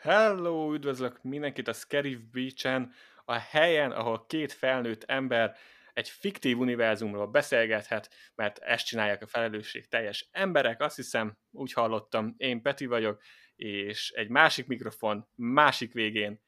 Hello, 0.00 0.74
üdvözlök 0.74 1.22
mindenkit 1.22 1.68
a 1.68 1.72
Scarif 1.72 2.18
Beach-en, 2.32 2.92
a 3.24 3.32
helyen, 3.32 3.92
ahol 3.92 4.26
két 4.26 4.52
felnőtt 4.52 5.04
ember 5.04 5.56
egy 5.92 6.08
fiktív 6.08 6.58
univerzumról 6.58 7.26
beszélgethet, 7.26 8.10
mert 8.34 8.58
ezt 8.58 8.86
csinálják 8.86 9.22
a 9.22 9.26
felelősség 9.26 9.88
teljes 9.88 10.28
emberek, 10.32 10.80
azt 10.80 10.96
hiszem, 10.96 11.38
úgy 11.50 11.72
hallottam, 11.72 12.34
én 12.36 12.62
Peti 12.62 12.86
vagyok, 12.86 13.22
és 13.56 14.10
egy 14.10 14.28
másik 14.28 14.66
mikrofon, 14.66 15.28
másik 15.34 15.92
végén 15.92 16.42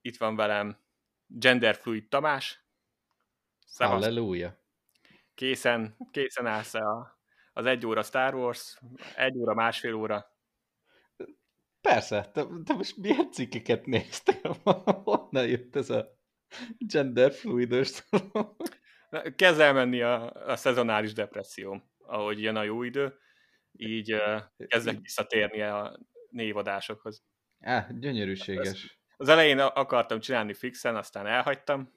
itt 0.00 0.16
van 0.16 0.36
velem 0.36 0.80
genderfluid 1.26 2.08
Tamás. 2.08 2.64
Szevasz. 3.66 3.94
Halleluja. 3.94 4.60
Készen, 5.34 5.96
készen 6.10 6.46
állsz 6.46 6.74
a, 6.74 7.20
az 7.52 7.66
egy 7.66 7.86
óra 7.86 8.02
Star 8.02 8.34
Wars, 8.34 8.78
egy 9.16 9.36
óra, 9.36 9.54
másfél 9.54 9.94
óra 9.94 10.35
Persze, 11.86 12.30
te, 12.32 12.46
te 12.64 12.74
most 12.74 12.96
milyen 12.96 13.30
cikkeket 13.30 13.86
néztél? 13.86 14.56
Honnan 15.04 15.46
jött 15.46 15.76
ez 15.76 15.90
a 15.90 16.18
genderfluidos 16.78 18.04
Kezd 19.36 19.60
elmenni 19.60 20.02
a, 20.02 20.32
a 20.32 20.56
szezonális 20.56 21.12
depresszió, 21.12 21.82
ahogy 21.98 22.42
jön 22.42 22.56
a 22.56 22.62
jó 22.62 22.82
idő, 22.82 23.18
így 23.72 24.12
uh, 24.12 24.42
kezdek 24.66 25.00
visszatérni 25.00 25.62
a 25.62 25.98
névadásokhoz. 26.30 27.24
Á, 27.60 27.88
gyönyörűséges. 27.98 29.00
Az 29.16 29.28
elején 29.28 29.58
akartam 29.58 30.20
csinálni 30.20 30.54
fixen, 30.54 30.96
aztán 30.96 31.26
elhagytam, 31.26 31.92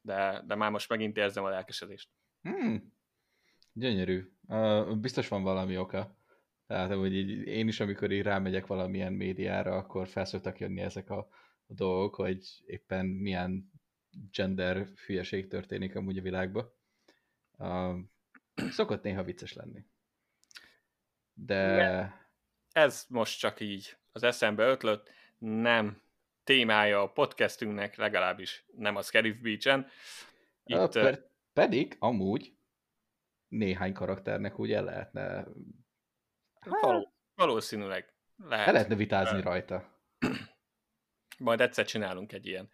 de, 0.00 0.42
de 0.46 0.54
már 0.54 0.70
most 0.70 0.88
megint 0.88 1.16
érzem 1.16 1.44
a 1.44 1.48
lelkesedést. 1.48 2.10
Hmm. 2.42 2.92
Gyönyörű. 3.72 4.32
Uh, 4.46 4.96
biztos 4.96 5.28
van 5.28 5.42
valami 5.42 5.76
oka. 5.76 6.16
Tehát 6.72 6.92
hogy 6.92 7.14
így, 7.14 7.46
én 7.46 7.68
is, 7.68 7.80
amikor 7.80 8.10
így 8.10 8.22
rámegyek 8.22 8.66
valamilyen 8.66 9.12
médiára, 9.12 9.76
akkor 9.76 10.08
felszoktak 10.08 10.58
jönni 10.58 10.80
ezek 10.80 11.10
a, 11.10 11.18
a 11.66 11.74
dolgok, 11.74 12.14
hogy 12.14 12.62
éppen 12.66 13.06
milyen 13.06 13.70
gender 14.30 14.86
hülyeség 15.06 15.48
történik 15.48 15.96
amúgy 15.96 16.18
a 16.18 16.22
világban. 16.22 16.72
Uh, 17.58 17.98
szokott 18.70 19.02
néha 19.02 19.22
vicces 19.22 19.52
lenni. 19.52 19.84
De... 21.32 22.14
Ez 22.72 23.04
most 23.08 23.38
csak 23.38 23.60
így 23.60 23.96
az 24.12 24.22
eszembe 24.22 24.64
ötlött, 24.64 25.10
nem 25.38 26.02
témája 26.44 27.02
a 27.02 27.12
podcastünknek, 27.12 27.96
legalábbis 27.96 28.64
nem 28.76 28.96
a 28.96 29.02
Scarif 29.02 29.40
Beach-en. 29.40 29.86
Itt, 30.64 30.76
uh, 30.76 30.88
per, 30.88 31.28
pedig 31.52 31.96
amúgy 31.98 32.54
néhány 33.48 33.92
karakternek 33.92 34.58
úgy 34.58 34.72
el 34.72 34.84
lehetne 34.84 35.46
Való, 36.64 37.12
valószínűleg 37.34 38.14
lehet. 38.36 38.66
El 38.66 38.72
lehetne 38.72 38.94
vitázni 38.94 39.38
uh, 39.38 39.44
rajta. 39.44 40.00
Majd 41.38 41.60
egyszer 41.60 41.86
csinálunk 41.86 42.32
egy 42.32 42.46
ilyen, 42.46 42.70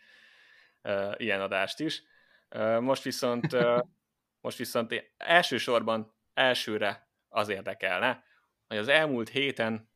uh, 0.82 1.14
ilyen 1.16 1.40
adást 1.40 1.80
is. 1.80 2.02
Uh, 2.54 2.80
most 2.80 3.02
viszont 3.02 3.52
uh, 3.52 3.80
most 4.46 4.58
viszont 4.58 5.12
elsősorban 5.16 6.14
elsőre 6.34 7.08
az 7.28 7.48
érdekelne, 7.48 8.24
hogy 8.66 8.76
az 8.76 8.88
elmúlt 8.88 9.28
héten 9.28 9.90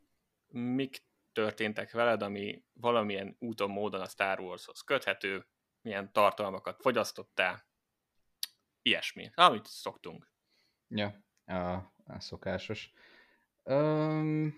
mik 0.49 1.05
történtek 1.33 1.91
veled, 1.91 2.23
ami 2.23 2.65
valamilyen 2.73 3.37
úton, 3.39 3.71
módon 3.71 4.01
a 4.01 4.09
Star 4.09 4.41
Warshoz 4.41 4.81
köthető, 4.81 5.47
milyen 5.81 6.13
tartalmakat 6.13 6.81
fogyasztottál, 6.81 7.67
ilyesmi, 8.83 9.31
amit 9.35 9.67
szoktunk. 9.67 10.31
Ja, 10.89 11.25
a, 11.45 11.73
a 12.05 12.21
szokásos. 12.21 12.93
Um, 13.65 14.55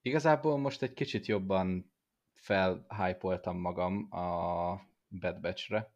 igazából 0.00 0.58
most 0.58 0.82
egy 0.82 0.92
kicsit 0.92 1.26
jobban 1.26 1.92
felhypoltam 2.34 3.56
magam 3.56 4.12
a 4.12 4.26
Bad 5.08 5.40
Batch-re, 5.40 5.94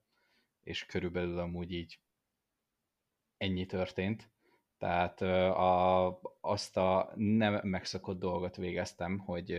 és 0.62 0.87
körülbelül 0.87 1.39
amúgy 1.39 1.72
így 1.72 2.00
ennyi 3.37 3.66
történt. 3.66 4.31
Tehát 4.78 5.21
a, 5.21 6.21
azt 6.41 6.77
a 6.77 7.12
nem 7.15 7.61
megszokott 7.62 8.19
dolgot 8.19 8.56
végeztem, 8.56 9.19
hogy, 9.19 9.59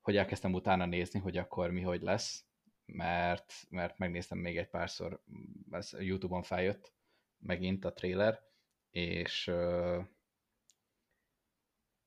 hogy 0.00 0.16
elkezdtem 0.16 0.52
utána 0.52 0.86
nézni, 0.86 1.20
hogy 1.20 1.36
akkor 1.36 1.70
mi 1.70 1.80
hogy 1.80 2.02
lesz, 2.02 2.44
mert, 2.86 3.54
mert 3.70 3.98
megnéztem 3.98 4.38
még 4.38 4.58
egy 4.58 4.68
párszor, 4.68 5.22
ez 5.70 5.96
Youtube-on 5.98 6.42
feljött 6.42 6.92
megint 7.38 7.84
a 7.84 7.92
trailer, 7.92 8.42
és 8.90 9.52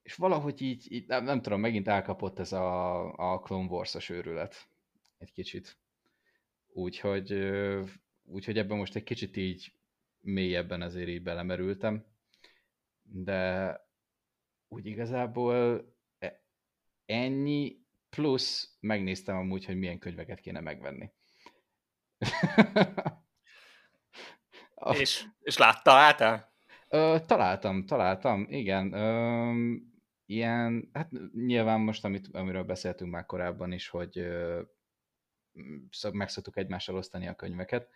és 0.08 0.16
valahogy 0.16 0.62
így, 0.62 0.92
így 0.92 1.08
nem, 1.08 1.24
nem 1.24 1.42
tudom, 1.42 1.60
megint 1.60 1.88
elkapott 1.88 2.40
ez 2.40 2.52
a, 2.52 3.14
a 3.14 3.40
Clone 3.40 3.68
Wars-os 3.68 4.10
őrület 4.10 4.68
egy 5.18 5.32
kicsit. 5.32 5.78
Úgyhogy, 6.68 7.52
úgyhogy 8.24 8.58
ebben 8.58 8.78
most 8.78 8.96
egy 8.96 9.04
kicsit 9.04 9.38
így 9.38 9.74
mélyebben 10.20 10.82
ezért 10.82 11.08
így 11.08 11.24
belemerültem, 11.24 12.06
de 13.02 13.76
úgy 14.68 14.86
igazából 14.86 15.86
e, 16.20 16.44
ennyi, 17.06 17.86
plusz 18.10 18.78
megnéztem 18.80 19.38
amúgy, 19.38 19.66
hogy 19.66 19.78
milyen 19.78 20.00
könyveket 20.00 20.40
kéne 20.40 20.60
megvenni. 20.60 21.12
és, 25.00 25.26
és 25.40 25.58
látta 25.58 25.92
át? 25.92 26.52
találtam, 27.26 27.86
találtam, 27.86 28.46
igen. 28.50 28.94
Ö, 28.94 29.96
ilyen, 30.28 30.90
hát 30.94 31.12
nyilván 31.34 31.80
most, 31.80 32.06
amit, 32.06 32.28
amiről 32.32 32.64
beszéltünk 32.64 33.12
már 33.12 33.26
korábban 33.26 33.72
is, 33.72 33.88
hogy 33.88 34.18
ö, 34.18 34.62
meg 36.12 36.30
szoktuk 36.30 36.58
egymással 36.58 36.96
osztani 36.96 37.28
a 37.28 37.36
könyveket, 37.36 37.90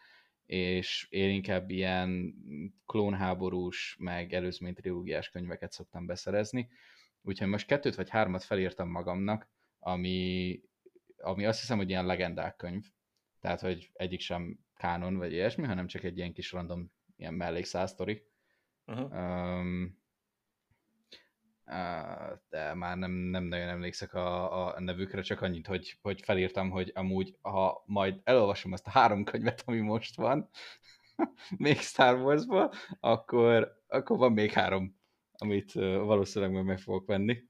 és 0.45 1.07
én 1.09 1.29
inkább 1.29 1.69
ilyen 1.69 2.35
klónháborús, 2.85 3.97
meg 3.99 4.33
előzmény 4.33 4.73
trilógiás 4.73 5.29
könyveket 5.29 5.71
szoktam 5.71 6.05
beszerezni, 6.05 6.69
úgyhogy 7.21 7.47
most 7.47 7.67
kettőt 7.67 7.95
vagy 7.95 8.09
hármat 8.09 8.43
felírtam 8.43 8.89
magamnak, 8.89 9.49
ami, 9.79 10.61
ami 11.17 11.45
azt 11.45 11.59
hiszem, 11.59 11.77
hogy 11.77 11.89
ilyen 11.89 12.05
legendák 12.05 12.55
könyv, 12.55 12.85
tehát, 13.39 13.61
hogy 13.61 13.89
egyik 13.93 14.19
sem 14.19 14.59
kánon, 14.75 15.17
vagy 15.17 15.31
ilyesmi, 15.31 15.65
hanem 15.65 15.87
csak 15.87 16.03
egy 16.03 16.17
ilyen 16.17 16.33
kis 16.33 16.51
random 16.51 16.91
ilyen 17.15 17.33
mellékszáztori. 17.33 18.25
Uh-huh. 18.85 19.11
Um, 19.11 20.00
de 22.49 22.73
már 22.73 22.97
nem, 22.97 23.11
nem 23.11 23.43
nagyon 23.43 23.67
emlékszek 23.67 24.13
a, 24.13 24.75
a 24.75 24.79
nevükre, 24.79 25.21
csak 25.21 25.41
annyit, 25.41 25.67
hogy, 25.67 25.97
hogy 26.01 26.21
felírtam, 26.21 26.69
hogy 26.69 26.91
amúgy, 26.95 27.37
ha 27.41 27.83
majd 27.85 28.21
elolvasom 28.23 28.71
azt 28.71 28.87
a 28.87 28.89
három 28.89 29.23
könyvet, 29.23 29.63
ami 29.65 29.79
most 29.79 30.15
van, 30.15 30.49
még 31.57 31.77
Star 31.77 32.15
Wars-ból, 32.15 32.73
akkor, 32.99 33.81
akkor 33.87 34.17
van 34.17 34.31
még 34.31 34.51
három, 34.51 34.99
amit 35.31 35.73
valószínűleg 35.73 36.53
majd 36.53 36.65
meg 36.65 36.79
fogok 36.79 37.07
venni. 37.07 37.43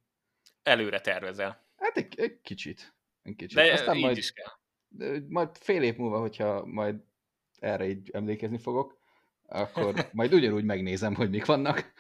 Előre 0.64 1.00
tervezel. 1.00 1.66
Hát 1.76 1.98
egy, 1.98 2.20
egy 2.20 2.42
kicsit. 2.42 2.96
Egy 3.22 3.36
kicsit. 3.36 3.58
De 3.58 3.74
Aztán 3.74 3.96
így 3.96 4.04
majd, 4.04 4.18
is 4.18 4.32
kell. 4.32 5.20
Majd 5.28 5.50
fél 5.58 5.84
év 5.84 5.98
múlva, 5.98 6.20
hogyha 6.20 6.66
majd 6.66 6.96
erre 7.60 7.88
így 7.88 8.10
emlékezni 8.14 8.58
fogok, 8.58 9.00
akkor 9.48 9.94
majd 10.14 10.34
ugyanúgy 10.34 10.64
megnézem, 10.64 11.16
hogy 11.16 11.30
mik 11.30 11.46
vannak. 11.46 11.94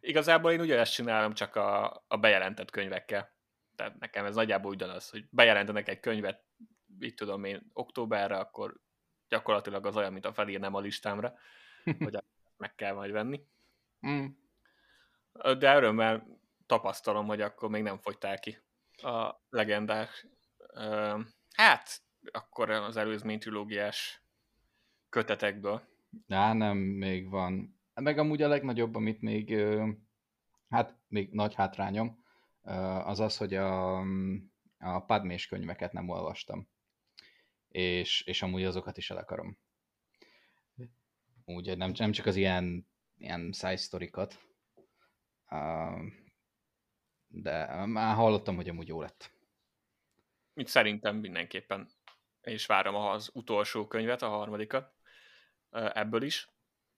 Igazából 0.00 0.52
én 0.52 0.60
ugyanezt 0.60 0.92
csinálom, 0.92 1.34
csak 1.34 1.56
a, 1.56 2.04
a 2.08 2.16
bejelentett 2.16 2.70
könyvekkel. 2.70 3.36
Tehát 3.76 3.98
nekem 3.98 4.24
ez 4.24 4.34
nagyjából 4.34 4.70
ugyanaz, 4.70 5.10
hogy 5.10 5.24
bejelentenek 5.30 5.88
egy 5.88 6.00
könyvet, 6.00 6.44
így 7.00 7.14
tudom 7.14 7.44
én, 7.44 7.70
októberre, 7.72 8.36
akkor 8.36 8.80
gyakorlatilag 9.28 9.86
az 9.86 9.96
olyan, 9.96 10.12
mint 10.12 10.24
a 10.24 10.32
felírnám 10.32 10.74
a 10.74 10.80
listámra, 10.80 11.34
hogy 12.04 12.18
meg 12.56 12.74
kell 12.74 12.94
majd 12.94 13.10
venni. 13.10 13.46
Mm. 14.06 14.26
De 15.58 15.76
örömmel 15.76 16.26
tapasztalom, 16.66 17.26
hogy 17.26 17.40
akkor 17.40 17.68
még 17.68 17.82
nem 17.82 17.98
fogytál 17.98 18.38
ki 18.38 18.58
a 18.96 19.42
legendák. 19.50 20.26
Hát, 21.52 22.02
akkor 22.30 22.70
az 22.70 22.96
előzmény 22.96 23.38
trilógiás 23.38 24.22
kötetekből. 25.08 25.82
Á, 26.28 26.52
nem, 26.52 26.76
még 26.76 27.28
van 27.28 27.77
meg 28.00 28.18
amúgy 28.18 28.42
a 28.42 28.48
legnagyobb, 28.48 28.94
amit 28.94 29.20
még, 29.20 29.56
hát 30.68 30.98
még 31.08 31.32
nagy 31.32 31.54
hátrányom, 31.54 32.24
az 33.04 33.20
az, 33.20 33.36
hogy 33.36 33.54
a, 33.54 33.98
a 34.78 35.04
padmés 35.06 35.46
könyveket 35.46 35.92
nem 35.92 36.08
olvastam. 36.08 36.68
És, 37.68 38.22
és 38.22 38.42
amúgy 38.42 38.64
azokat 38.64 38.96
is 38.96 39.10
el 39.10 39.16
akarom. 39.16 39.58
Úgy, 41.44 41.76
nem, 41.76 41.92
nem 41.96 42.12
csak 42.12 42.26
az 42.26 42.36
ilyen, 42.36 42.88
ilyen 43.16 43.52
side 43.52 43.76
sztorikat, 43.76 44.38
de 47.26 47.84
már 47.86 48.14
hallottam, 48.14 48.56
hogy 48.56 48.68
amúgy 48.68 48.88
jó 48.88 49.00
lett. 49.00 49.32
Mint 50.52 50.68
szerintem 50.68 51.16
mindenképpen. 51.16 51.88
És 52.40 52.66
várom 52.66 52.94
az 52.94 53.30
utolsó 53.34 53.86
könyvet, 53.86 54.22
a 54.22 54.28
harmadikat 54.28 54.94
ebből 55.70 56.22
is. 56.22 56.48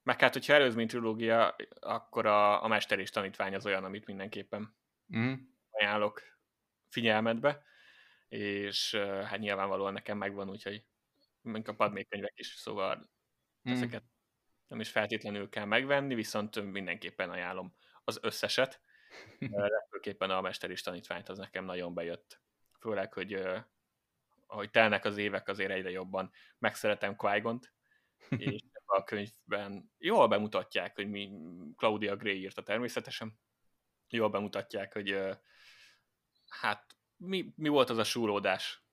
Meg 0.03 0.19
hát, 0.19 0.33
hogyha 0.33 0.53
előzmény 0.53 0.87
trilógia, 0.87 1.55
akkor 1.79 2.25
a, 2.25 2.63
a 2.63 2.67
Mester 2.67 2.99
és 2.99 3.09
Tanítvány 3.09 3.55
az 3.55 3.65
olyan, 3.65 3.83
amit 3.83 4.05
mindenképpen 4.05 4.75
mm. 5.17 5.33
ajánlok. 5.69 6.21
figyelmedbe, 6.89 7.63
és 8.27 8.95
hát 8.95 9.39
nyilvánvalóan 9.39 9.93
nekem 9.93 10.17
megvan, 10.17 10.49
úgyhogy 10.49 10.83
mint 11.41 11.67
a 11.67 11.73
Padmé 11.73 12.03
könyvek 12.03 12.33
is, 12.35 12.47
szóval 12.47 13.09
mm. 13.69 13.71
ezeket 13.71 14.03
nem 14.67 14.79
is 14.79 14.89
feltétlenül 14.89 15.49
kell 15.49 15.65
megvenni, 15.65 16.15
viszont 16.15 16.71
mindenképpen 16.71 17.29
ajánlom 17.29 17.75
az 18.03 18.19
összeset. 18.21 18.81
Legfőképpen 19.49 20.29
a 20.29 20.41
Mester 20.41 20.79
tanítványt 20.81 21.29
az 21.29 21.37
nekem 21.37 21.65
nagyon 21.65 21.93
bejött. 21.93 22.41
Főleg, 22.79 23.13
hogy 23.13 23.41
ahogy 24.47 24.71
telnek 24.71 25.05
az 25.05 25.17
évek, 25.17 25.47
azért 25.47 25.71
egyre 25.71 25.89
jobban 25.89 26.31
megszeretem 26.57 27.15
qui 27.15 27.59
és 28.29 28.61
a 28.91 29.03
könyvben 29.03 29.91
jól 29.97 30.27
bemutatják, 30.27 30.95
hogy 30.95 31.09
mi 31.09 31.31
Claudia 31.77 32.15
Gray 32.15 32.39
írta 32.39 32.63
természetesen, 32.63 33.39
jól 34.09 34.29
bemutatják, 34.29 34.93
hogy 34.93 35.17
hát 36.49 36.95
mi, 37.17 37.53
mi 37.55 37.69
volt 37.69 37.89
az 37.89 37.97
a 37.97 38.03
súródás 38.03 38.83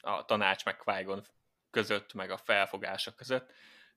a 0.00 0.24
tanács 0.24 0.64
meg 0.64 0.76
qui 0.76 1.22
között, 1.70 2.12
meg 2.12 2.30
a 2.30 2.36
felfogása 2.36 3.14
között. 3.14 3.52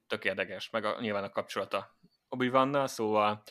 Tök 0.07 0.25
érdekes, 0.25 0.69
meg 0.69 0.85
a, 0.85 0.99
nyilván 0.99 1.23
a 1.23 1.29
kapcsolata 1.29 1.97
obi 2.29 2.49
vannal 2.49 2.87
szóval 2.87 3.43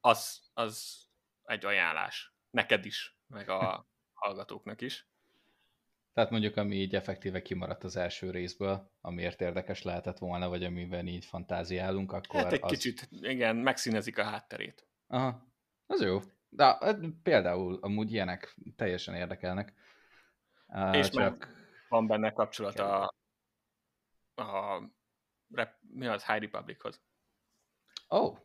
az, 0.00 0.50
az 0.54 1.04
egy 1.42 1.64
ajánlás. 1.64 2.34
Neked 2.50 2.84
is, 2.84 3.18
meg 3.26 3.48
a 3.48 3.86
hallgatóknak 4.20 4.80
is. 4.80 5.09
Tehát 6.12 6.30
mondjuk, 6.30 6.56
ami 6.56 6.76
így 6.76 6.94
effektíve 6.94 7.42
kimaradt 7.42 7.84
az 7.84 7.96
első 7.96 8.30
részből, 8.30 8.90
amiért 9.00 9.40
érdekes 9.40 9.82
lehetett 9.82 10.18
volna, 10.18 10.48
vagy 10.48 10.64
amiben 10.64 11.06
így 11.06 11.24
fantáziálunk, 11.24 12.12
akkor 12.12 12.42
Hát 12.42 12.52
egy 12.52 12.62
az... 12.62 12.70
kicsit, 12.70 13.08
igen, 13.10 13.56
megszínezik 13.56 14.18
a 14.18 14.22
hátterét. 14.22 14.86
Aha, 15.06 15.46
az 15.86 16.02
jó. 16.02 16.20
De 16.48 16.64
hát 16.64 16.98
például 17.22 17.78
amúgy 17.82 18.12
ilyenek 18.12 18.56
teljesen 18.76 19.14
érdekelnek. 19.14 19.74
És 20.92 21.08
csak... 21.08 21.48
van 21.88 22.06
benne 22.06 22.32
kapcsolat 22.32 22.78
a, 22.78 23.14
a 24.34 24.82
mi 25.80 26.06
az 26.06 26.26
High 26.26 26.40
Republichoz. 26.40 27.00
Oh. 28.08 28.38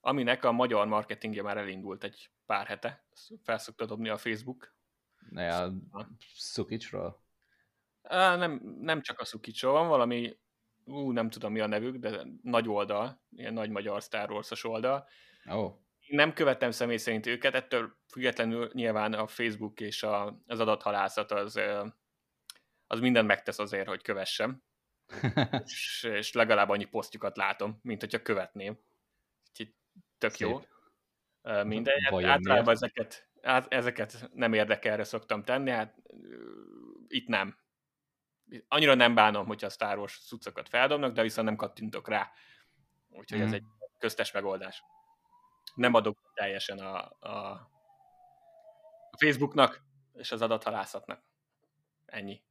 Aminek 0.00 0.44
a 0.44 0.52
magyar 0.52 0.86
marketingje 0.86 1.42
már 1.42 1.56
elindult 1.56 2.04
egy 2.04 2.30
pár 2.46 2.66
hete. 2.66 3.04
Felszokta 3.42 3.86
dobni 3.86 4.08
a 4.08 4.16
Facebook. 4.16 4.74
Ne, 5.30 5.56
a 5.56 5.72
Szukicsról? 6.34 7.22
Nem, 8.10 8.60
nem 8.80 9.00
csak 9.00 9.20
a 9.20 9.24
Szukicsról, 9.24 9.72
van 9.72 9.88
valami, 9.88 10.38
ú, 10.84 11.10
nem 11.10 11.30
tudom 11.30 11.52
mi 11.52 11.60
a 11.60 11.66
nevük, 11.66 11.96
de 11.96 12.26
nagy 12.42 12.68
oldal, 12.68 13.22
ilyen 13.30 13.52
nagy 13.52 13.70
magyar 13.70 14.02
Star 14.02 14.30
Wars-os 14.30 14.64
oldal. 14.64 15.08
Oh. 15.46 15.74
Nem 16.08 16.32
követtem 16.32 16.70
személy 16.70 16.96
szerint 16.96 17.26
őket, 17.26 17.54
ettől 17.54 17.96
függetlenül 18.08 18.70
nyilván 18.72 19.12
a 19.12 19.26
Facebook 19.26 19.80
és 19.80 20.02
a, 20.02 20.42
az 20.46 20.60
adathalászat 20.60 21.30
az, 21.30 21.60
az 22.86 23.00
mindent 23.00 23.26
megtesz 23.26 23.58
azért, 23.58 23.88
hogy 23.88 24.02
kövessem. 24.02 24.62
és, 25.64 26.08
és 26.12 26.32
legalább 26.32 26.68
annyi 26.68 26.84
posztjukat 26.84 27.36
látom, 27.36 27.78
mint 27.82 28.00
hogyha 28.00 28.22
követném. 28.22 28.78
Úgyhogy 29.50 29.74
tök 30.18 30.30
Szép. 30.30 30.48
jó. 30.48 30.60
Mindegy, 31.62 32.02
hát 32.04 32.24
általában 32.24 32.74
ezeket, 32.74 33.28
ezeket 33.68 34.30
nem 34.34 34.52
érdekelre 34.52 35.04
szoktam 35.04 35.42
tenni, 35.42 35.70
hát 35.70 35.96
itt 37.08 37.28
nem. 37.28 37.58
Annyira 38.68 38.94
nem 38.94 39.14
bánom, 39.14 39.46
hogyha 39.46 39.66
a 39.66 39.70
Star 39.70 39.98
Wars 39.98 40.26
cuccokat 40.26 40.68
feldobnak, 40.68 41.12
de 41.12 41.22
viszont 41.22 41.46
nem 41.46 41.56
kattintok 41.56 42.08
rá. 42.08 42.32
Úgyhogy 43.08 43.38
mm. 43.38 43.42
ez 43.42 43.52
egy 43.52 43.64
köztes 43.98 44.32
megoldás. 44.32 44.82
Nem 45.74 45.94
adok 45.94 46.32
teljesen 46.34 46.78
a, 46.78 46.98
a, 47.28 47.70
Facebooknak 49.18 49.82
és 50.14 50.32
az 50.32 50.42
adathalászatnak. 50.42 51.22
Ennyi. 52.06 52.42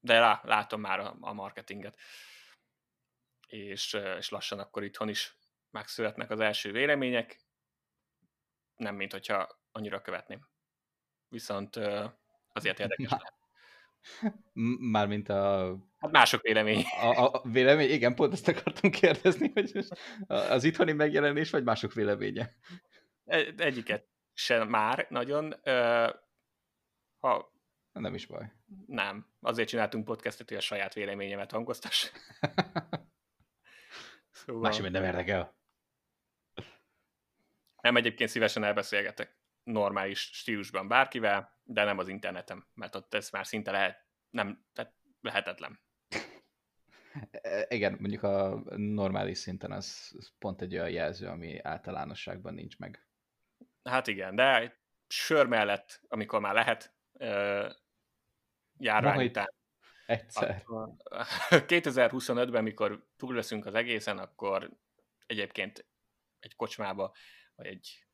De 0.00 0.20
lá, 0.20 0.40
látom 0.44 0.80
már 0.80 1.00
a, 1.00 1.16
a 1.20 1.32
marketinget. 1.32 1.98
És, 3.46 3.98
és 4.18 4.28
lassan 4.28 4.58
akkor 4.58 4.84
itthon 4.84 5.08
is 5.08 5.36
megszületnek 5.70 6.30
az 6.30 6.40
első 6.40 6.72
vélemények, 6.72 7.43
nem 8.76 8.94
mint 8.94 9.12
hogyha 9.12 9.58
annyira 9.72 10.00
követném. 10.00 10.48
Viszont 11.28 11.76
azért 12.52 12.78
érdekes 12.84 13.10
lehet. 13.10 13.34
Mármint 14.78 15.28
a... 15.28 15.76
Hát 15.98 16.10
mások 16.10 16.42
vélemény. 16.42 16.84
A, 17.00 17.32
a 17.32 17.42
vélemény, 17.44 17.90
igen, 17.90 18.14
pont 18.14 18.32
ezt 18.32 18.48
akartam 18.48 18.90
kérdezni, 18.90 19.50
hogy 19.54 19.86
az 20.26 20.64
itthoni 20.64 20.92
megjelenés, 20.92 21.50
vagy 21.50 21.64
mások 21.64 21.92
véleménye? 21.92 22.54
E, 23.24 23.54
egyiket 23.56 24.08
sem 24.32 24.68
már 24.68 25.06
nagyon. 25.08 25.54
Ha... 27.18 27.52
Nem 27.92 28.14
is 28.14 28.26
baj. 28.26 28.52
Nem. 28.86 29.26
Azért 29.40 29.68
csináltunk 29.68 30.04
podcastet, 30.04 30.48
hogy 30.48 30.56
a 30.56 30.60
saját 30.60 30.94
véleményemet 30.94 31.50
hangoztass. 31.50 32.10
szóval... 34.30 34.62
Másik 34.62 34.90
nem 34.90 35.04
érdekel. 35.04 35.56
Nem, 37.84 37.96
egyébként 37.96 38.30
szívesen 38.30 38.64
elbeszélgetek 38.64 39.38
normális 39.62 40.18
stílusban 40.20 40.88
bárkivel, 40.88 41.60
de 41.62 41.84
nem 41.84 41.98
az 41.98 42.08
internetem, 42.08 42.66
mert 42.74 42.94
ott 42.94 43.14
ez 43.14 43.30
már 43.30 43.46
szinte 43.46 43.70
lehet, 43.70 44.06
nem, 44.30 44.64
tehát 44.72 44.94
lehetetlen. 45.20 45.80
E, 47.30 47.66
igen, 47.68 47.96
mondjuk 48.00 48.22
a 48.22 48.62
normális 48.76 49.38
szinten 49.38 49.72
az, 49.72 50.14
az 50.18 50.32
pont 50.38 50.60
egy 50.60 50.74
olyan 50.74 50.90
jelző, 50.90 51.26
ami 51.26 51.58
általánosságban 51.62 52.54
nincs 52.54 52.78
meg. 52.78 53.06
Hát 53.82 54.06
igen, 54.06 54.34
de 54.34 54.80
sör 55.08 55.46
mellett, 55.46 56.00
amikor 56.08 56.40
már 56.40 56.54
lehet, 56.54 56.94
járvány 58.76 59.14
Majd 59.14 59.28
után. 59.28 59.52
Egyszer. 60.06 60.62
2025-ben, 61.50 62.62
mikor 62.72 63.06
túl 63.16 63.34
leszünk 63.34 63.66
az 63.66 63.74
egészen, 63.74 64.18
akkor 64.18 64.70
egyébként 65.26 65.86
egy 66.40 66.56
kocsmába 66.56 67.14
vagy 67.54 67.66
egy 67.66 68.06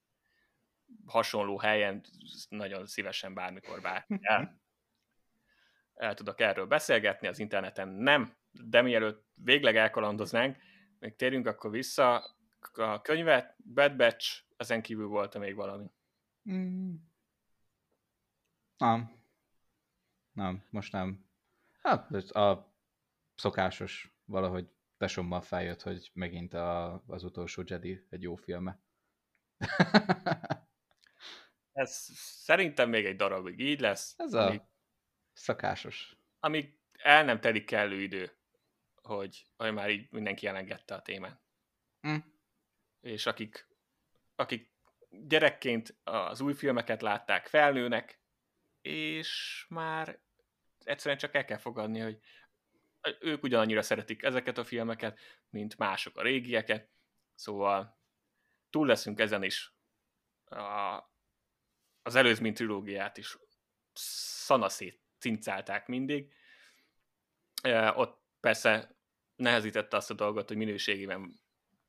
hasonló 1.07 1.59
helyen 1.59 2.05
nagyon 2.49 2.87
szívesen 2.87 3.35
bármikor 3.35 3.81
bárki 3.81 4.19
el, 4.21 4.61
el 5.95 6.15
tudok 6.15 6.41
erről 6.41 6.67
beszélgetni, 6.67 7.29
az 7.29 7.39
interneten 7.39 7.89
nem, 7.89 8.37
de 8.51 8.83
mielőtt 8.83 9.27
végleg 9.35 9.77
elkalandoznánk, 9.77 10.57
még 10.99 11.17
térjünk 11.17 11.47
akkor 11.47 11.71
vissza, 11.71 12.37
a 12.73 13.01
könyvet, 13.01 13.57
Bad 13.75 13.97
Batch, 13.97 14.43
ezen 14.57 14.83
kívül 14.83 15.07
volt 15.07 15.39
még 15.39 15.55
valami? 15.55 15.91
Mm. 16.51 16.95
Nem. 18.77 19.19
Nem, 20.33 20.65
most 20.71 20.93
nem. 20.93 21.25
Hát, 21.83 22.11
a 22.15 22.73
szokásos 23.35 24.15
valahogy 24.25 24.69
tesommal 24.97 25.41
feljött, 25.41 25.83
hogy 25.83 26.11
megint 26.15 26.55
a, 26.55 27.03
az 27.07 27.25
utolsó 27.25 27.63
Jedi 27.67 28.07
egy 28.11 28.23
jó 28.23 28.35
filme. 28.35 28.79
Ez 31.73 32.09
szerintem 32.15 32.89
még 32.89 33.05
egy 33.05 33.17
darabig 33.17 33.59
így 33.59 33.81
lesz. 33.81 34.15
Ez 34.17 34.35
amíg, 34.35 34.61
a 34.61 34.71
szakásos. 35.33 36.17
Amíg 36.41 36.79
el 36.93 37.25
nem 37.25 37.41
telik 37.41 37.65
kellő 37.65 38.01
idő, 38.01 38.37
hogy, 38.95 39.47
hogy 39.57 39.73
már 39.73 39.91
így 39.91 40.11
mindenki 40.11 40.47
elengedte 40.47 40.95
a 40.95 41.03
témát. 41.03 41.41
Mm. 42.09 42.17
És 43.01 43.27
akik, 43.27 43.69
akik 44.35 44.73
gyerekként 45.11 45.97
az 46.05 46.41
új 46.41 46.55
filmeket 46.55 47.03
látták, 47.03 47.47
felnőnek, 47.47 48.21
és 48.81 49.65
már 49.69 50.21
egyszerűen 50.85 51.19
csak 51.19 51.35
el 51.35 51.45
kell 51.45 51.59
fogadni, 51.59 51.99
hogy 51.99 52.19
ők 53.21 53.43
ugyanannyira 53.43 53.83
szeretik 53.83 54.23
ezeket 54.23 54.59
a 54.59 54.65
filmeket, 54.65 55.19
mint 55.51 55.79
mások 55.79 56.17
a 56.17 56.23
régieket, 56.23 56.91
szóval 57.35 58.00
túl 58.71 58.87
leszünk 58.87 59.21
ezen 59.21 59.43
is. 59.43 59.75
A, 60.45 61.03
az 62.03 62.15
előzmény 62.15 62.55
trilógiát 62.55 63.17
is 63.17 63.39
szanaszét 63.93 65.01
cincálták 65.19 65.87
mindig. 65.87 66.33
E, 67.63 67.93
ott 67.93 68.23
persze 68.41 68.97
nehezítette 69.37 69.97
azt 69.97 70.11
a 70.11 70.15
dolgot, 70.15 70.49
hogy 70.49 70.57
minőségében 70.57 71.41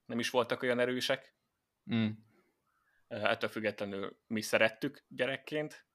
nem 0.05 0.19
is 0.19 0.29
voltak 0.29 0.61
olyan 0.61 0.79
erősek. 0.79 1.35
Mm. 1.93 2.09
E, 3.07 3.29
ettől 3.29 3.50
függetlenül 3.50 4.19
mi 4.27 4.41
szerettük 4.41 5.05
gyerekként 5.07 5.85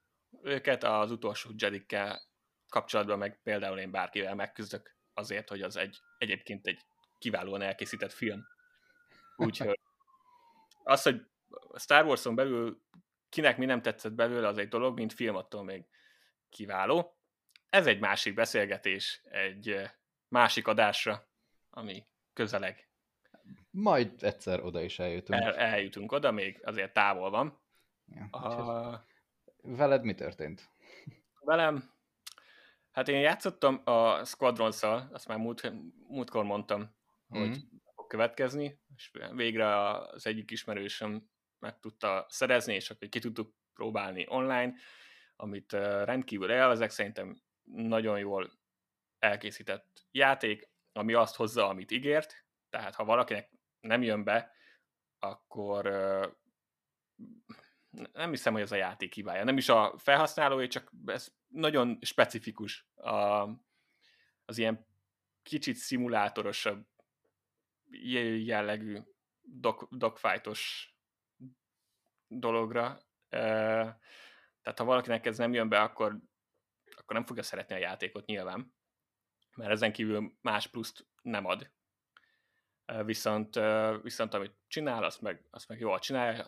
őket. 0.43 0.85
Az 0.85 1.11
utolsó 1.11 1.51
Jedikkel 1.57 2.21
kapcsolatban 2.69 3.19
meg 3.19 3.41
például 3.43 3.79
én 3.79 3.91
bárkivel 3.91 4.35
megküzdök 4.35 4.97
azért, 5.15 5.49
hogy 5.49 5.63
az 5.63 5.77
egy 5.77 6.01
egyébként 6.19 6.67
egy 6.67 6.85
kiválóan 7.19 7.63
elkészített 7.63 8.13
film. 8.13 8.47
Úgyhogy 9.37 9.81
az, 10.87 11.03
hogy 11.03 11.27
Star 11.75 12.05
Wars-on 12.05 12.35
belül 12.35 12.83
kinek 13.29 13.59
mi 13.59 13.65
nem 13.65 13.83
tetszett 13.83 14.13
belőle, 14.13 14.49
az 14.49 14.59
egy 14.59 14.69
dolog, 14.69 14.99
mint 14.99 15.13
film 15.13 15.37
attól 15.37 15.65
még 15.65 15.85
kiváló. 16.49 17.17
Ez 17.69 17.87
egy 17.87 18.01
másik 18.01 18.35
beszélgetés, 18.35 19.23
egy 19.25 19.91
másik 20.29 20.67
adásra, 20.67 21.29
ami 21.71 22.07
közeleg. 22.33 22.91
Majd 23.71 24.23
egyszer 24.23 24.65
oda 24.65 24.83
is 24.83 24.99
eljutunk. 24.99 25.43
El, 25.43 25.55
eljutunk 25.55 26.13
oda, 26.13 26.31
még 26.31 26.61
azért 26.65 26.93
távol 26.93 27.31
van. 27.31 27.61
Ja, 28.07 28.39
a, 28.39 29.07
veled 29.63 30.05
mi 30.05 30.15
történt? 30.15 30.71
Velem, 31.41 31.91
hát 32.91 33.09
én 33.09 33.21
játszottam 33.21 33.81
a 33.85 34.25
Squadrons-szal, 34.25 35.09
azt 35.13 35.29
már 35.29 35.39
múlt, 35.39 35.73
múltkor 36.09 36.45
mondtam, 36.45 36.81
mm. 36.81 37.39
hogy 37.39 37.59
következni, 38.07 38.81
és 38.97 39.11
végre 39.33 39.91
az 39.97 40.27
egyik 40.27 40.51
ismerősöm 40.51 41.31
meg 41.59 41.79
tudta 41.81 42.27
szerezni, 42.29 42.75
és 42.75 42.91
akkor 42.91 43.09
ki 43.09 43.19
tudtuk 43.19 43.55
próbálni 43.75 44.27
online, 44.29 44.75
amit 45.37 45.73
rendkívül 45.73 46.51
élvezek, 46.51 46.91
szerintem 46.91 47.43
nagyon 47.65 48.19
jól 48.19 48.51
elkészített 49.19 50.07
játék, 50.11 50.69
ami 50.93 51.13
azt 51.13 51.37
hozza, 51.37 51.69
amit 51.69 51.91
ígért, 51.91 52.45
tehát 52.71 52.95
ha 52.95 53.05
valakinek 53.05 53.51
nem 53.81 54.03
jön 54.03 54.25
be, 54.25 54.53
akkor 55.19 55.85
nem 58.13 58.31
hiszem, 58.31 58.53
hogy 58.53 58.63
ez 58.63 58.73
a 58.73 58.77
játék 58.77 59.15
hibája. 59.15 59.45
Nem 59.45 59.57
is 59.57 59.69
a 59.69 59.95
felhasználói, 59.99 60.67
csak 60.67 60.93
ez 61.07 61.35
nagyon 61.47 61.99
specifikus 62.01 62.89
a, 62.95 63.49
az 64.45 64.59
ilyen 64.59 64.87
kicsit 65.43 65.77
szimulátorosabb 65.77 66.87
jellegű 67.91 68.99
dog, 69.43 69.89
dogfightos 69.91 70.95
dologra. 72.29 72.99
Tehát 73.29 74.79
ha 74.79 74.85
valakinek 74.85 75.27
ez 75.27 75.39
nem 75.39 75.53
jön 75.53 75.69
be, 75.69 75.81
akkor, 75.81 76.19
akkor 76.97 77.15
nem 77.17 77.25
fogja 77.25 77.43
szeretni 77.43 77.75
a 77.75 77.79
játékot 77.79 78.27
nyilván, 78.27 78.75
mert 79.57 79.71
ezen 79.71 79.93
kívül 79.93 80.37
más 80.41 80.67
pluszt 80.67 81.07
nem 81.23 81.45
ad. 81.45 81.71
Viszont, 83.05 83.59
viszont 84.03 84.35
amit 84.35 84.57
csinál, 84.67 85.05
azt 85.05 85.21
meg, 85.21 85.47
azt 85.51 85.69
meg 85.69 85.79
jól 85.79 85.99
csinálja, 85.99 86.47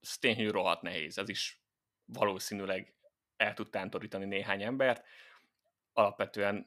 ez 0.00 0.18
tényleg 0.18 0.50
rohadt 0.50 0.82
nehéz. 0.82 1.18
Ez 1.18 1.28
is 1.28 1.62
valószínűleg 2.04 2.94
el 3.36 3.54
tud 3.54 3.70
tántorítani 3.70 4.24
néhány 4.24 4.62
embert. 4.62 5.06
Alapvetően 5.92 6.66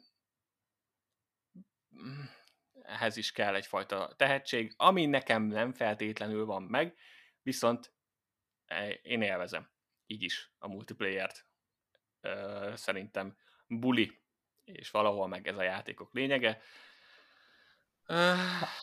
mm, 1.96 2.24
ehhez 2.90 3.18
is 3.18 3.32
kell 3.32 3.56
egyfajta 3.56 4.14
tehetség, 4.18 4.74
ami 4.78 5.06
nekem 5.06 5.44
nem 5.44 5.74
feltétlenül 5.74 6.46
van 6.46 6.64
meg, 6.64 6.96
viszont 7.42 7.94
e, 8.66 8.90
én 8.90 9.22
élvezem 9.22 9.70
így 10.06 10.24
is 10.24 10.52
a 10.58 10.68
multiplayer-t. 10.68 11.48
Szerintem 12.74 13.38
buli, 13.68 14.22
és 14.64 14.92
valahol 14.92 15.28
meg 15.28 15.48
ez 15.48 15.58
a 15.58 15.64
játékok 15.64 16.14
lényege. 16.14 16.62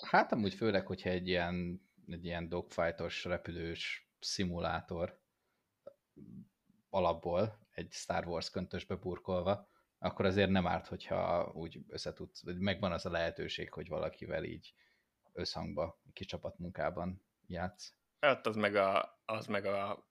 Hát 0.00 0.32
amúgy 0.32 0.54
főleg, 0.54 0.86
hogyha 0.86 1.10
egy 1.10 1.28
ilyen, 1.28 1.80
egy 2.06 2.24
ilyen 2.24 2.48
dogfightos, 2.48 3.24
repülős 3.24 4.10
szimulátor 4.20 5.20
alapból 6.90 7.68
egy 7.72 7.92
Star 7.92 8.26
Wars 8.26 8.50
köntösbe 8.50 8.94
burkolva, 8.94 9.68
akkor 9.98 10.24
azért 10.24 10.50
nem 10.50 10.66
árt, 10.66 10.86
hogyha 10.86 11.50
úgy 11.54 11.80
összetudsz, 11.88 12.44
vagy 12.44 12.58
megvan 12.58 12.92
az 12.92 13.06
a 13.06 13.10
lehetőség, 13.10 13.72
hogy 13.72 13.88
valakivel 13.88 14.44
így 14.44 14.74
összhangba, 15.32 16.00
kis 16.12 16.26
csapatmunkában 16.26 17.22
játsz. 17.46 17.94
Hát 18.20 18.46
az 18.46 18.56
meg 18.56 18.76
a, 18.76 19.20
az 19.24 19.46
meg 19.46 19.64
a 19.64 20.08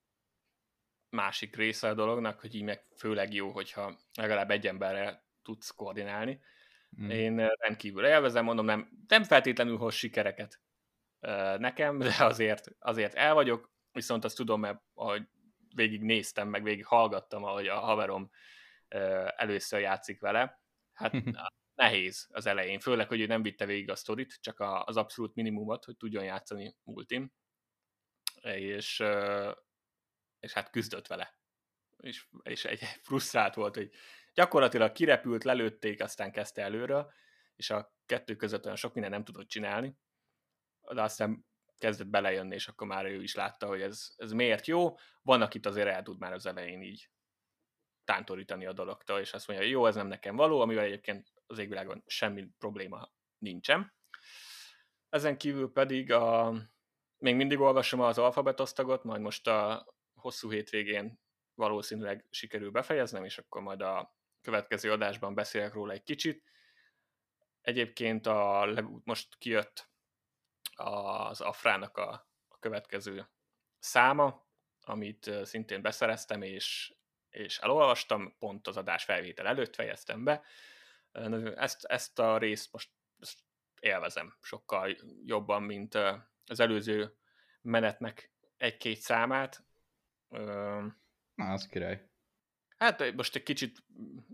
másik 1.10 1.56
része 1.56 1.88
a 1.88 1.94
dolognak, 1.94 2.40
hogy 2.40 2.54
így 2.54 2.62
meg 2.62 2.84
főleg 2.96 3.32
jó, 3.32 3.50
hogyha 3.50 3.98
legalább 4.14 4.50
egy 4.50 4.66
emberrel 4.66 5.24
tudsz 5.42 5.70
koordinálni. 5.70 6.40
Mm. 7.00 7.10
Én 7.10 7.48
rendkívül 7.60 8.06
élvezem, 8.06 8.44
mondom, 8.44 8.64
nem, 8.64 9.04
nem 9.08 9.22
feltétlenül 9.22 9.76
hoz 9.76 9.94
sikereket 9.94 10.60
nekem, 11.58 11.98
de 11.98 12.14
azért, 12.18 12.68
azért 12.78 13.14
el 13.14 13.34
vagyok, 13.34 13.72
viszont 13.92 14.24
azt 14.24 14.36
tudom, 14.36 14.60
mert 14.60 14.82
ahogy 14.94 15.28
végig 15.74 16.02
néztem, 16.02 16.48
meg 16.48 16.62
végig 16.62 16.86
hallgattam, 16.86 17.44
ahogy 17.44 17.66
a 17.66 17.78
haverom 17.78 18.30
először 19.36 19.80
játszik 19.80 20.20
vele, 20.20 20.60
hát 20.92 21.12
nehéz 21.74 22.26
az 22.30 22.46
elején, 22.46 22.80
főleg, 22.80 23.08
hogy 23.08 23.20
ő 23.20 23.26
nem 23.26 23.42
vitte 23.42 23.66
végig 23.66 23.90
a 23.90 23.96
sztorit, 23.96 24.38
csak 24.40 24.60
az 24.60 24.96
abszolút 24.96 25.34
minimumot, 25.34 25.84
hogy 25.84 25.96
tudjon 25.96 26.24
játszani 26.24 26.76
multim, 26.82 27.32
és, 28.42 29.04
és 30.40 30.52
hát 30.52 30.70
küzdött 30.70 31.06
vele. 31.06 31.34
És, 31.96 32.26
és 32.42 32.64
egy 32.64 32.78
frusztrált 33.02 33.54
volt, 33.54 33.74
hogy 33.74 33.90
gyakorlatilag 34.34 34.92
kirepült, 34.92 35.44
lelőtték, 35.44 36.02
aztán 36.02 36.32
kezdte 36.32 36.62
előről, 36.62 37.12
és 37.56 37.70
a 37.70 37.94
kettő 38.06 38.36
között 38.36 38.64
olyan 38.64 38.76
sok 38.76 38.92
minden 38.92 39.10
nem 39.10 39.24
tudott 39.24 39.48
csinálni, 39.48 39.96
de 40.94 41.02
aztán 41.02 41.46
kezdett 41.78 42.06
belejönni, 42.06 42.54
és 42.54 42.68
akkor 42.68 42.86
már 42.86 43.04
ő 43.04 43.22
is 43.22 43.34
látta, 43.34 43.66
hogy 43.66 43.80
ez, 43.80 44.14
ez 44.16 44.32
miért 44.32 44.66
jó. 44.66 44.94
Van, 45.22 45.42
akit 45.42 45.66
azért 45.66 45.88
el 45.88 46.02
tud 46.02 46.18
már 46.18 46.32
az 46.32 46.46
elején 46.46 46.82
így 46.82 47.10
tántorítani 48.06 48.66
a 48.66 48.72
dologtól, 48.72 49.18
és 49.18 49.32
azt 49.32 49.48
mondja, 49.48 49.66
jó, 49.66 49.86
ez 49.86 49.94
nem 49.94 50.06
nekem 50.06 50.36
való, 50.36 50.60
amivel 50.60 50.84
egyébként 50.84 51.32
az 51.46 51.58
égvilágon 51.58 52.02
semmi 52.06 52.48
probléma 52.58 53.10
nincsen. 53.38 53.94
Ezen 55.08 55.38
kívül 55.38 55.72
pedig 55.72 56.12
a, 56.12 56.54
még 57.18 57.36
mindig 57.36 57.60
olvasom 57.60 58.00
az 58.00 58.18
alfabetosztagot, 58.18 59.04
majd 59.04 59.20
most 59.20 59.46
a 59.46 59.86
hosszú 60.14 60.50
hétvégén 60.50 61.20
valószínűleg 61.54 62.26
sikerül 62.30 62.70
befejeznem, 62.70 63.24
és 63.24 63.38
akkor 63.38 63.62
majd 63.62 63.82
a 63.82 64.16
következő 64.40 64.92
adásban 64.92 65.34
beszélek 65.34 65.72
róla 65.72 65.92
egy 65.92 66.02
kicsit. 66.02 66.44
Egyébként 67.60 68.26
a, 68.26 68.68
most 69.04 69.36
kijött 69.38 69.90
az 70.74 71.40
Afrának 71.40 71.96
a, 71.96 72.28
a 72.48 72.58
következő 72.58 73.28
száma, 73.78 74.46
amit 74.80 75.30
szintén 75.42 75.82
beszereztem, 75.82 76.42
és, 76.42 76.96
és 77.36 77.58
elolvastam, 77.58 78.36
pont 78.38 78.66
az 78.66 78.76
adás 78.76 79.04
felvétel 79.04 79.46
előtt 79.46 79.74
fejeztem 79.74 80.24
be. 80.24 80.42
Ezt, 81.54 81.84
ezt 81.84 82.18
a 82.18 82.38
részt 82.38 82.72
most 82.72 82.90
ezt 83.18 83.38
élvezem 83.80 84.36
sokkal 84.40 84.96
jobban, 85.24 85.62
mint 85.62 85.94
az 86.46 86.60
előző 86.60 87.16
menetnek 87.62 88.32
egy-két 88.56 88.98
számát. 88.98 89.64
Na, 90.28 91.52
az 91.52 91.66
király. 91.66 92.08
Hát 92.78 93.12
most 93.12 93.36
egy 93.36 93.42
kicsit, 93.42 93.84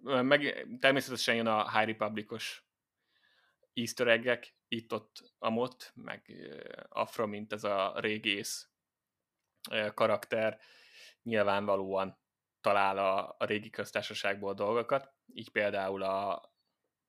meg 0.03 0.67
természetesen 0.81 1.35
jön 1.35 1.47
a 1.47 1.79
High 1.79 1.87
Republicos 1.87 2.67
easter 3.73 4.09
eggek, 4.09 4.57
itt-ott, 4.69 5.35
amott, 5.39 5.93
meg 5.95 6.33
Afra, 6.89 7.27
mint 7.27 7.53
ez 7.53 7.65
a 7.65 8.01
régész 8.01 8.71
karakter, 9.95 10.61
nyilvánvalóan 11.23 12.21
talál 12.63 12.99
a, 12.99 13.35
a 13.39 13.45
régi 13.45 13.71
köztársaságból 13.71 14.55
dolgokat, 14.55 15.13
így 15.35 15.51
például 15.51 16.03
a, 16.03 16.33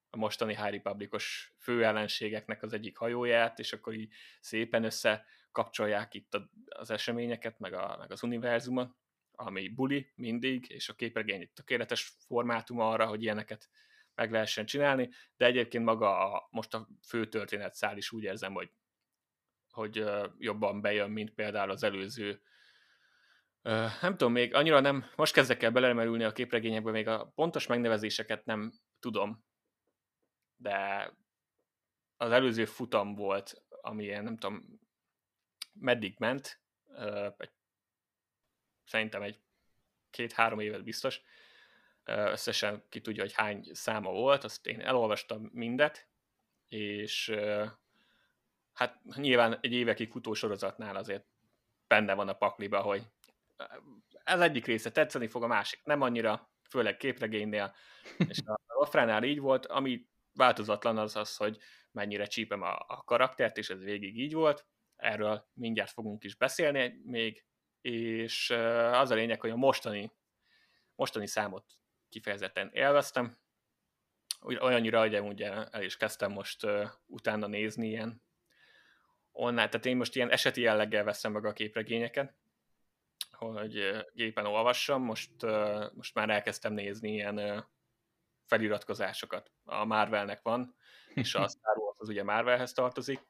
a 0.10 0.18
mostani 0.18 0.56
High 0.56 0.72
Republicos 0.72 1.54
főellenségeknek 1.58 2.64
az 2.64 2.74
egyik 2.74 2.98
hajóját, 2.98 3.60
és 3.60 3.74
akkor 3.74 3.94
így 3.94 4.14
szépen 4.40 4.84
összekapcsolják 4.84 6.14
itt 6.14 6.38
az 6.70 6.90
eseményeket, 6.90 7.60
meg, 7.60 7.74
a, 7.74 7.96
meg 8.00 8.12
az 8.12 8.24
univerzumot, 8.24 8.96
ami 9.32 9.70
buli 9.70 10.12
mindig, 10.16 10.70
és 10.70 10.90
a 10.90 10.94
képregény 10.94 11.42
egy 11.42 11.52
tökéletes 11.52 12.14
formátum 12.28 12.80
arra, 12.80 13.06
hogy 13.06 13.22
ilyeneket 13.22 13.70
meg 14.16 14.32
lehessen 14.32 14.66
csinálni, 14.66 15.10
de 15.38 15.46
egyébként 15.46 15.86
maga 15.86 16.34
a, 16.34 16.48
most 16.52 16.74
a 16.74 16.88
fő 17.08 17.28
történetszál 17.28 17.98
is 17.98 18.12
úgy 18.12 18.24
érzem, 18.24 18.54
hogy, 18.54 18.72
hogy 19.70 20.04
jobban 20.38 20.82
bejön, 20.82 21.10
mint 21.10 21.34
például 21.34 21.72
az 21.72 21.84
előző 21.84 22.42
nem 24.02 24.18
tudom, 24.18 24.32
még 24.32 24.54
annyira 24.54 24.80
nem, 24.80 25.06
most 25.16 25.34
kezdek 25.34 25.64
el 25.64 25.72
belemerülni 25.72 26.24
a 26.24 26.32
képregényekbe, 26.32 26.92
még 26.92 27.08
a 27.08 27.32
pontos 27.36 27.68
megnevezéseket 27.68 28.46
nem 28.46 28.74
tudom, 29.00 29.46
de 30.56 31.10
az 32.18 32.32
előző 32.32 32.66
futam 32.66 33.16
volt, 33.16 33.64
ami 33.70 34.04
ilyen, 34.04 34.24
nem 34.24 34.38
tudom, 34.38 34.80
meddig 35.74 36.16
ment, 36.20 36.62
szerintem 38.86 39.22
egy 39.22 39.42
két-három 40.10 40.60
évet 40.60 40.84
biztos, 40.84 41.22
összesen 42.04 42.84
ki 42.90 43.02
tudja, 43.02 43.24
hogy 43.24 43.34
hány 43.34 43.70
száma 43.72 44.12
volt, 44.12 44.44
azt 44.44 44.66
én 44.66 44.82
elolvastam 44.82 45.50
mindet, 45.54 46.08
és 46.68 47.36
hát 48.74 49.02
nyilván 49.16 49.58
egy 49.62 49.74
évekig 49.74 50.12
futó 50.12 50.34
sorozatnál 50.34 50.96
azért 50.96 51.26
benne 51.88 52.14
van 52.14 52.28
a 52.28 52.34
pakliba, 52.34 52.82
hogy 52.82 53.04
ez 54.24 54.40
egyik 54.40 54.66
része 54.66 54.92
tetszeni 54.92 55.28
fog, 55.28 55.44
a 55.44 55.48
másik. 55.48 55.84
Nem 55.84 56.02
annyira, 56.02 56.52
főleg 56.70 56.98
képregénynél, 56.98 57.76
és 58.18 58.40
a 58.46 58.60
Afránál 58.84 59.24
így 59.24 59.40
volt, 59.40 59.66
ami 59.66 60.08
változatlan 60.34 60.98
az 60.98 61.16
az, 61.16 61.36
hogy 61.36 61.58
mennyire 61.92 62.26
csípem 62.26 62.62
a, 62.62 62.86
a 62.88 63.04
karaktert, 63.06 63.58
és 63.58 63.70
ez 63.70 63.84
végig 63.84 64.18
így 64.18 64.34
volt, 64.34 64.66
erről 64.96 65.50
mindjárt 65.54 65.92
fogunk 65.92 66.24
is 66.24 66.36
beszélni 66.36 67.02
még, 67.04 67.46
és 67.82 68.50
az 68.92 69.12
a 69.12 69.16
lényeg, 69.16 69.42
hogy 69.42 69.50
a 69.50 69.56
mostani, 69.56 70.12
mostani 70.96 71.28
számot 71.28 71.66
kifejezetten 72.10 72.70
élveztem, 72.74 73.38
olyannyira, 74.42 75.00
hogy 75.00 75.20
ugye 75.20 75.52
el 75.52 75.84
is 75.84 75.98
kezdtem 75.98 76.32
most 76.32 76.64
uh, 76.64 76.90
utána 77.06 77.48
nézni 77.48 77.88
ilyen 77.88 78.24
online, 79.32 79.70
tehát 79.70 79.86
én 79.86 79.98
most 79.98 80.16
ilyen 80.16 80.32
eseti 80.32 80.62
jelleggel 80.62 81.04
veszem 81.04 81.32
meg 81.32 81.46
a 81.46 81.54
képregényeket, 81.54 82.36
hogy 83.36 84.06
gépen 84.14 84.46
olvassam, 84.46 85.04
most, 85.04 85.32
most 85.94 86.14
már 86.14 86.30
elkezdtem 86.30 86.74
nézni 86.74 87.12
ilyen 87.12 87.68
feliratkozásokat. 88.46 89.52
A 89.64 89.86
Marvelnek 89.86 90.42
van, 90.42 90.76
és 91.14 91.36
a 91.36 91.48
Star 91.48 91.78
Wars 91.78 91.98
az 92.00 92.10
ugye 92.10 92.24
Marvelhez 92.24 92.74
tartozik, 92.74 93.28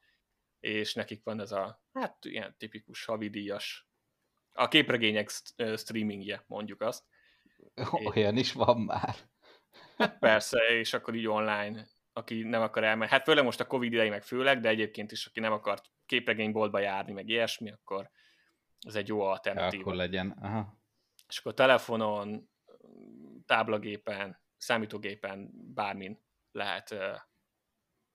és 0.60 0.94
nekik 0.94 1.24
van 1.24 1.40
ez 1.40 1.52
a, 1.52 1.84
hát 1.94 2.26
ilyen 2.26 2.56
tipikus 2.58 3.06
havidíjas, 3.06 3.88
a 4.54 4.68
képregények 4.68 5.30
streamingje, 5.76 6.44
mondjuk 6.48 6.82
azt. 6.82 7.04
Olyan 8.14 8.38
is 8.38 8.54
van 8.54 8.80
már. 8.80 9.16
Hát 9.98 10.20
persze, 10.20 10.60
és 10.70 10.94
akkor 10.94 11.16
így 11.16 11.28
online, 11.28 11.88
aki 12.14 12.44
nem 12.44 12.62
akar 12.62 12.84
elmenni, 12.84 13.12
hát 13.12 13.24
főleg 13.24 13.44
most 13.44 13.60
a 13.60 13.68
Covid 13.68 13.94
idején 13.94 14.12
meg 14.12 14.24
főleg, 14.24 14.60
de 14.60 14.70
egyébként 14.70 15.12
is, 15.12 15.26
aki 15.26 15.40
nem 15.40 15.52
akart 15.52 15.92
képregényboltba 16.06 16.80
járni, 16.80 17.12
meg 17.12 17.30
ilyesmi, 17.30 17.72
akkor 17.72 18.10
ez 18.84 18.96
egy 18.96 19.08
jó 19.08 19.22
alternatíva. 19.22 19.82
akkor 19.82 19.96
legyen, 19.96 20.30
aha. 20.42 20.82
És 21.28 21.38
akkor 21.38 21.54
telefonon, 21.54 22.50
táblagépen, 23.46 24.42
számítógépen, 24.58 25.50
bármin 25.54 26.24
lehet 26.52 26.96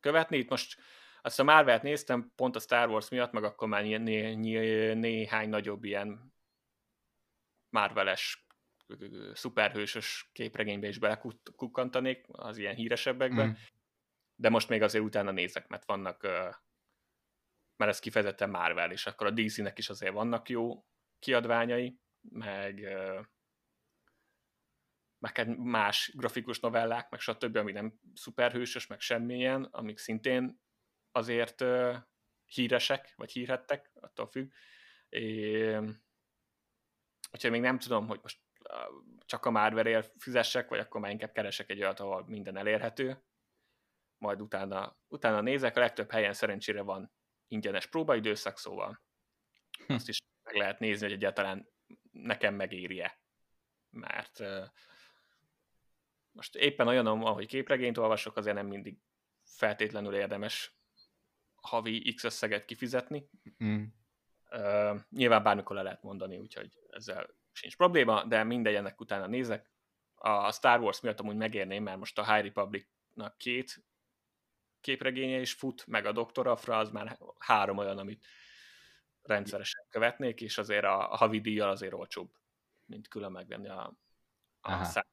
követni. 0.01 0.37
Itt 0.37 0.51
most 0.51 0.81
azt 1.23 1.41
a 1.41 1.45
Marvel-t 1.45 1.83
néztem, 1.83 2.33
pont 2.35 2.57
a 2.57 2.61
Star 2.61 2.89
Wars 2.89 3.09
miatt, 3.09 3.33
meg 3.33 3.45
akkor 3.45 3.69
már 3.69 3.83
né- 3.83 4.37
né- 4.37 4.95
néhány 4.95 5.49
nagyobb 5.49 5.85
ilyen 5.85 6.33
Marveles 7.71 8.47
szuperhősös 9.33 10.31
képregénybe 10.33 10.89
is 10.89 10.99
belekukkantanék, 10.99 12.25
az 12.29 12.59
ilyen 12.59 12.75
híresebbekbe, 12.75 13.47
mm. 13.47 13.51
de 14.35 14.49
most 14.49 14.69
még 14.69 14.83
azért 14.83 15.05
utána 15.05 15.31
nézek, 15.31 15.69
mert 15.69 15.85
vannak, 15.85 16.29
mert 17.79 17.91
ez 17.91 17.99
kifejezetten 17.99 18.51
Marvel, 18.51 18.91
és 18.93 19.07
akkor 19.07 19.27
a 19.27 19.31
DC-nek 19.31 19.79
is 19.79 19.89
azért 19.89 20.13
vannak 20.13 20.49
jó 20.49 20.85
kiadványai, 21.19 21.99
meg 22.21 22.89
meg 25.19 25.59
más 25.59 26.13
grafikus 26.17 26.61
novellák, 26.61 27.11
meg 27.11 27.21
stb., 27.21 27.57
ami 27.57 27.73
nem 27.73 28.01
szuperhősös, 28.15 28.87
meg 28.87 29.01
semmilyen, 29.01 29.65
amik 29.65 29.99
szintén 29.99 30.61
azért 31.13 31.65
híresek, 32.45 33.13
vagy 33.17 33.33
hírhettek, 33.33 33.91
attól 33.95 34.27
függ. 34.27 34.51
É, 35.09 35.77
úgyhogy 37.33 37.51
még 37.51 37.61
nem 37.61 37.79
tudom, 37.79 38.07
hogy 38.07 38.19
most 38.23 38.41
csak 39.25 39.45
a 39.45 39.51
Marvelért 39.51 40.13
fizessek, 40.19 40.69
vagy 40.69 40.79
akkor 40.79 41.01
már 41.01 41.11
inkább 41.11 41.33
keresek 41.33 41.71
egy 41.71 41.81
olyat, 41.81 42.01
ahol 42.01 42.25
minden 42.27 42.57
elérhető. 42.57 43.23
Majd 44.19 44.41
utána, 44.41 44.99
utána 45.09 45.41
nézek, 45.41 45.77
a 45.77 45.81
legtöbb 45.81 46.11
helyen 46.11 46.33
szerencsére 46.33 46.83
van 46.83 47.13
ingyenes 47.49 47.87
próbaidőszak, 47.87 48.59
szóval 48.59 49.03
hm. 49.87 49.93
azt 49.93 50.09
is 50.09 50.19
meg 50.43 50.55
lehet 50.55 50.79
nézni, 50.79 51.07
hogy 51.07 51.15
egyáltalán 51.15 51.69
nekem 52.11 52.55
megéri-e. 52.55 53.21
Mert 53.91 54.43
most 56.33 56.55
éppen 56.55 56.89
olyan, 56.89 57.07
ahogy 57.07 57.47
képregényt 57.47 57.99
olvasok, 57.99 58.37
azért 58.37 58.57
nem 58.57 58.67
mindig 58.67 58.99
feltétlenül 59.45 60.15
érdemes 60.15 60.77
havi 61.55 62.13
X 62.15 62.25
összeget 62.25 62.65
kifizetni. 62.65 63.31
Mm. 63.65 63.85
Uh, 64.51 65.01
nyilván 65.11 65.43
bármikor 65.43 65.77
le 65.77 65.83
lehet 65.83 66.03
mondani, 66.03 66.39
úgyhogy 66.39 66.79
ezzel 66.91 67.37
sincs 67.53 67.77
probléma, 67.77 68.25
de 68.25 68.45
mindegy, 68.45 68.75
ennek 68.75 69.01
utána 69.01 69.27
nézek. 69.27 69.71
A 70.15 70.53
Star 70.53 70.81
Wars 70.81 71.01
miatt 71.01 71.21
amúgy 71.21 71.37
megérném, 71.37 71.83
mert 71.83 71.99
most 71.99 72.19
a 72.19 72.35
High 72.35 72.45
Republicnak 72.45 73.39
két 73.39 73.85
képregénye 74.81 75.41
is 75.41 75.53
fut, 75.53 75.87
meg 75.87 76.07
a 76.07 76.13
Dr. 76.13 76.47
Afra, 76.47 76.79
az 76.79 76.91
már 76.91 77.19
három 77.39 77.79
olyan, 77.79 77.99
amit 77.99 78.27
rendszeresen 79.23 79.87
követnék, 79.89 80.41
és 80.41 80.59
azért 80.59 80.85
a, 80.85 81.13
a 81.13 81.17
havi 81.17 81.41
díjjal 81.41 81.71
azért 81.71 81.93
olcsóbb, 81.93 82.31
mint 82.85 83.09
külön 83.09 83.33
megvenni 83.33 83.69
a, 83.69 83.97
a 84.61 84.85
szám. 84.85 85.07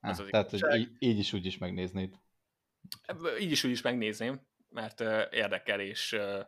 Ez 0.00 0.20
az 0.20 0.28
tehát, 0.30 0.50
hogy 0.50 0.80
így, 0.80 0.96
így 0.98 1.18
is 1.18 1.32
úgy 1.32 1.46
is 1.46 1.58
megnéznéd. 1.58 2.20
Így 3.40 3.50
is 3.50 3.64
úgy 3.64 3.70
is 3.70 3.82
megnézném, 3.82 4.40
mert 4.68 5.00
uh, 5.00 5.22
érdekel, 5.30 5.80
és 5.80 6.12
uh, 6.12 6.46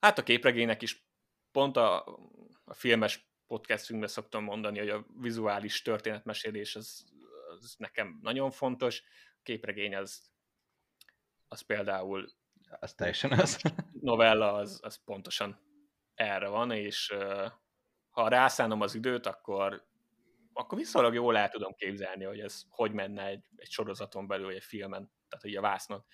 hát 0.00 0.18
a 0.18 0.22
képregénynek 0.22 0.82
is 0.82 1.04
pont 1.52 1.76
a, 1.76 2.04
a 2.64 2.74
filmes 2.74 3.28
podcastünkben 3.46 4.08
szoktam 4.08 4.44
mondani, 4.44 4.78
hogy 4.78 4.88
a 4.88 5.06
vizuális 5.20 5.82
történetmesélés 5.82 6.76
az, 6.76 7.04
az 7.48 7.74
nekem 7.78 8.18
nagyon 8.22 8.50
fontos. 8.50 9.02
A 9.32 9.40
képregény 9.42 9.96
az, 9.96 10.29
az 11.50 11.60
például 11.60 12.28
az 12.80 12.94
teljesen 12.94 13.32
az. 13.32 13.60
novella 14.00 14.52
az, 14.52 14.80
az 14.82 15.04
pontosan 15.04 15.60
erre 16.14 16.48
van, 16.48 16.70
és 16.70 17.14
ha 18.10 18.28
rászánom 18.28 18.80
az 18.80 18.94
időt, 18.94 19.26
akkor 19.26 19.88
akkor 20.52 20.78
viszonylag 20.78 21.14
jól 21.14 21.36
el 21.36 21.48
tudom 21.48 21.74
képzelni, 21.74 22.24
hogy 22.24 22.40
ez 22.40 22.62
hogy 22.68 22.92
menne 22.92 23.26
egy, 23.26 23.44
egy 23.56 23.70
sorozaton 23.70 24.26
belül, 24.26 24.50
egy 24.50 24.62
filmen, 24.62 25.12
tehát 25.28 25.44
hogy 25.44 25.56
a 25.56 25.60
vásznon. 25.60 26.04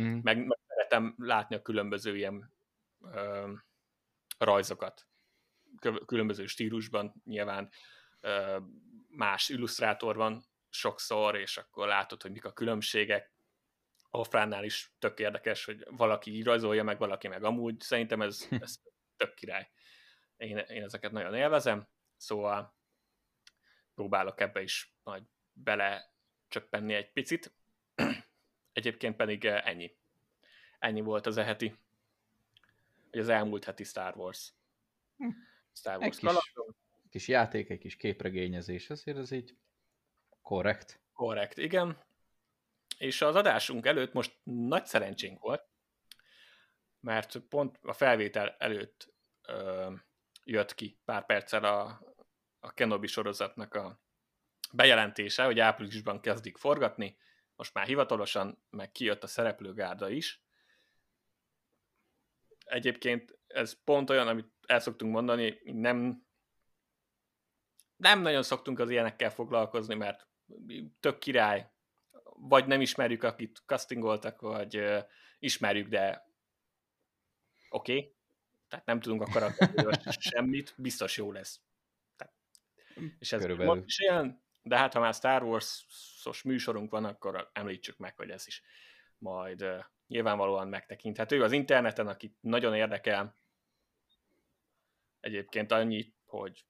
Mm. 0.00 0.18
Meg, 0.22 0.46
meg 0.46 0.58
szeretem 0.66 1.14
látni 1.18 1.56
a 1.56 1.62
különböző 1.62 2.16
ilyen 2.16 2.52
ö, 3.00 3.52
rajzokat, 4.38 5.06
különböző 6.06 6.46
stílusban, 6.46 7.22
nyilván 7.24 7.70
ö, 8.20 8.58
más 9.08 9.48
illusztrátor 9.48 10.16
van 10.16 10.44
sokszor, 10.68 11.36
és 11.36 11.56
akkor 11.56 11.86
látod, 11.86 12.22
hogy 12.22 12.30
mik 12.30 12.44
a 12.44 12.52
különbségek. 12.52 13.34
Ofránnál 14.16 14.64
is 14.64 14.94
tök 14.98 15.18
érdekes, 15.18 15.64
hogy 15.64 15.86
valaki 15.90 16.34
így 16.34 16.44
rajzolja, 16.44 16.82
meg 16.82 16.98
valaki 16.98 17.28
meg 17.28 17.44
amúgy. 17.44 17.80
Szerintem 17.80 18.22
ez, 18.22 18.46
ez 18.60 18.80
tök 19.16 19.34
király. 19.34 19.68
Én, 20.36 20.58
én 20.58 20.82
ezeket 20.82 21.12
nagyon 21.12 21.34
élvezem, 21.34 21.88
szóval 22.16 22.74
próbálok 23.94 24.40
ebbe 24.40 24.62
is 24.62 24.94
majd 25.02 25.22
bele 25.52 26.12
csöppenni 26.48 26.94
egy 26.94 27.12
picit. 27.12 27.54
Egyébként 28.72 29.16
pedig 29.16 29.44
eh, 29.44 29.66
ennyi. 29.66 29.96
Ennyi 30.78 31.00
volt 31.00 31.26
az 31.26 31.36
eheti, 31.36 31.78
vagy 33.10 33.20
az 33.20 33.28
elmúlt 33.28 33.64
heti 33.64 33.84
Star 33.84 34.16
Wars. 34.16 34.52
Hm. 35.16 35.28
Star 35.72 35.98
Wars 35.98 36.18
egy 36.18 36.28
kis, 36.28 36.38
kis 37.10 37.28
játék, 37.28 37.70
egy 37.70 37.78
kis 37.78 37.96
képregényezés, 37.96 38.90
azért 38.90 39.16
az 39.16 39.30
így 39.30 39.56
korrekt. 40.42 41.00
Korrekt, 41.12 41.58
igen. 41.58 42.05
És 42.98 43.22
az 43.22 43.34
adásunk 43.34 43.86
előtt 43.86 44.12
most 44.12 44.38
nagy 44.42 44.86
szerencsénk 44.86 45.40
volt, 45.40 45.68
mert 47.00 47.38
pont 47.38 47.78
a 47.82 47.92
felvétel 47.92 48.56
előtt 48.58 49.14
ö, 49.42 49.92
jött 50.44 50.74
ki 50.74 51.00
pár 51.04 51.26
perccel 51.26 51.64
a 51.64 52.00
a 52.66 52.70
Kenobi 52.70 53.06
sorozatnak 53.06 53.74
a 53.74 54.00
bejelentése, 54.72 55.44
hogy 55.44 55.60
áprilisban 55.60 56.20
kezdik 56.20 56.56
forgatni, 56.56 57.18
most 57.56 57.74
már 57.74 57.86
hivatalosan, 57.86 58.64
meg 58.70 58.92
kijött 58.92 59.22
a 59.22 59.26
szereplőgárda 59.26 60.08
is. 60.08 60.44
Egyébként 62.64 63.38
ez 63.46 63.82
pont 63.84 64.10
olyan, 64.10 64.28
amit 64.28 64.52
el 64.66 64.80
szoktunk 64.80 65.12
mondani, 65.12 65.60
nem, 65.64 66.26
nem 67.96 68.20
nagyon 68.20 68.42
szoktunk 68.42 68.78
az 68.78 68.90
ilyenekkel 68.90 69.30
foglalkozni, 69.30 69.94
mert 69.94 70.28
tök 71.00 71.18
király, 71.18 71.70
vagy 72.38 72.66
nem 72.66 72.80
ismerjük, 72.80 73.22
akit 73.22 73.62
castingoltak, 73.66 74.40
vagy 74.40 74.76
uh, 74.76 75.04
ismerjük, 75.38 75.88
de 75.88 76.26
oké, 77.68 77.96
okay. 77.96 78.14
tehát 78.68 78.86
nem 78.86 79.00
tudunk 79.00 79.22
a 79.22 79.30
karakterről 79.30 79.92
semmit, 80.30 80.74
biztos 80.76 81.16
jó 81.16 81.32
lesz. 81.32 81.60
És 83.18 83.32
ez 83.32 83.40
Körülbelül. 83.40 83.82
is 83.86 83.98
ilyen, 83.98 84.42
de 84.62 84.76
hát 84.76 84.92
ha 84.92 85.00
már 85.00 85.14
Star 85.14 85.42
Wars-os 85.42 86.42
műsorunk 86.42 86.90
van, 86.90 87.04
akkor 87.04 87.50
említsük 87.52 87.96
meg, 87.96 88.16
hogy 88.16 88.30
ez 88.30 88.46
is 88.46 88.62
majd 89.18 89.62
uh, 89.62 89.84
nyilvánvalóan 90.06 90.68
megtekinthető. 90.68 91.42
Az 91.42 91.52
interneten, 91.52 92.06
akit 92.06 92.36
nagyon 92.40 92.74
érdekel, 92.74 93.36
egyébként 95.20 95.72
annyi, 95.72 96.14
hogy, 96.24 96.66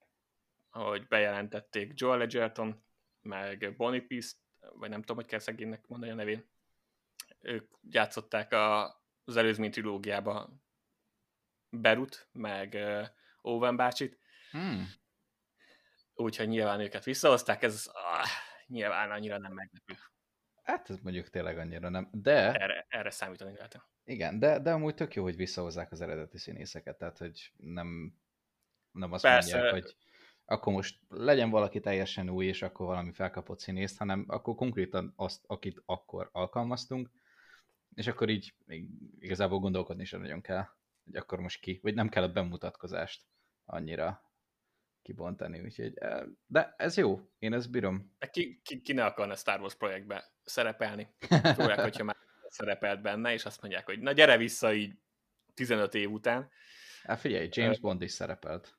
hogy 0.71 1.07
bejelentették 1.07 1.93
Joel 1.95 2.21
Edgerton, 2.21 2.85
meg 3.21 3.77
Boniface, 3.77 4.37
vagy 4.75 4.91
nem 4.91 5.01
tudom, 5.01 5.17
hogy 5.17 5.27
kell 5.27 5.39
szegénynek 5.39 5.87
mondani 5.87 6.13
a 6.13 6.15
nevén. 6.15 6.45
Ők 7.41 7.71
játszották 7.91 8.53
a, 8.53 8.85
az 9.25 9.37
előzmény 9.37 9.71
trilógiába 9.71 10.51
Berut, 11.71 12.29
meg 12.33 12.73
uh, 12.75 13.07
Owen 13.43 13.77
bácsit. 13.77 14.19
Hmm 14.51 14.87
úgyhogy 16.17 16.49
nyilván 16.49 16.81
őket 16.81 17.05
visszahozták, 17.05 17.63
ez 17.63 17.91
ah, 17.93 18.27
nyilván 18.67 19.11
annyira 19.11 19.39
nem 19.39 19.53
meglepő. 19.53 19.95
Hát 20.63 20.91
ez 20.91 20.99
mondjuk 20.99 21.31
tényleg 21.31 21.59
annyira 21.59 21.89
nem, 21.89 22.09
de... 22.13 22.53
Erre, 22.53 22.87
erre 22.89 23.11
számítani 23.11 23.53
lehet. 23.53 23.81
Igen, 24.05 24.39
de, 24.39 24.59
de 24.59 24.73
amúgy 24.73 24.95
tök 24.95 25.15
jó, 25.15 25.23
hogy 25.23 25.37
visszahozzák 25.37 25.93
az 25.93 26.01
eredeti 26.01 26.39
színészeket, 26.39 26.99
tehát 26.99 27.19
hogy 27.19 27.53
nem, 27.57 28.19
nem 28.91 29.13
azt 29.13 29.23
Persze. 29.23 29.53
mondják, 29.53 29.83
hogy 29.83 29.97
akkor 30.47 30.73
most 30.73 30.99
legyen 31.09 31.51
valaki 31.51 31.81
teljesen 31.81 32.29
új, 32.29 32.47
és 32.47 32.63
akkor 32.63 32.87
valami 32.87 33.13
felkapott 33.13 33.59
színészt, 33.59 33.99
hanem 33.99 34.25
akkor 34.29 34.55
konkrétan 34.55 35.13
azt, 35.17 35.45
akit 35.47 35.83
akkor 35.85 36.29
alkalmaztunk, 36.33 37.11
és 37.95 38.07
akkor 38.07 38.29
így 38.29 38.55
igazából 39.19 39.59
gondolkodni 39.59 40.05
sem 40.05 40.21
nagyon 40.21 40.41
kell, 40.41 40.65
hogy 41.05 41.17
akkor 41.17 41.41
most 41.41 41.61
ki, 41.61 41.79
vagy 41.83 41.95
nem 41.95 42.09
kell 42.09 42.23
a 42.23 42.33
bemutatkozást 42.33 43.23
annyira 43.65 44.25
kibontani, 45.03 45.61
úgyhogy, 45.61 45.95
de 46.47 46.75
ez 46.77 46.97
jó, 46.97 47.21
én 47.39 47.53
ezt 47.53 47.71
bírom. 47.71 48.17
Ki, 48.31 48.61
ki, 48.65 48.81
ki 48.81 48.93
ne 48.93 49.05
akarna 49.05 49.35
Star 49.35 49.61
Wars 49.61 49.75
projektbe 49.75 50.25
szerepelni? 50.45 51.15
Főleg, 51.57 51.81
hogyha 51.81 52.05
már 52.05 52.17
szerepelt 52.49 53.03
benne, 53.03 53.33
és 53.33 53.45
azt 53.45 53.61
mondják, 53.63 53.87
hogy 53.87 53.99
na 53.99 54.13
gyere 54.13 54.37
vissza 54.37 54.75
így 54.75 54.95
15 55.55 55.95
év 55.95 56.11
után. 56.11 56.51
Hát 57.03 57.21
figyelj, 57.21 57.49
James 57.51 57.81
Bond 57.81 58.03
is 58.03 58.13
szerepelt. 58.13 58.76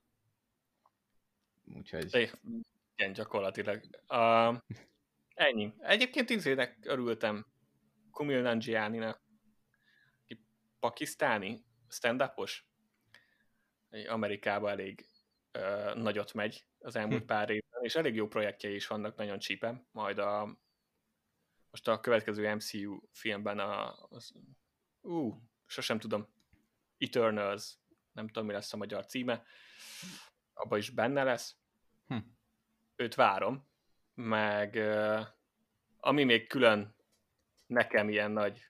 Úgyhogy... 1.75 2.15
É, 2.15 2.31
igen, 2.95 3.13
gyakorlatilag. 3.13 3.81
Uh, 4.09 4.57
ennyi. 5.33 5.73
Egyébként 5.79 6.29
izének 6.29 6.77
örültem 6.81 7.45
Kumil 8.11 8.41
Nanjiani-nak, 8.41 9.21
pakisztáni 10.79 11.65
stand-upos, 11.89 12.65
Amerikában 14.07 14.69
elég 14.69 15.05
uh, 15.53 15.95
nagyot 15.95 16.33
megy 16.33 16.65
az 16.79 16.95
elmúlt 16.95 17.21
hm. 17.21 17.25
pár 17.25 17.49
évben, 17.49 17.83
és 17.83 17.95
elég 17.95 18.15
jó 18.15 18.27
projektjei 18.27 18.75
is 18.75 18.87
vannak, 18.87 19.15
nagyon 19.15 19.39
csípem. 19.39 19.87
Majd 19.91 20.17
a 20.17 20.57
most 21.69 21.87
a 21.87 21.99
következő 21.99 22.55
MCU 22.55 22.99
filmben 23.11 23.59
a, 23.59 23.95
az, 24.09 24.33
ú, 25.01 25.41
sosem 25.65 25.99
tudom, 25.99 26.27
Eternals, 26.97 27.77
nem 28.11 28.27
tudom, 28.27 28.45
mi 28.45 28.53
lesz 28.53 28.73
a 28.73 28.77
magyar 28.77 29.05
címe, 29.05 29.43
abban 30.57 30.77
is 30.77 30.89
benne 30.89 31.23
lesz. 31.23 31.55
Hm. 32.07 32.17
Őt 32.95 33.15
várom, 33.15 33.67
meg 34.13 34.79
ami 35.99 36.23
még 36.23 36.47
külön 36.47 36.95
nekem 37.65 38.09
ilyen 38.09 38.31
nagy 38.31 38.69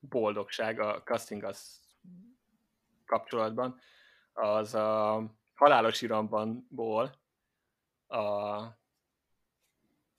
boldogság 0.00 0.80
a 0.80 1.02
casting 1.02 1.44
az 1.44 1.80
kapcsolatban, 3.06 3.80
az 4.32 4.74
a 4.74 5.22
halálos 5.54 6.02
irambanból 6.02 7.20
a 8.06 8.18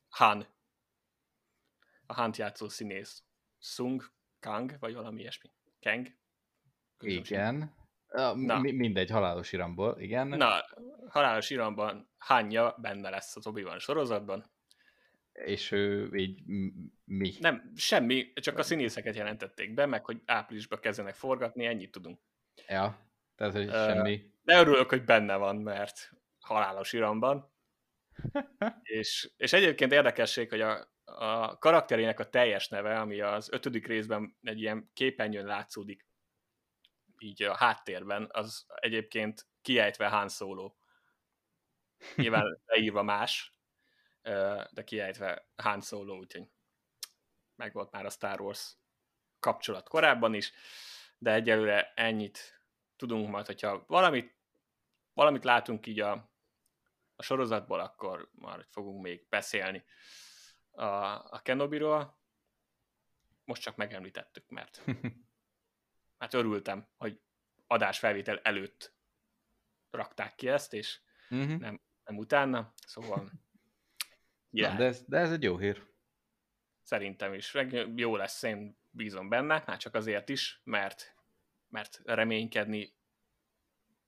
Han, 0.10 0.46
a 2.06 2.14
Han 2.14 2.32
játszó 2.36 2.70
színész. 2.70 3.24
Sung 3.60 4.12
Kang, 4.40 4.78
vagy 4.80 4.94
valami 4.94 5.20
ilyesmi. 5.20 5.52
Kang? 5.82 6.08
Igen. 7.00 7.74
Na. 8.36 8.60
mindegy, 8.60 9.10
halálos 9.10 9.52
iramból, 9.52 10.00
igen. 10.00 10.28
Na, 10.28 10.66
halálos 11.08 11.50
iramban 11.50 12.10
Hanya 12.18 12.76
benne 12.78 13.10
lesz 13.10 13.36
az 13.36 13.48
obi 13.48 13.66
sorozatban. 13.78 14.52
És 15.32 15.72
ő 15.72 16.10
így 16.16 16.42
mi? 17.04 17.34
Nem, 17.40 17.72
semmi, 17.76 18.34
csak 18.34 18.58
a 18.58 18.64
színészeket 18.64 19.16
jelentették 19.16 19.74
be, 19.74 19.86
meg 19.86 20.06
hogy 20.06 20.22
áprilisban 20.26 20.80
kezdenek 20.80 21.16
forgatni, 21.16 21.66
ennyit 21.66 21.92
tudunk. 21.92 22.20
Ja, 22.68 23.12
tehát 23.36 23.54
hogy 23.54 23.68
uh, 23.68 23.74
semmi. 23.74 24.22
De 24.42 24.60
örülök, 24.60 24.90
hogy 24.90 25.04
benne 25.04 25.36
van, 25.36 25.56
mert 25.56 26.12
halálos 26.40 26.94
iramban. 26.94 27.54
és, 29.00 29.32
és 29.38 29.54
egyébként 29.54 29.92
érdekesség, 29.92 30.50
hogy 30.50 30.62
a, 30.62 30.94
a 31.04 31.58
karakterének 31.58 32.20
a 32.20 32.30
teljes 32.30 32.68
neve, 32.68 33.00
ami 33.00 33.22
az 33.22 33.52
ötödik 33.52 33.88
részben 33.88 34.38
egy 34.42 34.60
ilyen 34.60 34.90
képernyőn 34.94 35.46
látszódik, 35.46 36.06
így 37.22 37.44
a 37.44 37.56
háttérben, 37.56 38.30
az 38.32 38.66
egyébként 38.76 39.48
kiejtve 39.62 40.08
Han 40.08 40.30
Solo. 40.30 40.74
Nyilván 42.16 42.60
leírva 42.66 43.04
más, 43.04 43.54
de 44.72 44.84
kiejtve 44.86 45.48
Han 45.56 45.82
Solo, 45.82 46.18
úgyhogy 46.18 46.48
meg 47.56 47.74
volt 47.74 47.92
már 47.92 48.06
a 48.06 48.10
Star 48.10 48.42
Wars 48.42 48.76
kapcsolat 49.40 49.90
korábban 49.90 50.34
is, 50.34 50.52
de 51.18 51.34
egyelőre 51.34 51.94
ennyit 51.96 52.62
tudunk 52.96 53.30
majd, 53.30 53.46
hogyha 53.46 53.84
valamit, 53.88 54.36
valamit 55.14 55.44
látunk 55.44 55.88
így 55.88 56.00
a, 56.00 56.32
a 57.16 57.24
sorozatból, 57.24 57.80
akkor 57.80 58.30
már 58.32 58.66
fogunk 58.70 59.02
még 59.02 59.26
beszélni 59.30 59.84
a, 60.72 60.86
a 61.34 61.40
Kenobiról. 61.44 62.20
Most 63.44 63.62
csak 63.62 63.76
megemlítettük, 63.76 64.50
mert 64.50 64.82
hát 66.22 66.34
örültem, 66.34 66.88
hogy 66.98 67.20
adásfelvétel 67.68 68.40
előtt 68.40 68.94
rakták 69.90 70.36
ki 70.36 70.48
ezt, 70.48 70.74
és 70.74 71.00
uh-huh. 71.30 71.60
nem, 71.60 71.82
nem 72.04 72.18
utána, 72.18 72.74
szóval 72.88 73.32
yeah. 74.52 74.72
Na, 74.74 74.78
de, 74.78 74.86
ez, 74.86 75.04
de 75.08 75.18
ez 75.18 75.32
egy 75.32 75.44
jó 75.44 75.58
hír. 75.58 75.86
Szerintem 76.84 77.34
is. 77.34 77.56
Jó 77.96 78.16
lesz, 78.16 78.44
én 78.44 78.78
bízom 78.90 79.30
benne, 79.30 79.64
hát 79.66 79.80
csak 79.80 79.96
azért 79.96 80.30
is, 80.30 80.62
mert, 80.64 81.16
mert 81.68 82.02
reménykedni 82.04 82.94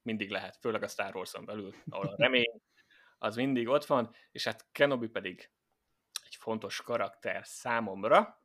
mindig 0.01 0.29
lehet, 0.29 0.57
főleg 0.57 0.83
a 0.83 0.87
Star 0.87 1.15
Wars-on 1.15 1.45
belül, 1.45 1.75
ahol 1.89 2.07
a 2.07 2.15
remény 2.17 2.61
az 3.17 3.35
mindig 3.35 3.67
ott 3.67 3.85
van, 3.85 4.15
és 4.31 4.43
hát 4.43 4.65
Kenobi 4.71 5.07
pedig 5.07 5.49
egy 6.25 6.35
fontos 6.35 6.81
karakter 6.81 7.45
számomra, 7.45 8.43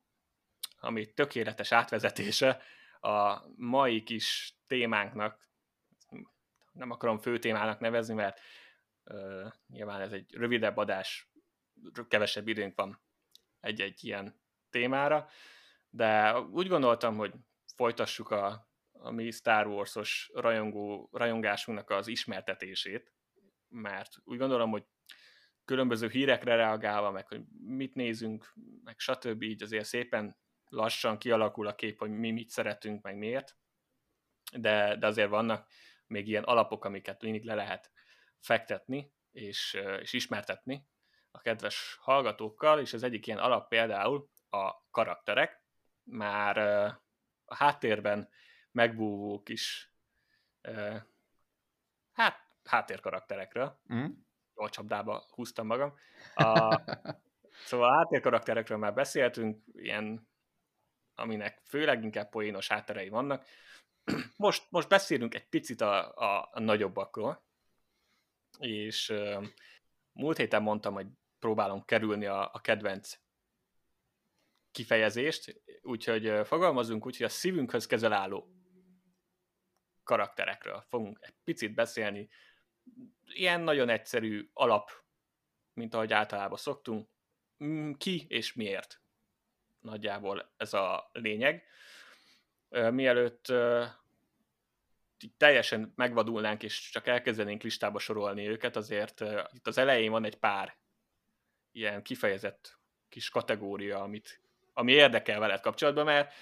ami 0.80 1.12
tökéletes 1.12 1.72
átvezetése 1.72 2.62
a 3.00 3.44
mai 3.56 4.02
kis 4.02 4.56
témánknak, 4.66 5.48
nem 6.72 6.90
akarom 6.90 7.18
fő 7.18 7.38
témának 7.38 7.80
nevezni, 7.80 8.14
mert 8.14 8.40
uh, 9.04 9.52
nyilván 9.66 10.00
ez 10.00 10.12
egy 10.12 10.34
rövidebb 10.34 10.76
adás, 10.76 11.30
kevesebb 12.08 12.48
időnk 12.48 12.74
van 12.76 13.00
egy-egy 13.60 14.04
ilyen 14.04 14.40
témára, 14.70 15.28
de 15.90 16.40
úgy 16.40 16.68
gondoltam, 16.68 17.16
hogy 17.16 17.34
folytassuk 17.74 18.30
a, 18.30 18.68
a 18.92 19.10
mi 19.10 19.30
Star 19.30 19.66
Wars-os 19.66 20.30
rajongó, 20.34 21.08
rajongásunknak 21.12 21.90
az 21.90 22.06
ismertetését, 22.06 23.12
mert 23.68 24.16
úgy 24.24 24.38
gondolom, 24.38 24.70
hogy 24.70 24.84
különböző 25.64 26.08
hírekre 26.08 26.54
reagálva, 26.54 27.10
meg 27.10 27.26
hogy 27.26 27.42
mit 27.60 27.94
nézünk, 27.94 28.54
meg 28.84 28.98
stb. 28.98 29.42
így 29.42 29.62
azért 29.62 29.84
szépen 29.84 30.36
lassan 30.68 31.18
kialakul 31.18 31.66
a 31.66 31.74
kép, 31.74 31.98
hogy 31.98 32.10
mi 32.10 32.30
mit 32.30 32.48
szeretünk, 32.48 33.02
meg 33.02 33.16
miért, 33.16 33.56
de, 34.52 34.96
de 34.96 35.06
azért 35.06 35.28
vannak 35.28 35.68
még 36.06 36.28
ilyen 36.28 36.44
alapok, 36.44 36.84
amiket 36.84 37.22
mindig 37.22 37.44
le 37.44 37.54
lehet 37.54 37.90
fektetni, 38.38 39.12
és, 39.30 39.78
és 40.00 40.12
ismertetni 40.12 40.86
a 41.30 41.40
kedves 41.40 41.98
hallgatókkal, 42.00 42.80
és 42.80 42.92
az 42.92 43.02
egyik 43.02 43.26
ilyen 43.26 43.38
alap 43.38 43.68
például 43.68 44.30
a 44.50 44.90
karakterek, 44.90 45.62
már 46.02 46.58
a 47.44 47.54
háttérben 47.54 48.28
megbúvó 48.70 49.42
kis 49.42 49.92
hát 52.12 52.46
háttérkarakterekről, 52.64 53.80
mm. 53.94 54.06
jól 54.54 54.68
csapdába 54.68 55.26
húztam 55.30 55.66
magam. 55.66 55.94
A, 56.34 56.80
szóval 57.68 57.88
a 57.88 57.96
háttérkarakterekről 57.96 58.78
már 58.78 58.94
beszéltünk, 58.94 59.64
ilyen 59.72 60.28
aminek 61.18 61.60
főleg 61.64 62.02
inkább 62.02 62.28
poénos 62.28 62.68
hátterei 62.68 63.08
vannak. 63.08 63.46
Most, 64.36 64.66
most 64.70 64.88
beszélünk 64.88 65.34
egy 65.34 65.48
picit 65.48 65.80
a, 65.80 66.14
a, 66.14 66.48
a 66.52 66.60
nagyobbakról, 66.60 67.44
és 68.58 69.14
múlt 70.12 70.36
héten 70.36 70.62
mondtam, 70.62 70.94
hogy 70.94 71.06
próbálom 71.38 71.84
kerülni 71.84 72.26
a, 72.26 72.50
a 72.52 72.60
kedvenc 72.60 73.18
kifejezést, 74.70 75.62
úgyhogy 75.82 76.32
fogalmazunk 76.44 77.06
úgy, 77.06 77.16
hogy 77.16 77.26
a 77.26 77.28
szívünkhöz 77.28 77.86
közel 77.86 78.12
álló 78.12 78.48
karakterekről 80.02 80.84
fogunk 80.88 81.18
egy 81.20 81.34
picit 81.44 81.74
beszélni. 81.74 82.28
Ilyen 83.24 83.60
nagyon 83.60 83.88
egyszerű 83.88 84.48
alap, 84.52 84.90
mint 85.72 85.94
ahogy 85.94 86.12
általában 86.12 86.58
szoktunk. 86.58 87.08
Ki 87.96 88.26
és 88.28 88.52
miért 88.52 89.02
Nagyjából 89.80 90.52
ez 90.56 90.74
a 90.74 91.10
lényeg. 91.12 91.64
Mielőtt 92.90 93.52
teljesen 95.36 95.92
megvadulnánk, 95.96 96.62
és 96.62 96.90
csak 96.90 97.06
elkezdenénk 97.06 97.62
listába 97.62 97.98
sorolni 97.98 98.48
őket, 98.48 98.76
azért 98.76 99.20
itt 99.50 99.66
az 99.66 99.78
elején 99.78 100.10
van 100.10 100.24
egy 100.24 100.36
pár 100.36 100.76
ilyen 101.72 102.02
kifejezett 102.02 102.78
kis 103.08 103.30
kategória, 103.30 104.02
amit, 104.02 104.40
ami 104.72 104.92
érdekel 104.92 105.38
veled 105.38 105.60
kapcsolatban, 105.60 106.04
mert 106.04 106.32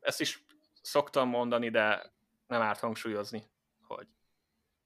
ezt 0.00 0.20
is 0.20 0.44
szoktam 0.82 1.28
mondani, 1.28 1.68
de 1.70 2.12
nem 2.46 2.60
árt 2.60 2.80
hangsúlyozni, 2.80 3.42
hogy 3.80 4.06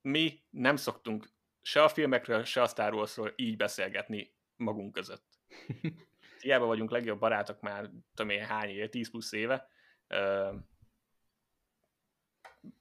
mi 0.00 0.42
nem 0.50 0.76
szoktunk 0.76 1.30
se 1.62 1.82
a 1.82 1.88
filmekről, 1.88 2.44
se 2.44 2.62
a 2.62 2.66
Star 2.66 2.94
Warsról 2.94 3.32
így 3.36 3.56
beszélgetni 3.56 4.34
magunk 4.56 4.92
között. 4.92 5.38
hiába 6.42 6.66
vagyunk 6.66 6.90
legjobb 6.90 7.18
barátok 7.18 7.60
már, 7.60 7.90
tudom 8.14 8.30
én 8.30 8.44
hány 8.44 8.68
éve, 8.68 8.88
10 8.88 9.10
plusz 9.10 9.32
éve, 9.32 9.68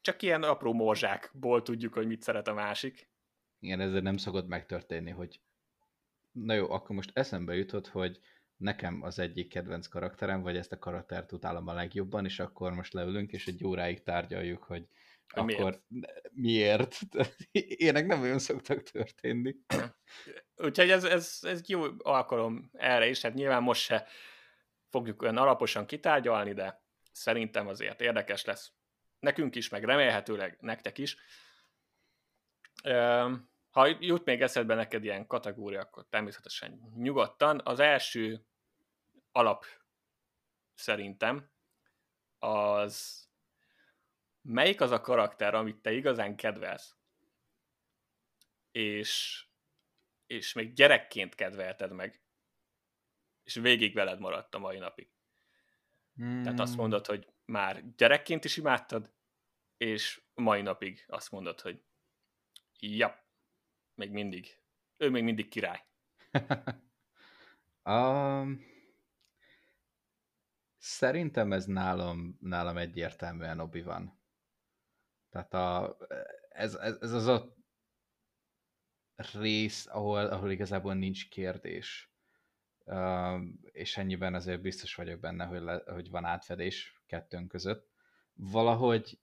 csak 0.02 0.22
ilyen 0.22 0.44
apró 0.44 0.74
morzsákból 0.74 1.62
tudjuk, 1.62 1.94
hogy 1.94 2.08
mit 2.08 2.22
szeret 2.22 2.48
a 2.48 2.54
másik. 2.54 3.10
Igen, 3.60 3.80
ezzel 3.80 4.02
nem 4.02 4.18
szokott 4.18 4.48
megtörténni, 4.48 5.12
hogy 5.12 5.40
na 6.32 6.54
jó, 6.54 6.72
akkor 6.72 6.96
most 6.96 7.12
eszembe 7.14 7.56
jutott, 7.56 7.88
hogy 7.88 8.20
nekem 8.58 9.02
az 9.02 9.20
egyik 9.20 9.50
kedvenc 9.50 9.88
karakterem, 9.88 10.42
vagy 10.42 10.58
ezt 10.58 10.72
a 10.72 10.80
karaktert 10.80 11.32
utálom 11.32 11.68
a 11.68 11.74
legjobban, 11.74 12.26
és 12.26 12.40
akkor 12.40 12.74
most 12.74 12.94
leülünk, 12.94 13.32
és 13.32 13.48
egy 13.48 13.66
óráig 13.66 14.04
tárgyaljuk, 14.04 14.64
hogy? 14.64 14.88
Akkor 15.34 15.82
miért? 16.32 17.00
Ének 17.88 18.06
nem 18.06 18.22
olyan 18.22 18.40
szoktak 18.40 18.84
történni. 18.84 19.56
Úgyhogy 20.56 20.90
ez, 20.90 21.04
ez, 21.04 21.40
ez 21.42 21.70
jó 21.70 21.84
alkalom 21.98 22.70
erre 22.74 23.08
is, 23.08 23.22
hát 23.22 23.34
nyilván 23.34 23.64
most 23.64 23.82
se 23.82 24.08
fogjuk 24.90 25.22
olyan 25.22 25.38
alaposan 25.38 25.86
kitárgyalni, 25.86 26.54
de 26.54 26.84
szerintem 27.12 27.68
azért 27.68 28.02
érdekes 28.02 28.46
lesz 28.46 28.74
nekünk 29.20 29.56
is, 29.56 29.70
meg 29.70 29.84
remélhetőleg 29.84 30.58
nektek 30.60 30.98
is. 30.98 31.18
Ha 33.70 33.98
jut 34.00 34.26
még 34.26 34.42
eszedbe 34.42 34.76
neked 34.76 35.04
ilyen 35.04 35.28
kategória, 35.28 35.82
akkor 35.82 36.06
természetesen 36.10 36.92
nyugodtan. 36.96 37.62
Az 37.64 37.80
első 37.80 38.46
alap 39.32 39.66
szerintem 40.74 41.50
az 42.40 43.28
melyik 44.42 44.82
az 44.82 44.92
a 44.92 45.02
karakter, 45.02 45.54
amit 45.54 45.82
te 45.82 45.92
igazán 45.92 46.36
kedvelsz, 46.36 46.96
és, 48.72 49.44
és 50.26 50.54
még 50.54 50.74
gyerekként 50.74 51.36
kedvelted 51.36 51.92
meg, 51.92 52.24
és 53.44 53.56
végig 53.56 53.94
veled 53.94 54.20
maradt 54.20 54.56
a 54.56 54.60
mai 54.60 54.78
napig. 54.78 55.12
Hmm. 56.16 56.44
Tehát 56.44 56.60
azt 56.60 56.72
hmm. 56.72 56.82
mondod, 56.82 57.06
hogy 57.06 57.28
már 57.46 57.96
gyerekként 57.96 58.46
is 58.46 58.58
imádtad, 58.58 59.14
és 59.78 60.22
mai 60.34 60.62
napig 60.62 61.06
azt 61.08 61.32
mondod, 61.32 61.62
hogy 61.62 61.84
ja, 62.80 63.26
még 63.96 64.12
mindig. 64.12 64.60
Ő 64.98 65.10
még 65.10 65.24
mindig 65.24 65.48
király. 65.48 65.86
um, 67.84 68.66
szerintem 70.78 71.52
ez 71.52 71.66
nálam, 71.66 72.38
nálam 72.40 72.78
egyértelműen 72.78 73.60
obi 73.60 73.82
van. 73.82 74.21
Tehát 75.32 75.54
a, 75.54 75.98
ez, 76.50 76.76
ez, 76.76 76.98
ez 77.02 77.12
az 77.12 77.28
a 77.28 77.56
rész, 79.34 79.88
ahol, 79.88 80.26
ahol 80.26 80.52
igazából 80.52 80.94
nincs 80.94 81.30
kérdés. 81.30 82.12
És 83.72 83.98
ennyiben 83.98 84.34
azért 84.34 84.62
biztos 84.62 84.96
vagyok 84.96 85.20
benne, 85.20 85.46
hogy, 85.46 85.62
le, 85.62 85.84
hogy 85.86 86.10
van 86.10 86.26
átfedés 86.26 87.02
kettőnk 87.06 87.48
között. 87.48 87.90
Valahogy 88.34 89.20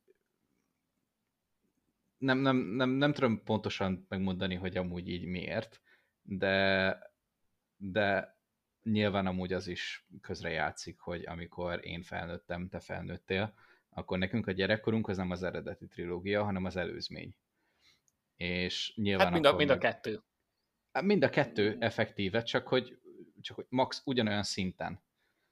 nem, 2.19 2.39
nem, 2.39 2.57
nem, 2.57 2.91
nem 2.91 3.13
tudom 3.13 3.43
pontosan 3.45 4.07
megmondani, 4.09 4.55
hogy 4.55 4.77
amúgy 4.77 5.09
így 5.09 5.25
miért, 5.25 5.81
de, 6.23 7.13
de 7.77 8.37
nyilván 8.83 9.27
amúgy 9.27 9.53
az 9.53 9.67
is 9.67 10.07
közrejátszik, 10.21 10.99
hogy 10.99 11.27
amikor 11.27 11.87
én 11.87 12.03
felnőttem, 12.03 12.69
te 12.69 12.81
felnőttél, 12.81 13.55
akkor 13.99 14.19
nekünk 14.19 14.47
a 14.47 14.53
gyerekkorunk 14.53 15.09
az 15.09 15.17
nem 15.17 15.31
az 15.31 15.43
eredeti 15.43 15.87
trilógia, 15.87 16.45
hanem 16.45 16.65
az 16.65 16.77
előzmény. 16.77 17.35
És 18.37 18.93
nyilván 18.97 19.25
hát 19.25 19.33
mind 19.33 19.45
a, 19.45 19.57
mind 19.57 19.71
a 19.71 19.79
kettő. 19.79 20.23
Hát 20.93 21.03
mind 21.03 21.23
a 21.23 21.31
kettő 21.31 21.77
effektíve, 21.81 22.43
csak 22.43 22.69
hogy, 22.69 22.99
csak 23.41 23.57
hogy 23.57 23.67
max 23.69 24.03
ugyanolyan 24.05 24.43
szinten. 24.43 25.03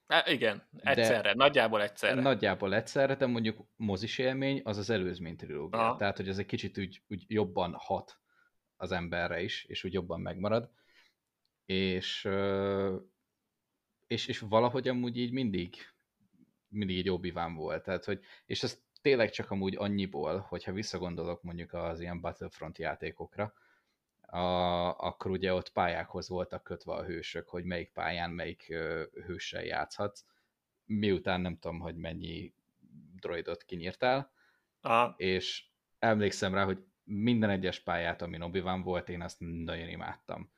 Há, 0.06 0.24
igen, 0.26 0.68
egyszerre, 0.76 1.22
de 1.22 1.34
nagyjából 1.34 1.82
egyszerre. 1.82 2.20
Nagyjából 2.20 2.74
egyszerre, 2.74 3.14
de 3.14 3.26
mondjuk 3.26 3.66
mozis 3.76 4.18
élmény 4.18 4.60
az 4.64 4.76
az 4.76 4.90
előzmény 4.90 5.36
trilógia. 5.36 5.78
Aha. 5.78 5.96
Tehát, 5.96 6.16
hogy 6.16 6.28
ez 6.28 6.38
egy 6.38 6.46
kicsit 6.46 6.78
úgy, 6.78 7.02
úgy 7.08 7.24
jobban 7.28 7.74
hat 7.78 8.20
az 8.76 8.92
emberre 8.92 9.42
is, 9.42 9.64
és 9.64 9.84
úgy 9.84 9.92
jobban 9.92 10.20
megmarad. 10.20 10.70
És, 11.64 12.28
és, 14.06 14.26
és 14.26 14.38
valahogy 14.38 14.88
amúgy 14.88 15.16
így 15.16 15.32
mindig, 15.32 15.76
mindig 16.68 16.96
így 16.96 17.08
obi 17.08 17.30
volt. 17.30 17.82
Tehát, 17.82 18.04
hogy, 18.04 18.20
és 18.46 18.62
ez 18.62 18.80
tényleg 19.02 19.30
csak 19.30 19.50
amúgy 19.50 19.76
annyiból, 19.76 20.38
hogyha 20.38 20.72
visszagondolok 20.72 21.42
mondjuk 21.42 21.72
az 21.72 22.00
ilyen 22.00 22.20
Battlefront 22.20 22.78
játékokra, 22.78 23.52
a, 24.20 24.38
akkor 24.98 25.30
ugye 25.30 25.54
ott 25.54 25.72
pályákhoz 25.72 26.28
voltak 26.28 26.62
kötve 26.62 26.92
a 26.92 27.04
hősök, 27.04 27.48
hogy 27.48 27.64
melyik 27.64 27.92
pályán 27.92 28.30
melyik 28.30 28.66
ö, 28.68 29.02
hőssel 29.26 29.64
játszhatsz, 29.64 30.24
miután 30.84 31.40
nem 31.40 31.58
tudom, 31.58 31.78
hogy 31.78 31.96
mennyi 31.96 32.54
droidot 33.20 33.62
kinyírtál, 33.64 34.32
Aha. 34.80 35.14
és 35.16 35.64
emlékszem 35.98 36.54
rá, 36.54 36.64
hogy 36.64 36.84
minden 37.04 37.50
egyes 37.50 37.80
pályát, 37.80 38.22
ami 38.22 38.40
obi 38.40 38.60
volt, 38.60 39.08
én 39.08 39.22
azt 39.22 39.40
nagyon 39.40 39.88
imádtam. 39.88 40.50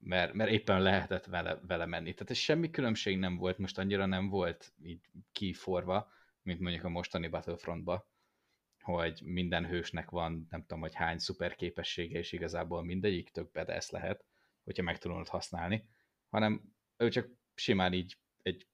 Mert, 0.00 0.32
mert 0.32 0.50
éppen 0.50 0.82
lehetett 0.82 1.24
vele, 1.24 1.60
vele 1.66 1.86
menni. 1.86 2.12
Tehát 2.12 2.30
ez 2.30 2.36
semmi 2.36 2.70
különbség 2.70 3.18
nem 3.18 3.36
volt, 3.36 3.58
most 3.58 3.78
annyira 3.78 4.06
nem 4.06 4.28
volt 4.28 4.72
így 4.82 5.00
kiforva, 5.32 6.12
mint 6.42 6.60
mondjuk 6.60 6.84
a 6.84 6.88
mostani 6.88 7.28
Battlefrontba 7.28 8.06
hogy 8.92 9.20
minden 9.24 9.66
hősnek 9.66 10.10
van, 10.10 10.46
nem 10.50 10.60
tudom, 10.60 10.80
hogy 10.80 10.94
hány 10.94 11.18
szuper 11.18 11.54
képessége, 11.54 12.18
és 12.18 12.32
igazából 12.32 12.84
mindegyik 12.84 13.30
tök 13.30 13.50
bedesz 13.50 13.90
lehet, 13.90 14.24
hogyha 14.64 14.82
meg 14.82 14.98
tudod 14.98 15.28
használni, 15.28 15.88
hanem 16.28 16.62
ő 16.96 17.08
csak 17.08 17.28
simán 17.54 17.92
így 17.92 18.16
egy 18.42 18.66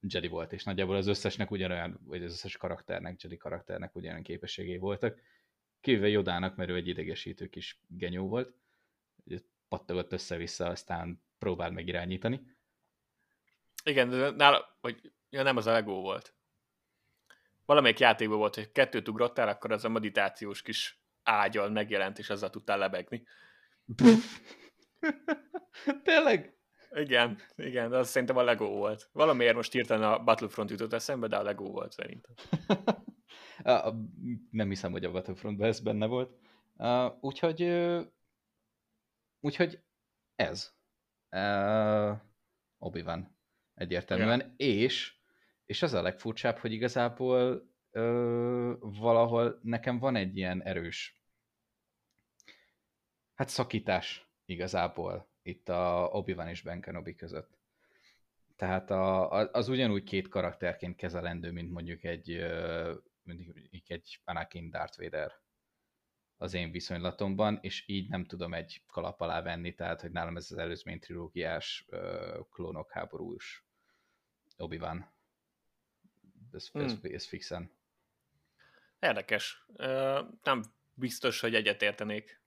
Jedi 0.00 0.28
volt, 0.28 0.52
és 0.52 0.64
nagyjából 0.64 0.96
az 0.96 1.06
összesnek 1.06 1.50
ugyanolyan, 1.50 2.00
vagy 2.04 2.22
az 2.22 2.32
összes 2.32 2.56
karakternek, 2.56 3.22
Jedi 3.22 3.36
karakternek 3.36 3.96
ugyanolyan 3.96 4.22
képességei 4.22 4.78
voltak, 4.78 5.20
kivéve 5.80 6.08
Jodának, 6.08 6.56
mert 6.56 6.70
ő 6.70 6.74
egy 6.74 6.88
idegesítő 6.88 7.46
kis 7.46 7.80
genyó 7.86 8.28
volt, 8.28 8.54
pattogott 9.68 10.12
össze-vissza, 10.12 10.66
aztán 10.66 11.22
próbáld 11.38 11.72
meg 11.72 11.88
irányítani. 11.88 12.56
Igen, 13.84 14.10
de 14.10 14.30
nála, 14.30 14.76
hogy 14.80 15.12
ja, 15.30 15.42
nem 15.42 15.56
az 15.56 15.66
a 15.66 15.72
Lego 15.72 16.00
volt 16.00 16.38
valamelyik 17.68 17.98
játékban 17.98 18.38
volt, 18.38 18.54
hogy 18.54 18.72
kettőt 18.72 19.08
ugrottál, 19.08 19.48
akkor 19.48 19.72
az 19.72 19.84
a 19.84 19.88
meditációs 19.88 20.62
kis 20.62 21.02
ágyal 21.22 21.70
megjelent, 21.70 22.18
és 22.18 22.30
azzal 22.30 22.50
tudtál 22.50 22.78
lebegni. 22.78 23.22
Tényleg? 26.04 26.56
Igen, 26.90 27.38
igen, 27.56 27.90
de 27.90 27.96
az 27.96 28.08
szerintem 28.08 28.36
a 28.36 28.42
Lego 28.42 28.66
volt. 28.66 29.08
Valamiért 29.12 29.54
most 29.54 29.74
írtan 29.74 30.02
a 30.02 30.18
Battlefront 30.18 30.70
jutott 30.70 30.92
eszembe, 30.92 31.26
de 31.26 31.36
a 31.36 31.42
Lego 31.42 31.70
volt 31.70 31.92
szerintem. 31.92 32.34
Nem 34.50 34.68
hiszem, 34.68 34.92
hogy 34.92 35.04
a 35.04 35.10
Battlefrontban 35.10 35.68
ez 35.68 35.80
benne 35.80 36.06
volt. 36.06 36.36
Uh, 36.76 37.12
úgyhogy 37.20 37.60
úgyhogy 39.40 39.82
ez. 40.34 40.72
Uh, 41.30 42.18
Obi-Wan. 42.78 43.36
Egyértelműen. 43.74 44.40
Ja. 44.40 44.54
És 44.56 45.18
és 45.68 45.82
az 45.82 45.92
a 45.92 46.02
legfurcsább, 46.02 46.56
hogy 46.58 46.72
igazából 46.72 47.68
ö, 47.90 48.74
valahol 48.80 49.58
nekem 49.62 49.98
van 49.98 50.16
egy 50.16 50.36
ilyen 50.36 50.62
erős 50.62 51.22
hát 53.34 53.48
szakítás 53.48 54.30
igazából 54.44 55.30
itt 55.42 55.68
a 55.68 56.08
Obi-Wan 56.12 56.48
és 56.48 56.62
Ben 56.62 56.80
Kenobi 56.80 57.14
között. 57.14 57.58
Tehát 58.56 58.90
a, 58.90 59.30
az 59.52 59.68
ugyanúgy 59.68 60.02
két 60.02 60.28
karakterként 60.28 60.96
kezelendő, 60.96 61.52
mint 61.52 61.70
mondjuk 61.70 62.04
egy, 62.04 62.46
mondjuk 63.22 63.90
egy 63.90 64.20
Anakin 64.24 64.70
Darth 64.70 64.98
Vader 65.00 65.32
az 66.38 66.54
én 66.54 66.70
viszonylatomban, 66.70 67.58
és 67.62 67.84
így 67.86 68.08
nem 68.08 68.24
tudom 68.24 68.54
egy 68.54 68.82
kalap 68.86 69.20
alá 69.20 69.42
venni, 69.42 69.74
tehát 69.74 70.00
hogy 70.00 70.10
nálam 70.10 70.36
ez 70.36 70.50
az 70.50 70.58
előzmény 70.58 70.98
trilógiás 70.98 71.86
klónok 72.50 72.90
háborús 72.90 73.64
Obi-Wan 74.56 75.16
ez, 76.52 76.68
hmm. 76.68 76.82
ez, 76.82 76.96
ez 77.02 77.26
fixen. 77.26 77.70
Érdekes. 79.00 79.64
Nem 80.42 80.62
biztos, 80.94 81.40
hogy 81.40 81.54
egyetértenék. 81.54 82.40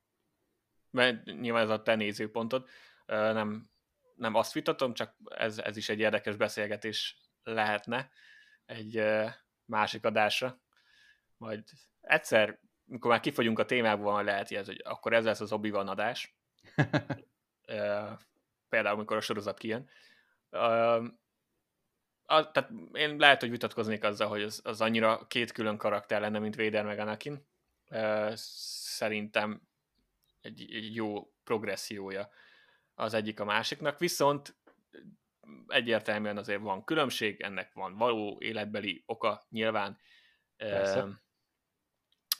Mert 0.89 1.23
nyilván 1.23 1.63
ez 1.63 1.69
a 1.69 1.81
te 1.81 1.95
nézőpontod. 1.95 2.69
Nem, 3.05 3.69
nem 4.15 4.35
azt 4.35 4.53
vitatom, 4.53 4.93
csak 4.93 5.15
ez, 5.25 5.57
ez 5.57 5.77
is 5.77 5.89
egy 5.89 5.99
érdekes 5.99 6.35
beszélgetés 6.35 7.17
lehetne 7.43 8.11
egy 8.65 9.03
másik 9.65 10.05
adásra. 10.05 10.61
Majd 11.37 11.63
egyszer, 12.01 12.59
amikor 12.91 13.11
már 13.11 13.19
kifogyunk 13.19 13.59
a 13.59 13.65
témából, 13.65 14.23
lehet, 14.23 14.47
hogy, 14.47 14.65
hogy 14.65 14.81
akkor 14.83 15.13
ez 15.13 15.23
lesz 15.25 15.39
az 15.39 15.51
obi 15.51 15.69
adás. 15.69 16.35
Például, 18.69 18.95
amikor 18.95 19.17
a 19.17 19.21
sorozat 19.21 19.57
kijön 19.57 19.89
a, 22.31 22.51
tehát 22.51 22.69
én 22.93 23.17
lehet, 23.17 23.39
hogy 23.39 23.49
vitatkoznék 23.49 24.03
azzal, 24.03 24.27
hogy 24.27 24.41
az, 24.41 24.61
az 24.63 24.81
annyira 24.81 25.25
két 25.27 25.51
külön 25.51 25.77
karakter 25.77 26.21
lenne, 26.21 26.39
mint 26.39 26.55
Vader 26.55 26.85
meg 26.85 26.99
Anakin. 26.99 27.47
Szerintem 28.33 29.61
egy, 30.41 30.73
egy 30.73 30.95
jó 30.95 31.33
progressziója 31.43 32.29
az 32.95 33.13
egyik 33.13 33.39
a 33.39 33.45
másiknak, 33.45 33.99
viszont 33.99 34.55
egyértelműen 35.67 36.37
azért 36.37 36.61
van 36.61 36.83
különbség, 36.83 37.41
ennek 37.41 37.73
van 37.73 37.97
való 37.97 38.37
életbeli 38.39 39.03
oka 39.05 39.45
nyilván, 39.49 39.99
Persze. 40.57 41.21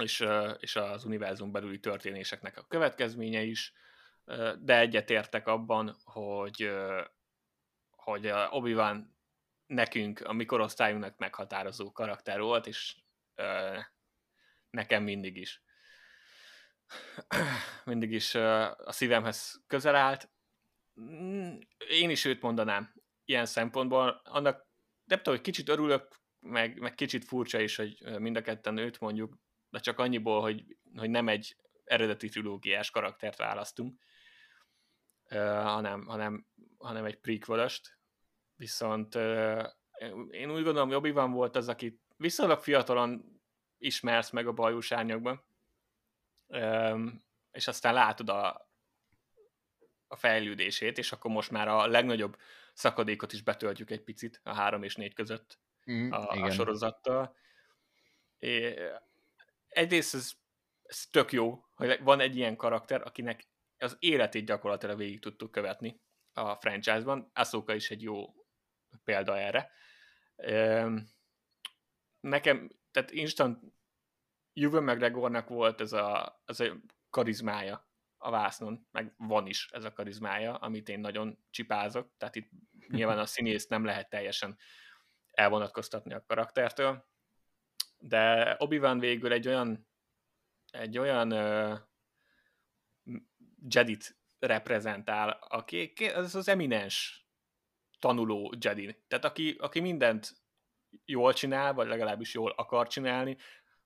És, 0.02 0.26
és 0.60 0.76
az 0.76 1.06
univerzum 1.06 1.52
belüli 1.52 1.80
történéseknek 1.80 2.58
a 2.58 2.66
következménye 2.68 3.42
is, 3.42 3.74
de 4.60 4.80
egyetértek 4.80 5.48
abban, 5.48 5.98
hogy 6.04 6.72
hogy 7.92 8.32
obi 8.50 8.76
nekünk, 9.66 10.20
a 10.20 10.34
mi 10.34 10.46
korosztályunknak 10.46 11.18
meghatározó 11.18 11.92
karakter 11.92 12.40
volt, 12.40 12.68
és 12.68 12.96
nekem 14.70 15.04
mindig 15.04 15.38
is 15.38 15.62
mindig 17.86 18.12
is 18.12 18.36
a 18.36 18.92
szívemhez 18.92 19.64
közel 19.68 19.96
állt. 19.96 20.30
Mm, 21.02 21.58
én 21.90 22.10
is 22.10 22.26
őt 22.26 22.42
mondanám 22.42 22.94
ilyen 23.26 23.46
szempontból. 23.46 24.22
Annak 24.24 24.68
nem 25.04 25.18
tudom, 25.18 25.34
hogy 25.34 25.44
kicsit 25.44 25.70
örülök, 25.70 26.20
meg, 26.40 26.80
meg 26.80 26.96
kicsit 26.96 27.26
furcsa 27.26 27.60
is, 27.60 27.76
hogy 27.76 28.20
mind 28.20 28.36
a 28.36 28.42
ketten 28.42 28.78
őt 28.78 29.00
mondjuk, 29.00 29.38
de 29.72 29.80
csak 29.80 30.00
annyiból, 30.00 30.42
hogy, 30.42 30.78
hogy 30.96 31.10
nem 31.10 31.28
egy 31.28 31.56
eredeti 31.84 32.30
trilógiás 32.30 32.92
karaktert 32.92 33.38
választunk, 33.38 34.00
hanem, 35.30 36.06
hanem, 36.06 36.46
hanem 36.78 37.06
egy 37.06 37.20
prequelöst. 37.20 37.98
Viszont 38.56 39.16
én 40.30 40.52
úgy 40.52 40.64
gondolom, 40.64 40.88
hogy 40.88 40.98
obi 40.98 41.12
volt 41.12 41.56
az, 41.56 41.68
aki 41.68 42.00
viszonylag 42.18 42.60
fiatalon 42.60 43.42
ismersz 43.78 44.30
meg 44.30 44.48
a 44.48 44.54
bajós 44.54 44.92
árnyakban, 44.92 45.44
és 47.52 47.68
aztán 47.68 47.94
látod 47.94 48.30
a, 48.30 48.70
a 50.08 50.16
fejlődését, 50.16 50.98
és 50.98 51.12
akkor 51.12 51.32
most 51.32 51.52
már 51.52 51.68
a 51.68 51.88
legnagyobb 51.88 52.38
szakadékot 52.74 53.34
is 53.34 53.42
betöltjük 53.42 53.92
egy 53.92 54.04
picit 54.04 54.42
a 54.44 54.54
három 54.54 54.84
és 54.84 54.96
négy 54.96 55.14
között 55.14 55.60
mm, 55.92 56.12
a, 56.12 56.30
a 56.30 56.52
sorozattal. 56.52 57.36
É, 58.40 58.76
egyrészt 59.72 60.14
ez, 60.14 60.32
ez 60.82 61.08
tök 61.12 61.32
jó, 61.32 61.66
hogy 61.76 62.00
van 62.04 62.20
egy 62.20 62.36
ilyen 62.36 62.56
karakter, 62.56 63.02
akinek 63.02 63.48
az 63.78 63.96
életét 64.00 64.46
gyakorlatilag 64.46 64.98
végig 64.98 65.20
tudtuk 65.20 65.52
követni 65.52 66.02
a 66.34 66.56
franchise-ban. 66.56 67.32
Ahsoka 67.34 67.74
is 67.74 67.90
egy 67.90 68.02
jó 68.02 68.34
példa 69.04 69.38
erre. 69.38 69.72
Nekem, 72.20 72.70
tehát 72.92 73.12
instant 73.12 73.64
Juve 74.54 74.80
McGregornak 74.80 75.48
volt 75.48 75.82
ez 75.82 75.94
a, 75.94 76.42
ez 76.46 76.60
a 76.60 76.76
karizmája 77.10 77.90
a 78.18 78.30
vásznon, 78.30 78.88
meg 78.92 79.14
van 79.18 79.48
is 79.48 79.70
ez 79.72 79.84
a 79.84 79.94
karizmája, 79.94 80.56
amit 80.56 80.90
én 80.90 81.00
nagyon 81.00 81.44
csipázok, 81.50 82.12
tehát 82.18 82.36
itt 82.36 82.50
nyilván 82.88 83.20
a 83.20 83.26
színészt 83.36 83.70
nem 83.70 83.86
lehet 83.86 84.10
teljesen 84.10 84.58
elvonatkoztatni 85.32 86.14
a 86.14 86.24
karaktertől, 86.28 87.11
de 88.02 88.56
obi 88.60 88.80
végül 89.00 89.32
egy 89.32 89.48
olyan 89.48 89.90
egy 90.72 90.98
olyan 90.98 91.32
uh, 91.32 91.80
Jedit 93.70 94.18
reprezentál, 94.40 95.30
aki 95.30 95.94
ez 95.96 96.36
az 96.36 96.48
eminens 96.48 97.26
tanuló 98.00 98.54
Jedi. 98.60 99.04
Tehát 99.08 99.26
aki, 99.26 99.56
aki 99.60 99.80
mindent 99.80 100.32
jól 101.06 101.34
csinál, 101.34 101.74
vagy 101.74 101.88
legalábbis 101.88 102.34
jól 102.34 102.52
akar 102.52 102.88
csinálni, 102.88 103.38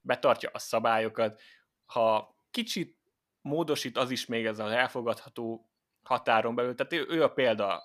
betartja 0.01 0.49
a 0.54 0.60
szabályokat, 0.60 1.41
ha 1.86 2.38
kicsit 2.51 2.97
módosít, 3.41 3.97
az 3.97 4.12
is 4.12 4.25
még 4.25 4.45
ez 4.45 4.60
az 4.60 4.71
elfogadható 4.71 5.69
határon 6.04 6.56
belül, 6.56 6.75
tehát 6.75 6.93
ő, 6.93 7.06
ő 7.10 7.23
a 7.23 7.34
példa, 7.34 7.84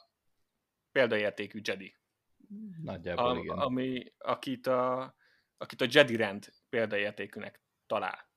példaértékű 0.93 1.61
Jedi. 1.63 1.97
Nagyjából 2.83 3.31
a, 3.31 3.39
igen. 3.39 3.59
Ami, 3.59 4.13
akit 4.19 4.67
a, 4.67 5.15
akit 5.61 5.81
a 5.81 5.87
Jedi 5.89 6.17
rend 6.17 6.53
példaértékűnek 6.69 7.61
talál. 7.87 8.29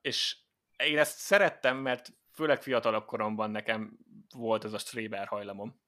És 0.00 0.36
én 0.76 0.98
ezt 0.98 1.18
szerettem, 1.18 1.76
mert 1.76 2.12
főleg 2.32 2.62
fiatalabb 2.62 3.04
koromban 3.04 3.50
nekem 3.50 3.98
volt 4.34 4.64
ez 4.64 4.72
a 4.72 4.78
Stréber 4.78 5.26
hajlamom. 5.26 5.80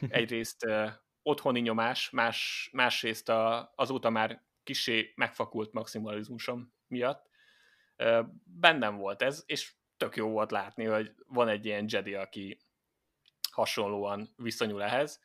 Egyrészt 0.08 0.64
uh, 0.64 0.90
otthoni 1.22 1.60
nyomás, 1.60 2.10
más, 2.10 2.68
másrészt 2.72 3.28
a, 3.28 3.72
azóta 3.76 4.10
már 4.10 4.44
kisé 4.62 5.12
megfakult 5.16 5.72
maximalizmusom 5.72 6.74
miatt. 6.86 7.30
Uh, 7.98 8.26
bennem 8.44 8.96
volt 8.96 9.22
ez, 9.22 9.42
és 9.46 9.74
tök 9.96 10.16
jó 10.16 10.28
volt 10.28 10.50
látni, 10.50 10.84
hogy 10.84 11.14
van 11.26 11.48
egy 11.48 11.64
ilyen 11.64 11.84
Jedi, 11.88 12.14
aki 12.14 12.58
hasonlóan 13.50 14.32
viszonyul 14.36 14.82
ehhez, 14.82 15.20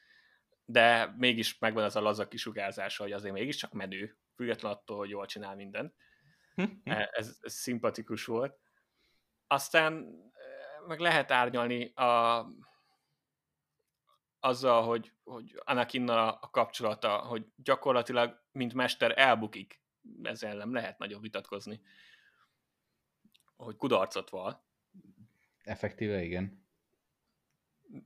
de 0.69 1.13
mégis 1.17 1.57
megvan 1.59 1.83
az 1.83 1.95
a 1.95 2.01
laza 2.01 2.27
kisugárzása, 2.27 3.03
hogy 3.03 3.11
azért 3.11 3.33
mégiscsak 3.33 3.71
menő, 3.71 4.17
független 4.35 4.71
attól, 4.71 4.97
hogy 4.97 5.09
jól 5.09 5.25
csinál 5.25 5.55
mindent. 5.55 5.95
E, 6.83 7.09
ez, 7.11 7.37
ez 7.41 7.53
szimpatikus 7.53 8.25
volt. 8.25 8.59
Aztán 9.47 9.93
e, 10.33 10.87
meg 10.87 10.99
lehet 10.99 11.31
árnyalni 11.31 11.93
a, 11.93 12.45
azzal, 14.39 14.83
hogy, 14.83 15.13
hogy 15.23 15.61
Anakinnal 15.65 16.37
a 16.41 16.49
kapcsolata, 16.49 17.17
hogy 17.17 17.45
gyakorlatilag, 17.55 18.43
mint 18.51 18.73
mester 18.73 19.13
elbukik. 19.17 19.81
Ezzel 20.23 20.55
nem 20.55 20.73
lehet 20.73 20.97
nagyon 20.97 21.21
vitatkozni. 21.21 21.81
Hogy 23.55 23.75
kudarcot 23.75 24.29
val. 24.29 24.65
Effektíve 25.63 26.23
igen. 26.23 26.65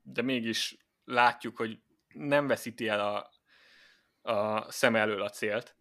De 0.04 0.21
mégis 0.21 0.78
látjuk, 1.04 1.58
hogy 1.58 1.82
nem 2.13 2.47
veszíti 2.47 2.88
el 2.88 3.00
a, 3.00 3.32
a 4.32 4.71
szem 4.71 4.95
elől 4.95 5.21
a 5.21 5.30
célt. 5.30 5.76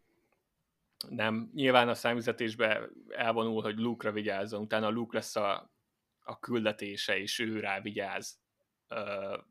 Nem. 1.08 1.50
Nyilván 1.54 1.88
a 1.88 1.94
számüzetésbe 1.94 2.88
elvonul, 3.08 3.62
hogy 3.62 3.78
Luke-ra 3.78 4.12
vigyázzon, 4.12 4.60
utána 4.60 4.88
Luke 4.88 5.16
lesz 5.16 5.36
a, 5.36 5.72
a 6.20 6.38
küldetése, 6.38 7.18
és 7.18 7.38
ő 7.38 7.60
rá 7.60 7.80
vigyáz, 7.80 8.40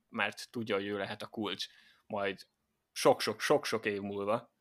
mert 0.10 0.52
tudja, 0.52 0.76
hogy 0.76 0.88
ő 0.88 0.98
lehet 0.98 1.22
a 1.22 1.28
kulcs. 1.28 1.68
Majd 2.06 2.48
sok-sok-sok-sok 2.92 3.86
év 3.86 4.02
múlva. 4.02 4.52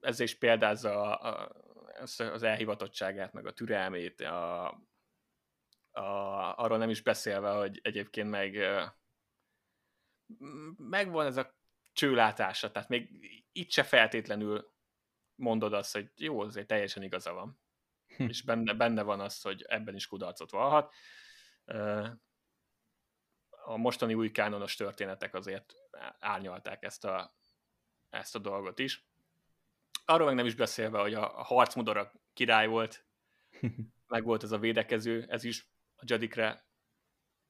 Ez 0.00 0.20
is 0.20 0.38
példázza 0.38 1.18
a, 1.18 1.28
a, 1.28 1.52
az 2.18 2.42
elhivatottságát, 2.42 3.32
meg 3.32 3.46
a 3.46 3.52
türelmét, 3.52 4.20
a, 4.20 4.66
a, 5.90 6.02
arról 6.56 6.78
nem 6.78 6.90
is 6.90 7.02
beszélve, 7.02 7.50
hogy 7.50 7.80
egyébként 7.82 8.30
meg 8.30 8.56
megvan 10.76 11.26
ez 11.26 11.36
a 11.36 11.54
csőlátása, 11.92 12.70
tehát 12.70 12.88
még 12.88 13.08
itt 13.52 13.70
se 13.70 13.82
feltétlenül 13.82 14.72
mondod 15.34 15.72
azt, 15.72 15.92
hogy 15.92 16.10
jó, 16.16 16.40
azért 16.40 16.66
teljesen 16.66 17.02
igaza 17.02 17.32
van. 17.32 17.60
Hm. 18.16 18.28
És 18.28 18.42
benne, 18.42 18.74
benne 18.74 19.02
van 19.02 19.20
az, 19.20 19.40
hogy 19.40 19.62
ebben 19.62 19.94
is 19.94 20.06
kudarcot 20.06 20.50
valhat. 20.50 20.94
A 23.48 23.76
mostani 23.76 24.14
új 24.14 24.30
kánonos 24.30 24.74
történetek 24.74 25.34
azért 25.34 25.74
árnyalták 26.18 26.82
ezt 26.82 27.04
a, 27.04 27.34
ezt 28.10 28.34
a 28.34 28.38
dolgot 28.38 28.78
is. 28.78 29.06
Arról 30.04 30.26
meg 30.26 30.34
nem 30.34 30.46
is 30.46 30.54
beszélve, 30.54 31.00
hogy 31.00 31.14
a, 31.14 31.38
a 31.38 31.42
harcmodora 31.42 32.12
király 32.32 32.66
volt, 32.66 33.06
meg 34.06 34.24
volt 34.24 34.42
ez 34.42 34.52
a 34.52 34.58
védekező, 34.58 35.24
ez 35.28 35.44
is 35.44 35.68
a 35.96 36.04
Jedikre 36.06 36.66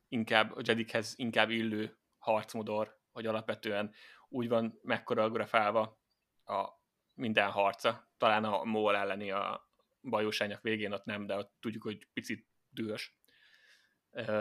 inkább, 0.08 0.56
a 0.56 0.60
Jedikhez 0.64 1.12
inkább 1.16 1.50
illő 1.50 2.01
harcmodor, 2.22 3.00
hogy 3.12 3.26
alapvetően 3.26 3.94
úgy 4.28 4.48
van 4.48 4.78
megkoreografálva 4.82 6.00
a 6.44 6.68
minden 7.14 7.50
harca. 7.50 8.10
Talán 8.18 8.44
a 8.44 8.64
Mól 8.64 8.96
elleni 8.96 9.30
a 9.30 9.70
bajósányok 10.00 10.62
végén 10.62 10.92
ott 10.92 11.04
nem, 11.04 11.26
de 11.26 11.36
ott 11.36 11.56
tudjuk, 11.60 11.82
hogy 11.82 12.08
picit 12.12 12.46
dühös, 12.68 13.16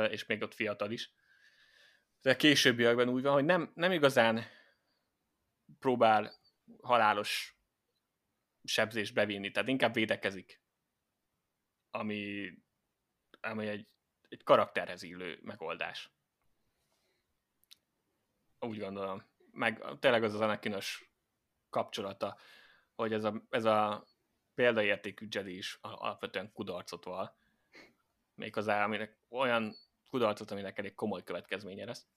és 0.10 0.26
még 0.26 0.42
ott 0.42 0.54
fiatal 0.54 0.92
is. 0.92 1.14
De 2.22 2.36
későbbiekben 2.36 3.10
úgy 3.10 3.22
van, 3.22 3.34
hogy 3.34 3.46
nem, 3.46 3.72
nem 3.76 3.92
igazán 3.92 4.44
próbál 5.80 6.32
halálos 6.82 7.58
sebzést 8.64 9.14
bevinni, 9.14 9.52
tehát 9.52 9.70
inkább 9.70 9.94
védekezik, 9.94 10.62
ami, 11.90 12.52
ami 13.40 13.68
egy, 13.68 13.88
egy 14.30 14.44
karakterhez 14.44 15.04
illő 15.04 15.40
megoldás. 15.42 16.12
Úgy 18.62 18.80
gondolom. 18.80 19.24
Meg 19.52 19.84
tényleg 20.00 20.24
az 20.24 20.34
az 20.34 20.42
Anakinos 20.42 21.14
kapcsolata, 21.70 22.38
hogy 22.96 23.14
ez 23.14 23.24
a, 23.24 23.44
ez 23.50 23.66
a 23.66 24.08
példaértékű 24.54 25.28
Jedi 25.30 25.58
is 25.58 25.78
alapvetően 25.82 26.52
kudarcot 26.54 27.06
val. 27.06 27.38
Méghozzá, 28.36 28.84
aminek 28.84 29.20
olyan 29.30 29.76
kudarcot, 30.10 30.52
aminek 30.52 30.78
elég 30.78 30.96
komoly 30.96 31.24
következménye 31.24 31.86
lesz 31.86 32.08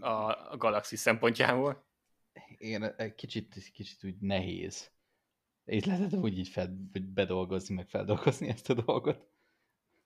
a, 0.00 0.50
a 0.52 0.56
galaxis 0.56 0.98
szempontjából. 0.98 1.86
Igen, 2.56 3.14
kicsit, 3.16 3.70
kicsit 3.72 4.04
úgy 4.04 4.16
nehéz. 4.18 4.92
Itt 5.64 5.84
lehet 5.84 6.12
úgy 6.12 6.38
így 6.38 6.48
fel, 6.48 6.76
bedolgozni, 6.92 7.74
meg 7.74 7.88
feldolgozni 7.88 8.48
ezt 8.48 8.70
a 8.70 8.74
dolgot. 8.74 9.28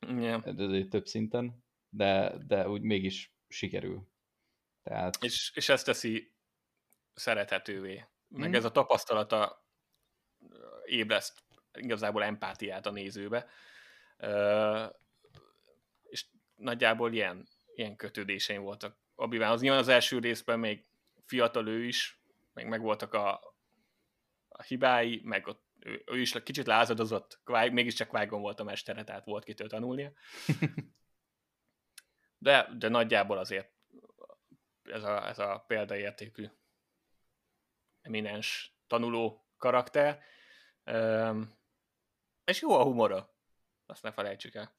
Yeah. 0.01 0.47
Ez 0.47 0.87
több 0.89 1.07
szinten, 1.07 1.64
de, 1.89 2.39
de 2.47 2.68
úgy 2.68 2.83
mégis 2.83 3.35
sikerül. 3.49 4.09
Tehát... 4.89 5.16
És, 5.20 5.53
és 5.55 5.68
ez 5.68 5.82
teszi 5.82 6.32
szerethetővé. 7.14 8.05
Meg 8.28 8.51
mm. 8.51 8.55
ez 8.55 8.64
a 8.64 8.70
tapasztalata 8.70 9.66
ébreszt 10.84 11.43
igazából 11.72 12.24
empátiát 12.24 12.86
a 12.86 12.91
nézőbe. 12.91 13.49
és 16.03 16.26
nagyjából 16.55 17.12
ilyen, 17.12 17.49
ilyen 17.74 17.97
kötődéseim 17.97 18.62
voltak 18.62 18.99
Az 19.14 19.61
nyilván 19.61 19.80
az 19.80 19.89
első 19.89 20.18
részben 20.18 20.59
még 20.59 20.84
fiatal 21.26 21.68
ő 21.68 21.84
is, 21.84 22.22
még 22.53 22.66
megvoltak 22.66 23.14
a, 23.14 23.41
a 24.49 24.62
hibái, 24.62 25.20
meg 25.24 25.47
ott 25.47 25.66
ő, 25.78 26.03
ő 26.07 26.20
is 26.20 26.43
kicsit 26.43 26.66
lázadozott, 26.66 27.41
Kváj, 27.45 27.68
mégiscsak 27.68 28.09
qui 28.09 28.28
volt 28.28 28.61
a 28.61 28.64
mestere, 28.64 29.05
tehát 29.05 29.24
volt 29.24 29.45
kitől 29.45 29.68
tanulnia. 29.68 30.12
De, 32.41 32.68
de 32.78 32.89
nagyjából 32.89 33.39
azért 33.39 33.78
ez 34.91 35.03
a, 35.03 35.28
ez 35.28 35.39
a 35.39 35.64
példaértékű 35.66 36.49
eminens 38.01 38.76
tanuló 38.86 39.47
karakter. 39.57 40.22
Um, 40.84 41.57
és 42.45 42.61
jó 42.61 42.72
a 42.72 42.82
humora, 42.82 43.34
azt 43.86 44.03
ne 44.03 44.12
felejtsük 44.12 44.55
el. 44.55 44.76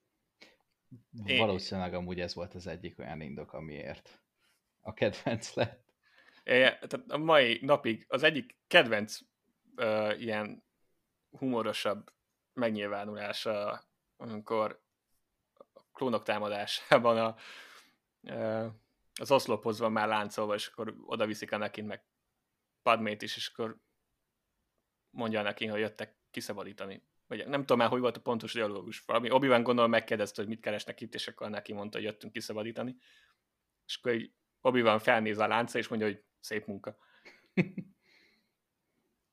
Valószínűleg 1.11 1.93
amúgy 1.93 2.19
ez 2.19 2.33
volt 2.33 2.53
az 2.53 2.67
egyik 2.67 2.99
olyan 2.99 3.21
indok, 3.21 3.53
amiért 3.53 4.21
a 4.81 4.93
kedvenc 4.93 5.53
lett. 5.53 5.93
É, 6.43 6.59
tehát 6.59 7.03
a 7.07 7.17
mai 7.17 7.59
napig 7.61 8.05
az 8.07 8.23
egyik 8.23 8.57
kedvenc 8.67 9.19
uh, 9.75 10.21
ilyen 10.21 10.63
humorosabb 11.29 12.13
megnyilvánulása, 12.53 13.83
amikor 14.17 14.83
a 15.73 15.81
klónok 15.93 16.23
támadásában 16.23 17.17
a, 17.17 17.35
uh, 18.21 18.71
az 19.19 19.31
oszlophoz 19.31 19.79
van 19.79 19.91
már 19.91 20.07
láncolva, 20.07 20.53
és 20.53 20.67
akkor 20.67 20.95
oda 21.05 21.25
viszik 21.25 21.51
a 21.51 21.57
nekin 21.57 21.85
meg 21.85 22.03
Padmét 22.81 23.21
is, 23.21 23.35
és 23.35 23.47
akkor 23.47 23.77
mondja 25.09 25.41
neki, 25.41 25.65
hogy 25.65 25.79
jöttek 25.79 26.17
kiszabadítani. 26.31 27.07
Vagy 27.27 27.47
nem 27.47 27.59
tudom 27.59 27.77
már, 27.77 27.89
hogy 27.89 27.99
volt 27.99 28.17
a 28.17 28.21
pontos 28.21 28.53
dialógus. 28.53 28.99
Valami 28.99 29.31
Obi-Wan 29.31 29.63
gondolom 29.63 29.89
megkérdezte, 29.89 30.41
hogy 30.41 30.49
mit 30.49 30.61
keresnek 30.61 31.01
itt, 31.01 31.13
és 31.13 31.27
akkor 31.27 31.49
neki 31.49 31.73
mondta, 31.73 31.97
hogy 31.97 32.05
jöttünk 32.05 32.33
kiszabadítani. 32.33 32.97
És 33.85 33.97
akkor 33.97 34.13
így 34.13 34.33
Obi-Wan 34.61 34.99
felnéz 34.99 35.37
a 35.37 35.47
lánca, 35.47 35.77
és 35.77 35.87
mondja, 35.87 36.07
hogy 36.07 36.23
szép 36.39 36.65
munka. 36.65 36.97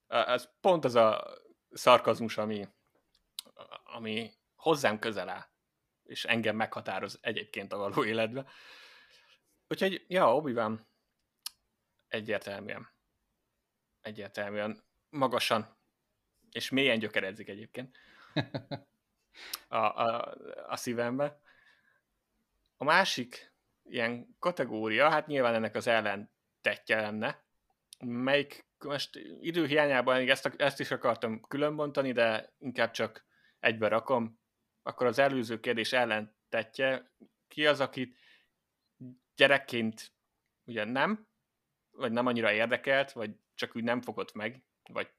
Ez 0.06 0.50
pont 0.60 0.84
az 0.84 0.94
a 0.94 1.24
szarkazmus, 1.70 2.38
ami, 2.38 2.68
ami 3.84 4.30
hozzám 4.54 4.98
közel 4.98 5.28
áll, 5.28 5.44
és 6.02 6.24
engem 6.24 6.56
meghatároz 6.56 7.18
egyébként 7.20 7.72
a 7.72 7.76
való 7.76 8.04
életbe. 8.04 8.46
Úgyhogy, 9.68 10.04
ja, 10.08 10.34
obi 10.34 10.54
egyértelműen, 12.08 12.88
egyértelműen. 14.00 14.84
Magasan. 15.10 15.76
És 16.50 16.70
mélyen 16.70 16.98
gyökeredzik 16.98 17.48
egyébként. 17.48 17.96
A, 19.68 19.76
a, 19.76 20.34
a 20.66 20.76
szívembe. 20.76 21.40
A 22.76 22.84
másik 22.84 23.52
ilyen 23.82 24.36
kategória, 24.38 25.10
hát 25.10 25.26
nyilván 25.26 25.54
ennek 25.54 25.74
az 25.74 25.86
ellentetje 25.86 27.00
lenne, 27.00 27.44
melyik 28.04 28.66
most 28.78 29.16
időhiányában 29.40 30.28
ezt, 30.28 30.46
ezt 30.56 30.80
is 30.80 30.90
akartam 30.90 31.40
különbontani, 31.40 32.12
de 32.12 32.52
inkább 32.58 32.90
csak 32.90 33.26
egybe 33.60 33.88
rakom, 33.88 34.40
akkor 34.82 35.06
az 35.06 35.18
előző 35.18 35.60
kérdés 35.60 35.92
ellentetje, 35.92 37.10
ki 37.48 37.66
az, 37.66 37.80
akit 37.80 38.18
gyerekként 39.36 40.12
ugye 40.64 40.84
nem, 40.84 41.28
vagy 41.90 42.12
nem 42.12 42.26
annyira 42.26 42.52
érdekelt, 42.52 43.12
vagy 43.12 43.36
csak 43.54 43.76
úgy 43.76 43.84
nem 43.84 44.02
fogott 44.02 44.32
meg, 44.32 44.64
vagy, 44.88 45.10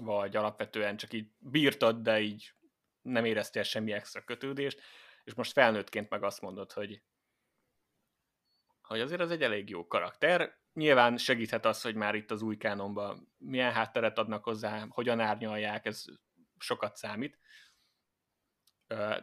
vagy 0.00 0.36
alapvetően 0.36 0.96
csak 0.96 1.12
így 1.12 1.30
bírtad, 1.38 2.02
de 2.02 2.20
így 2.20 2.54
nem 3.02 3.24
éreztél 3.24 3.62
semmi 3.62 3.92
extra 3.92 4.24
kötődést, 4.24 4.80
és 5.24 5.34
most 5.34 5.52
felnőttként 5.52 6.10
meg 6.10 6.22
azt 6.22 6.40
mondod, 6.40 6.72
hogy, 6.72 7.02
hogy 8.80 9.00
azért 9.00 9.20
az 9.20 9.30
egy 9.30 9.42
elég 9.42 9.68
jó 9.68 9.86
karakter. 9.86 10.58
Nyilván 10.72 11.16
segíthet 11.16 11.64
az, 11.64 11.82
hogy 11.82 11.94
már 11.94 12.14
itt 12.14 12.30
az 12.30 12.42
új 12.42 12.56
kánonban 12.56 13.32
milyen 13.36 13.72
hátteret 13.72 14.18
adnak 14.18 14.44
hozzá, 14.44 14.86
hogyan 14.88 15.20
árnyalják, 15.20 15.86
ez 15.86 16.04
sokat 16.58 16.96
számít. 16.96 17.38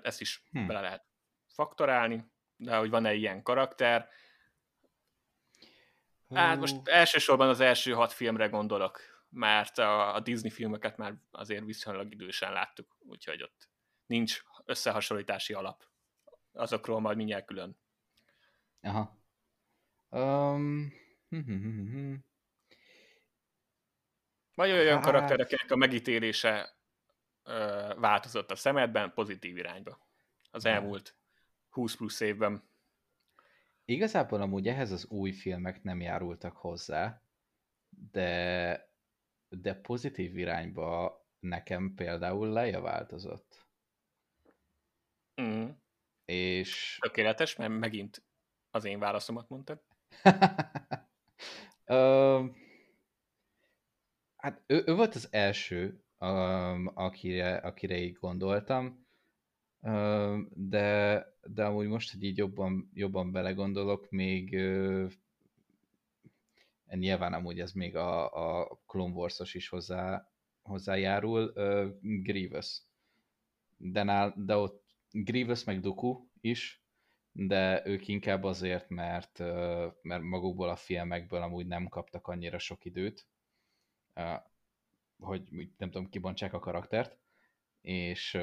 Ezt 0.02 0.22
is 0.22 0.44
hmm. 0.52 0.68
bele 0.68 0.82
lehet 0.82 1.06
faktorálni, 1.46 2.32
de 2.58 2.76
hogy 2.76 2.90
van-e 2.90 3.14
ilyen 3.14 3.44
karakter. 3.44 4.10
Hát 6.30 6.60
most 6.60 6.88
elsősorban 6.88 7.50
az 7.50 7.60
első 7.60 7.94
hat 7.94 8.14
filmre 8.14 8.48
gondolok, 8.48 9.00
mert 9.30 9.78
a, 9.78 10.16
a 10.16 10.20
Disney 10.20 10.50
filmeket 10.50 10.98
már 10.98 11.14
azért 11.32 11.66
viszonylag 11.66 12.12
idősen 12.12 12.52
láttuk, 12.52 12.98
úgyhogy 13.00 13.44
ott 13.44 13.70
nincs 14.06 14.42
összehasonlítási 14.66 15.54
alap. 15.54 15.84
Azokról 16.52 17.00
majd 17.00 17.18
mindjárt 17.18 17.46
külön. 17.46 17.80
Aha. 18.82 19.20
Um... 20.10 20.94
Vagy 24.54 24.72
olyan 24.72 24.96
hát... 24.96 25.04
karaktereknek 25.04 25.72
a 25.72 25.76
megítélése 25.76 26.78
ö, 27.44 27.94
változott 27.98 28.52
a 28.52 28.56
szemedben 28.56 29.14
pozitív 29.14 29.58
irányba 29.58 30.08
az 30.52 30.66
elmúlt 30.66 31.17
20 31.78 31.96
plusz 31.96 32.20
évben. 32.20 32.64
Igazából 33.86 34.42
amúgy 34.42 34.68
ehhez 34.68 34.92
az 34.92 35.06
új 35.06 35.32
filmek 35.32 35.84
nem 35.84 36.02
járultak 36.02 36.58
hozzá, 36.58 37.22
de, 38.12 38.92
de 39.50 39.76
pozitív 39.76 40.38
irányba 40.38 41.22
nekem 41.40 41.94
például 41.96 42.50
Leia 42.50 42.82
változott. 42.82 43.68
Mm. 45.42 45.70
És... 46.26 46.98
Tökéletes, 47.02 47.56
mert 47.56 47.72
megint 47.72 48.24
az 48.70 48.86
én 48.86 49.00
válaszomat 49.00 49.50
mondtad. 49.50 49.84
uh, 51.86 52.56
hát 54.36 54.64
ő, 54.66 54.84
ő 54.86 54.96
volt 54.96 55.16
az 55.16 55.28
első, 55.32 56.04
um, 56.20 56.92
akire, 56.94 57.58
akire 57.58 57.98
így 57.98 58.14
gondoltam, 58.14 59.07
de, 60.54 61.26
de 61.44 61.66
amúgy 61.66 61.88
most, 61.88 62.12
hogy 62.12 62.24
így 62.24 62.38
jobban, 62.38 62.90
jobban 62.94 63.32
belegondolok, 63.32 64.10
még 64.10 64.50
nyilván 66.90 67.34
amúgy 67.34 67.60
ez 67.60 67.72
még 67.72 67.96
a, 67.96 68.34
a 68.60 68.80
Clone 68.86 69.14
Wars-os 69.14 69.54
is 69.54 69.70
hozzá, 69.70 70.32
hozzájárul, 70.62 71.54
Grievous. 72.02 72.82
De, 73.78 74.04
nál, 74.04 74.34
de 74.38 74.56
ott 74.56 74.86
Grievous 75.12 75.64
meg 75.64 75.80
Dooku 75.80 76.28
is, 76.42 76.84
de 77.32 77.86
ők 77.86 78.08
inkább 78.08 78.44
azért, 78.44 78.90
mert, 78.90 79.40
mert 80.02 80.24
magukból 80.24 80.70
a 80.70 80.76
filmekből 80.76 81.42
amúgy 81.42 81.68
nem 81.68 81.88
kaptak 81.88 82.28
annyira 82.28 82.60
sok 82.60 82.86
időt, 82.86 83.28
hogy 85.20 85.50
nem 85.78 85.92
tudom, 85.92 86.10
kibontsák 86.10 86.54
a 86.54 86.60
karaktert, 86.60 87.18
és 87.82 88.38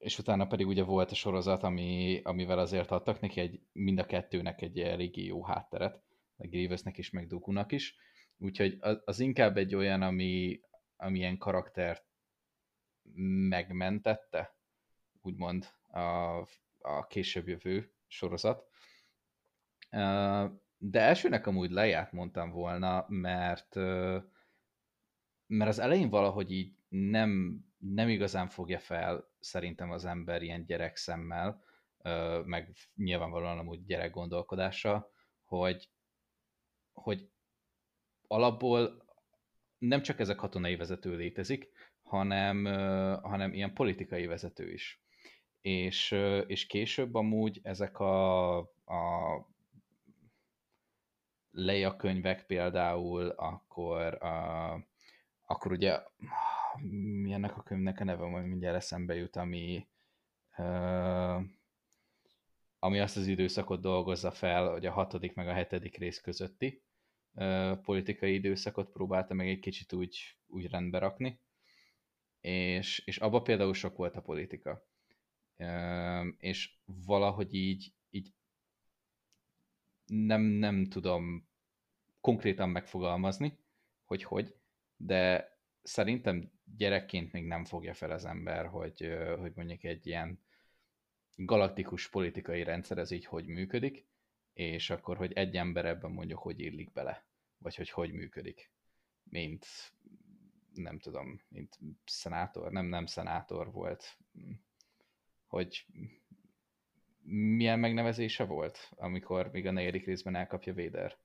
és 0.00 0.18
utána 0.18 0.46
pedig 0.46 0.66
ugye 0.66 0.82
volt 0.82 1.10
a 1.10 1.14
sorozat, 1.14 1.62
ami, 1.62 2.20
amivel 2.24 2.58
azért 2.58 2.90
adtak 2.90 3.20
neki 3.20 3.40
egy, 3.40 3.60
mind 3.72 3.98
a 3.98 4.06
kettőnek 4.06 4.62
egy 4.62 4.78
eléggé 4.78 5.24
jó 5.24 5.44
hátteret, 5.44 6.02
a 6.36 6.46
Grievousnek 6.46 6.98
is, 6.98 7.10
meg 7.10 7.26
Dookunak 7.26 7.72
is, 7.72 7.96
úgyhogy 8.36 8.76
az, 8.80 9.02
az 9.04 9.20
inkább 9.20 9.56
egy 9.56 9.74
olyan, 9.74 10.02
ami, 10.02 10.60
ami 10.96 11.18
ilyen 11.18 11.38
karaktert 11.38 12.04
megmentette, 13.48 14.56
úgymond 15.22 15.66
a, 15.86 16.00
a 16.78 17.06
később 17.08 17.48
jövő 17.48 17.92
sorozat. 18.06 18.68
De 20.78 21.00
elsőnek 21.00 21.46
amúgy 21.46 21.70
leját 21.70 22.12
mondtam 22.12 22.50
volna, 22.50 23.04
mert 23.08 23.74
mert 25.46 25.70
az 25.70 25.78
elején 25.78 26.08
valahogy 26.08 26.52
így 26.52 26.74
nem, 26.88 27.60
nem 27.80 28.08
igazán 28.08 28.48
fogja 28.48 28.78
fel 28.78 29.28
szerintem 29.38 29.90
az 29.90 30.04
ember 30.04 30.42
ilyen 30.42 30.64
gyerekszemmel, 30.64 31.64
meg 32.44 32.76
nyilvánvalóan 32.94 33.58
amúgy 33.58 33.84
gyerek 33.84 34.10
gondolkodása, 34.10 35.10
hogy, 35.44 35.90
hogy 36.92 37.30
alapból 38.26 39.04
nem 39.78 40.02
csak 40.02 40.20
ez 40.20 40.28
a 40.28 40.34
katonai 40.34 40.76
vezető 40.76 41.16
létezik, 41.16 41.68
hanem, 42.02 42.64
hanem 43.22 43.52
ilyen 43.52 43.74
politikai 43.74 44.26
vezető 44.26 44.72
is. 44.72 45.02
És, 45.60 46.10
és 46.46 46.66
később 46.66 47.14
amúgy 47.14 47.60
ezek 47.62 47.98
a, 47.98 48.56
a 48.84 49.48
Leia 51.50 51.96
könyvek 51.96 52.46
például, 52.46 53.28
akkor, 53.28 54.22
a, 54.24 54.72
akkor 55.46 55.72
ugye 55.72 56.00
mi 56.78 57.32
ennek 57.32 57.56
a 57.56 57.62
könyvnek 57.62 58.00
a 58.00 58.04
neve, 58.04 58.26
majd 58.26 58.46
mindjárt 58.46 58.76
eszembe 58.76 59.14
jut, 59.14 59.36
ami, 59.36 59.86
uh, 60.56 61.42
ami 62.78 63.00
azt 63.00 63.16
az 63.16 63.26
időszakot 63.26 63.80
dolgozza 63.80 64.30
fel, 64.30 64.70
hogy 64.70 64.86
a 64.86 64.92
hatodik 64.92 65.34
meg 65.34 65.48
a 65.48 65.52
hetedik 65.52 65.96
rész 65.96 66.20
közötti 66.20 66.82
uh, 67.34 67.78
politikai 67.78 68.34
időszakot 68.34 68.90
próbálta 68.92 69.34
meg 69.34 69.48
egy 69.48 69.58
kicsit 69.60 69.92
úgy, 69.92 70.36
úgy 70.46 70.70
rendbe 70.70 70.98
rakni, 70.98 71.40
és, 72.40 72.98
és 72.98 73.18
abba 73.18 73.42
például 73.42 73.74
sok 73.74 73.96
volt 73.96 74.16
a 74.16 74.20
politika. 74.20 74.84
és 76.38 76.76
valahogy 76.84 77.54
így, 77.54 77.92
így 78.10 78.32
nem, 80.06 80.42
nem 80.42 80.86
tudom 80.86 81.48
konkrétan 82.20 82.68
megfogalmazni, 82.68 83.58
hogy 84.04 84.22
hogy, 84.24 84.54
de 84.96 85.52
szerintem 85.82 86.50
gyerekként 86.76 87.32
még 87.32 87.46
nem 87.46 87.64
fogja 87.64 87.94
fel 87.94 88.10
az 88.10 88.24
ember, 88.24 88.66
hogy, 88.66 89.12
hogy 89.38 89.52
mondjuk 89.54 89.84
egy 89.84 90.06
ilyen 90.06 90.40
galaktikus 91.34 92.08
politikai 92.08 92.62
rendszer 92.62 92.98
ez 92.98 93.10
így 93.10 93.24
hogy 93.24 93.46
működik, 93.46 94.06
és 94.52 94.90
akkor, 94.90 95.16
hogy 95.16 95.32
egy 95.32 95.56
ember 95.56 95.84
ebben 95.84 96.10
mondjuk 96.10 96.38
hogy 96.38 96.60
illik 96.60 96.92
bele, 96.92 97.24
vagy 97.58 97.76
hogy 97.76 97.90
hogy 97.90 98.12
működik, 98.12 98.70
mint 99.22 99.66
nem 100.74 100.98
tudom, 100.98 101.42
mint 101.48 101.78
szenátor, 102.04 102.72
nem, 102.72 102.86
nem 102.86 103.06
szenátor 103.06 103.72
volt, 103.72 104.16
hogy 105.46 105.86
milyen 107.22 107.78
megnevezése 107.78 108.44
volt, 108.44 108.90
amikor 108.96 109.50
még 109.50 109.66
a 109.66 109.70
negyedik 109.70 110.04
részben 110.04 110.34
elkapja 110.34 110.72
Véder? 110.72 111.16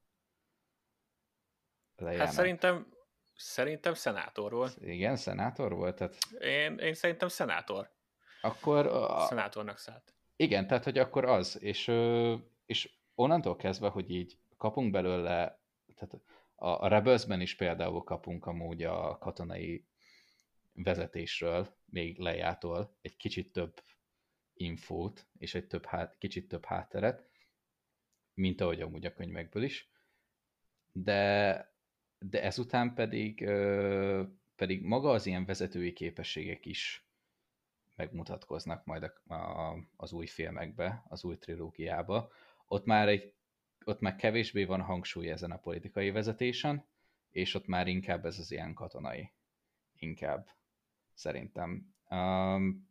Hát 1.95 2.31
szerintem, 2.31 2.94
szerintem 3.35 3.93
szenátor 3.93 4.51
volt. 4.51 4.77
Igen, 4.81 5.15
szenátor 5.15 5.73
volt? 5.73 5.95
Tehát... 5.95 6.15
Én, 6.39 6.77
én 6.77 6.93
szerintem 6.93 7.27
szenátor. 7.27 7.89
Akkor... 8.41 8.87
A... 8.87 9.19
Szenátornak 9.19 9.77
szállt. 9.77 10.13
Igen, 10.35 10.67
tehát 10.67 10.83
hogy 10.83 10.97
akkor 10.97 11.25
az, 11.25 11.61
és, 11.61 11.91
és 12.65 12.93
onnantól 13.15 13.55
kezdve, 13.55 13.89
hogy 13.89 14.11
így 14.11 14.37
kapunk 14.57 14.91
belőle, 14.91 15.59
tehát 15.95 16.13
a, 16.55 16.67
a 16.85 16.87
Rebelsben 16.87 17.41
is 17.41 17.55
például 17.55 18.03
kapunk 18.03 18.45
amúgy 18.45 18.83
a 18.83 19.17
katonai 19.17 19.85
vezetésről, 20.73 21.75
még 21.85 22.19
lejától 22.19 22.97
egy 23.01 23.17
kicsit 23.17 23.51
több 23.51 23.83
infót, 24.53 25.27
és 25.37 25.55
egy 25.55 25.67
több 25.67 25.85
hát, 25.85 26.17
kicsit 26.17 26.47
több 26.47 26.65
hátteret, 26.65 27.29
mint 28.33 28.61
ahogy 28.61 28.81
amúgy 28.81 29.05
a 29.05 29.13
könyvekből 29.13 29.63
is, 29.63 29.89
de, 30.91 31.74
de 32.29 32.43
ezután 32.43 32.93
pedig, 32.93 33.49
pedig 34.55 34.83
maga 34.83 35.09
az 35.09 35.25
ilyen 35.25 35.45
vezetői 35.45 35.93
képességek 35.93 36.65
is 36.65 37.07
megmutatkoznak 37.95 38.85
majd 38.85 39.03
a, 39.03 39.33
a, 39.33 39.77
az 39.95 40.11
új 40.11 40.25
filmekbe, 40.25 41.03
az 41.07 41.23
új 41.23 41.37
trilógiába. 41.37 42.31
Ott 42.67 42.85
már, 42.85 43.07
egy, 43.07 43.33
ott 43.85 43.99
már 43.99 44.15
kevésbé 44.15 44.65
van 44.65 44.81
hangsúly 44.81 45.29
ezen 45.29 45.51
a 45.51 45.57
politikai 45.57 46.11
vezetésen, 46.11 46.85
és 47.29 47.53
ott 47.53 47.67
már 47.67 47.87
inkább 47.87 48.25
ez 48.25 48.39
az 48.39 48.51
ilyen 48.51 48.73
katonai. 48.73 49.31
Inkább, 49.95 50.47
szerintem. 51.13 51.95
Um, 52.09 52.89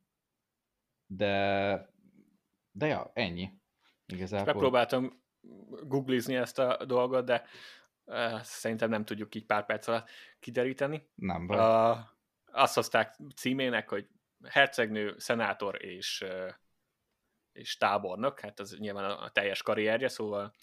de, 1.07 1.89
de 2.73 2.87
ja, 2.87 3.11
ennyi. 3.15 3.51
Igazából. 4.07 4.53
Megpróbáltam 4.53 5.23
googlizni 5.83 6.35
ezt 6.35 6.59
a 6.59 6.85
dolgot, 6.85 7.25
de 7.25 7.45
szerintem 8.43 8.91
nem 8.91 9.05
tudjuk 9.05 9.35
így 9.35 9.47
pár 9.47 9.67
perc 9.67 9.87
alatt 9.87 10.11
kideríteni. 10.41 11.09
Nem 11.15 11.47
vagy. 11.47 11.59
Uh, 11.59 11.99
azt 12.53 12.75
hozták 12.75 13.17
címének, 13.37 13.89
hogy 13.89 14.09
hercegnő, 14.45 15.15
szenátor 15.19 15.85
és, 15.85 16.25
és 17.53 17.77
tábornok, 17.77 18.41
hát 18.41 18.61
ez 18.61 18.79
nyilván 18.79 19.05
a, 19.05 19.23
a 19.23 19.31
teljes 19.31 19.63
karrierje, 19.63 20.09
szóval 20.09 20.55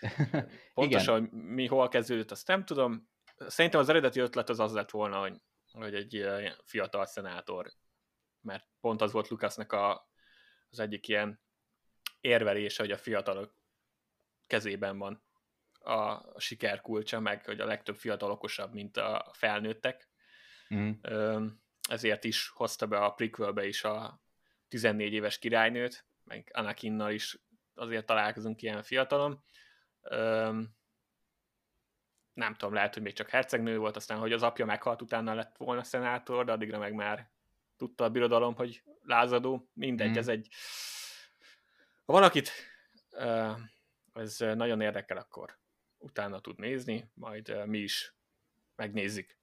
pontosan, 0.74 1.20
hogy 1.20 1.30
mi 1.30 1.66
hol 1.66 1.88
kezdődött, 1.88 2.30
azt 2.30 2.46
nem 2.46 2.64
tudom. 2.64 3.08
Szerintem 3.46 3.80
az 3.80 3.88
eredeti 3.88 4.20
ötlet 4.20 4.48
az 4.48 4.60
az 4.60 4.72
lett 4.72 4.90
volna, 4.90 5.20
hogy, 5.20 5.42
hogy 5.72 5.94
egy 5.94 6.26
fiatal 6.64 7.06
szenátor 7.06 7.72
mert 8.42 8.66
pont 8.80 9.00
az 9.00 9.12
volt 9.12 9.28
Lukasznak 9.28 9.72
a, 9.72 10.08
az 10.70 10.78
egyik 10.78 11.08
ilyen 11.08 11.40
érvelése, 12.20 12.82
hogy 12.82 12.92
a 12.92 12.98
fiatalok 12.98 13.54
kezében 14.46 14.98
van 14.98 15.22
a 15.84 16.24
siker 16.40 16.80
kulcsa, 16.80 17.20
meg 17.20 17.44
hogy 17.44 17.60
a 17.60 17.66
legtöbb 17.66 17.96
fiatal 17.96 18.30
okosabb, 18.30 18.72
mint 18.72 18.96
a 18.96 19.30
felnőttek. 19.32 20.08
Mm. 20.74 20.90
Ezért 21.88 22.24
is 22.24 22.48
hozta 22.48 22.86
be 22.86 22.98
a 22.98 23.10
prequelbe 23.10 23.66
is 23.66 23.84
a 23.84 24.22
14 24.68 25.12
éves 25.12 25.38
királynőt, 25.38 26.06
meg 26.24 26.50
Anakinnal 26.52 27.10
is 27.10 27.38
azért 27.74 28.06
találkozunk 28.06 28.62
ilyen 28.62 28.82
fiatalon. 28.82 29.44
Nem 32.32 32.54
tudom, 32.54 32.74
lehet, 32.74 32.94
hogy 32.94 33.02
még 33.02 33.12
csak 33.12 33.28
hercegnő 33.28 33.78
volt, 33.78 33.96
aztán, 33.96 34.18
hogy 34.18 34.32
az 34.32 34.42
apja 34.42 34.64
meghalt, 34.64 35.02
utána 35.02 35.34
lett 35.34 35.56
volna 35.56 35.82
szenátor, 35.82 36.44
de 36.44 36.52
addigra 36.52 36.78
meg 36.78 36.94
már 36.94 37.30
tudta 37.76 38.04
a 38.04 38.10
birodalom, 38.10 38.54
hogy 38.54 38.82
lázadó, 39.02 39.70
mindegy, 39.72 40.10
mm. 40.10 40.16
ez 40.16 40.28
egy... 40.28 40.48
Ha 42.04 42.12
valakit 42.12 42.50
ez 44.12 44.36
nagyon 44.38 44.80
érdekel, 44.80 45.16
akkor 45.16 45.60
utána 46.02 46.40
tud 46.40 46.58
nézni, 46.58 47.10
majd 47.14 47.66
mi 47.66 47.78
is 47.78 48.14
megnézzük, 48.76 49.36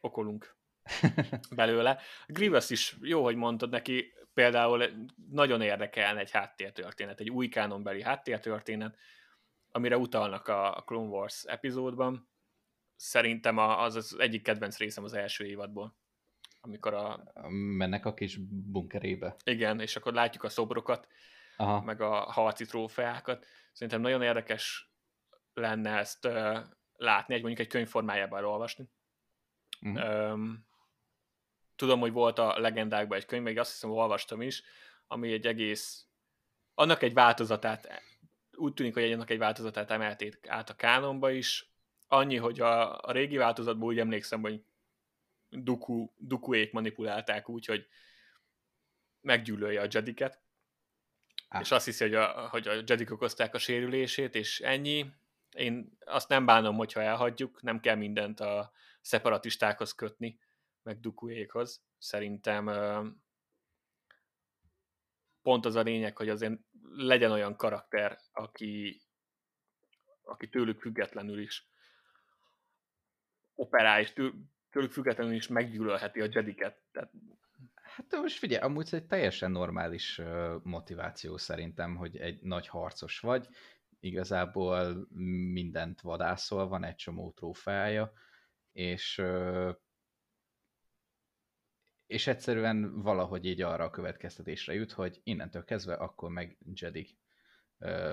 okolunk 0.00 0.56
belőle. 1.56 2.00
Grievous 2.26 2.70
is 2.70 2.96
jó, 3.00 3.22
hogy 3.22 3.36
mondtad 3.36 3.70
neki, 3.70 4.12
például 4.34 5.08
nagyon 5.30 5.62
érdekelne 5.62 6.20
egy 6.20 6.30
háttértörténet, 6.30 7.20
egy 7.20 7.30
új 7.30 7.48
kánonbeli 7.48 8.02
háttértörténet, 8.02 8.98
amire 9.70 9.96
utalnak 9.96 10.48
a 10.48 10.82
Clone 10.86 11.08
Wars 11.08 11.44
epizódban. 11.44 12.28
Szerintem 12.96 13.58
az 13.58 13.94
az 13.94 14.16
egyik 14.18 14.42
kedvenc 14.42 14.76
részem 14.78 15.04
az 15.04 15.12
első 15.12 15.46
évadból 15.46 15.96
amikor 16.60 16.94
a... 16.94 17.24
Mennek 17.76 18.06
a 18.06 18.14
kis 18.14 18.36
bunkerébe. 18.50 19.36
Igen, 19.44 19.80
és 19.80 19.96
akkor 19.96 20.12
látjuk 20.12 20.44
a 20.44 20.48
szobrokat, 20.48 21.08
Aha. 21.56 21.82
meg 21.82 22.00
a 22.00 22.14
harci 22.14 22.64
trófeákat. 22.64 23.46
Szerintem 23.72 24.00
nagyon 24.00 24.22
érdekes 24.22 24.92
lenne 25.58 25.98
ezt 25.98 26.24
uh, 26.24 26.58
látni, 26.96 27.34
egy 27.34 27.42
mondjuk 27.42 27.66
egy 27.66 27.72
könyv 27.72 27.88
formájában 27.88 28.44
olvasni. 28.44 28.88
Uh-huh. 29.80 30.30
Um, 30.32 30.66
tudom, 31.76 32.00
hogy 32.00 32.12
volt 32.12 32.38
a 32.38 32.58
legendákban 32.58 33.18
egy 33.18 33.26
könyv, 33.26 33.42
meg 33.42 33.56
azt 33.56 33.70
hiszem, 33.70 33.90
hogy 33.90 33.98
olvastam 33.98 34.42
is, 34.42 34.62
ami 35.06 35.32
egy 35.32 35.46
egész, 35.46 36.06
annak 36.74 37.02
egy 37.02 37.14
változatát, 37.14 38.02
úgy 38.52 38.74
tűnik, 38.74 38.94
hogy 38.94 39.12
annak 39.12 39.30
egy 39.30 39.38
változatát 39.38 39.90
emelték 39.90 40.48
át 40.48 40.70
a 40.70 40.76
kánonba 40.76 41.30
is, 41.30 41.72
annyi, 42.08 42.36
hogy 42.36 42.60
a, 42.60 43.00
a 43.00 43.12
régi 43.12 43.36
változatból 43.36 43.88
úgy 43.88 43.98
emlékszem, 43.98 44.40
hogy 44.40 44.62
Duku, 45.48 46.10
Dukuék 46.16 46.72
manipulálták 46.72 47.48
úgy, 47.48 47.66
hogy 47.66 47.86
meggyűlölje 49.20 49.80
a 49.80 49.86
Jediket, 49.90 50.40
ah. 51.48 51.60
és 51.60 51.70
azt 51.70 51.84
hiszi, 51.84 52.04
hogy 52.04 52.14
a, 52.14 52.48
hogy 52.48 52.68
a 52.68 52.72
Jedik 52.72 53.10
okozták 53.10 53.54
a 53.54 53.58
sérülését, 53.58 54.34
és 54.34 54.60
ennyi. 54.60 55.06
Én 55.56 55.96
azt 56.04 56.28
nem 56.28 56.46
bánom, 56.46 56.76
hogyha 56.76 57.00
elhagyjuk, 57.00 57.62
nem 57.62 57.80
kell 57.80 57.94
mindent 57.94 58.40
a 58.40 58.72
szeparatistákhoz 59.00 59.92
kötni, 59.92 60.38
meg 60.82 61.00
Dukuékhoz. 61.00 61.84
Szerintem 61.98 62.70
pont 65.42 65.64
az 65.64 65.74
a 65.74 65.82
lényeg, 65.82 66.16
hogy 66.16 66.28
azért 66.28 66.60
legyen 66.92 67.30
olyan 67.30 67.56
karakter, 67.56 68.18
aki, 68.32 69.02
aki 70.22 70.48
tőlük 70.48 70.80
függetlenül 70.80 71.38
is 71.38 71.68
operál, 73.54 74.00
és 74.00 74.12
tőlük 74.70 74.92
függetlenül 74.92 75.34
is 75.34 75.46
meggyűlölheti 75.46 76.20
a 76.20 76.28
Jediket. 76.30 76.82
Tehát... 76.92 77.12
Hát 77.82 78.20
most 78.20 78.38
figyelj, 78.38 78.62
amúgy 78.62 78.84
ez 78.84 78.92
egy 78.92 79.06
teljesen 79.06 79.50
normális 79.50 80.20
motiváció 80.62 81.36
szerintem, 81.36 81.96
hogy 81.96 82.16
egy 82.16 82.42
nagy 82.42 82.68
harcos 82.68 83.20
vagy, 83.20 83.48
igazából 84.00 85.06
mindent 85.52 86.00
vadászol, 86.00 86.68
van 86.68 86.84
egy 86.84 86.94
csomó 86.94 87.32
trófeája, 87.32 88.12
és 88.72 89.22
és 92.06 92.26
egyszerűen 92.26 93.02
valahogy 93.02 93.46
így 93.46 93.62
arra 93.62 93.84
a 93.84 93.90
következtetésre 93.90 94.74
jut, 94.74 94.92
hogy 94.92 95.20
innentől 95.22 95.64
kezdve 95.64 95.94
akkor 95.94 96.30
meg 96.30 96.58
Jedi 96.72 97.18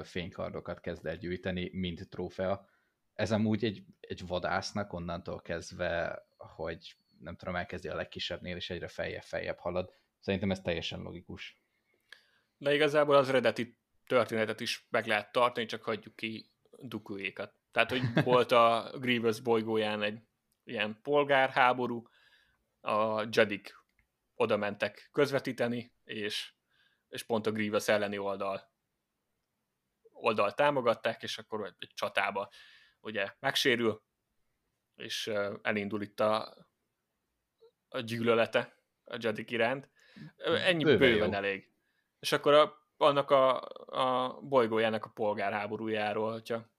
fénykardokat 0.03 0.79
kezd 0.79 1.05
el 1.05 1.17
gyűjteni, 1.17 1.69
mint 1.73 2.09
trófea. 2.09 2.69
Ez 3.13 3.31
amúgy 3.31 3.65
egy, 3.65 3.85
egy 3.99 4.27
vadásznak 4.27 4.93
onnantól 4.93 5.41
kezdve 5.41 6.25
hogy 6.37 6.97
nem 7.19 7.35
tudom, 7.35 7.55
elkezdi 7.55 7.87
a 7.87 7.95
legkisebbnél, 7.95 8.55
és 8.55 8.69
egyre 8.69 8.87
feljebb-feljebb 8.87 9.57
halad. 9.57 9.93
Szerintem 10.19 10.51
ez 10.51 10.61
teljesen 10.61 11.01
logikus. 11.01 11.61
De 12.57 12.73
igazából 12.73 13.15
az 13.15 13.29
eredeti 13.29 13.77
történetet 14.07 14.59
is 14.59 14.85
meg 14.89 15.07
lehet 15.07 15.31
tartani, 15.31 15.65
csak 15.65 15.83
hagyjuk 15.83 16.15
ki 16.15 16.49
Dukuékat. 16.79 17.53
Tehát, 17.71 17.89
hogy 17.89 18.01
volt 18.23 18.51
a 18.51 18.91
Grievous 18.99 19.39
bolygóján 19.39 20.01
egy 20.01 20.19
ilyen 20.63 20.99
polgárháború, 21.01 22.07
a 22.81 23.27
Jedik 23.31 23.75
oda 24.35 24.57
mentek 24.57 25.09
közvetíteni, 25.11 25.93
és, 26.03 26.53
és 27.09 27.23
pont 27.23 27.45
a 27.47 27.51
Grievous 27.51 27.87
elleni 27.87 28.17
oldal 28.17 28.73
oldal 30.15 30.53
támogatták, 30.53 31.23
és 31.23 31.37
akkor 31.37 31.75
egy 31.79 31.91
csatába 31.93 32.49
ugye 32.99 33.33
megsérül, 33.39 34.03
és 34.95 35.31
elindul 35.61 36.01
itt 36.01 36.19
a, 36.19 36.57
a 37.89 37.99
gyűlölete 37.99 38.77
a 39.03 39.17
Jedik 39.19 39.51
iránt. 39.51 39.89
Ennyi 40.37 40.83
bőven, 40.83 40.97
bőven 40.97 41.33
elég. 41.33 41.71
és 42.19 42.31
akkor 42.31 42.53
a, 42.53 42.84
annak 42.97 43.31
a, 43.31 43.61
a 43.85 44.39
bolygójának 44.41 45.05
a 45.05 45.09
polgárháborújáról, 45.09 46.31
hogyha 46.31 46.69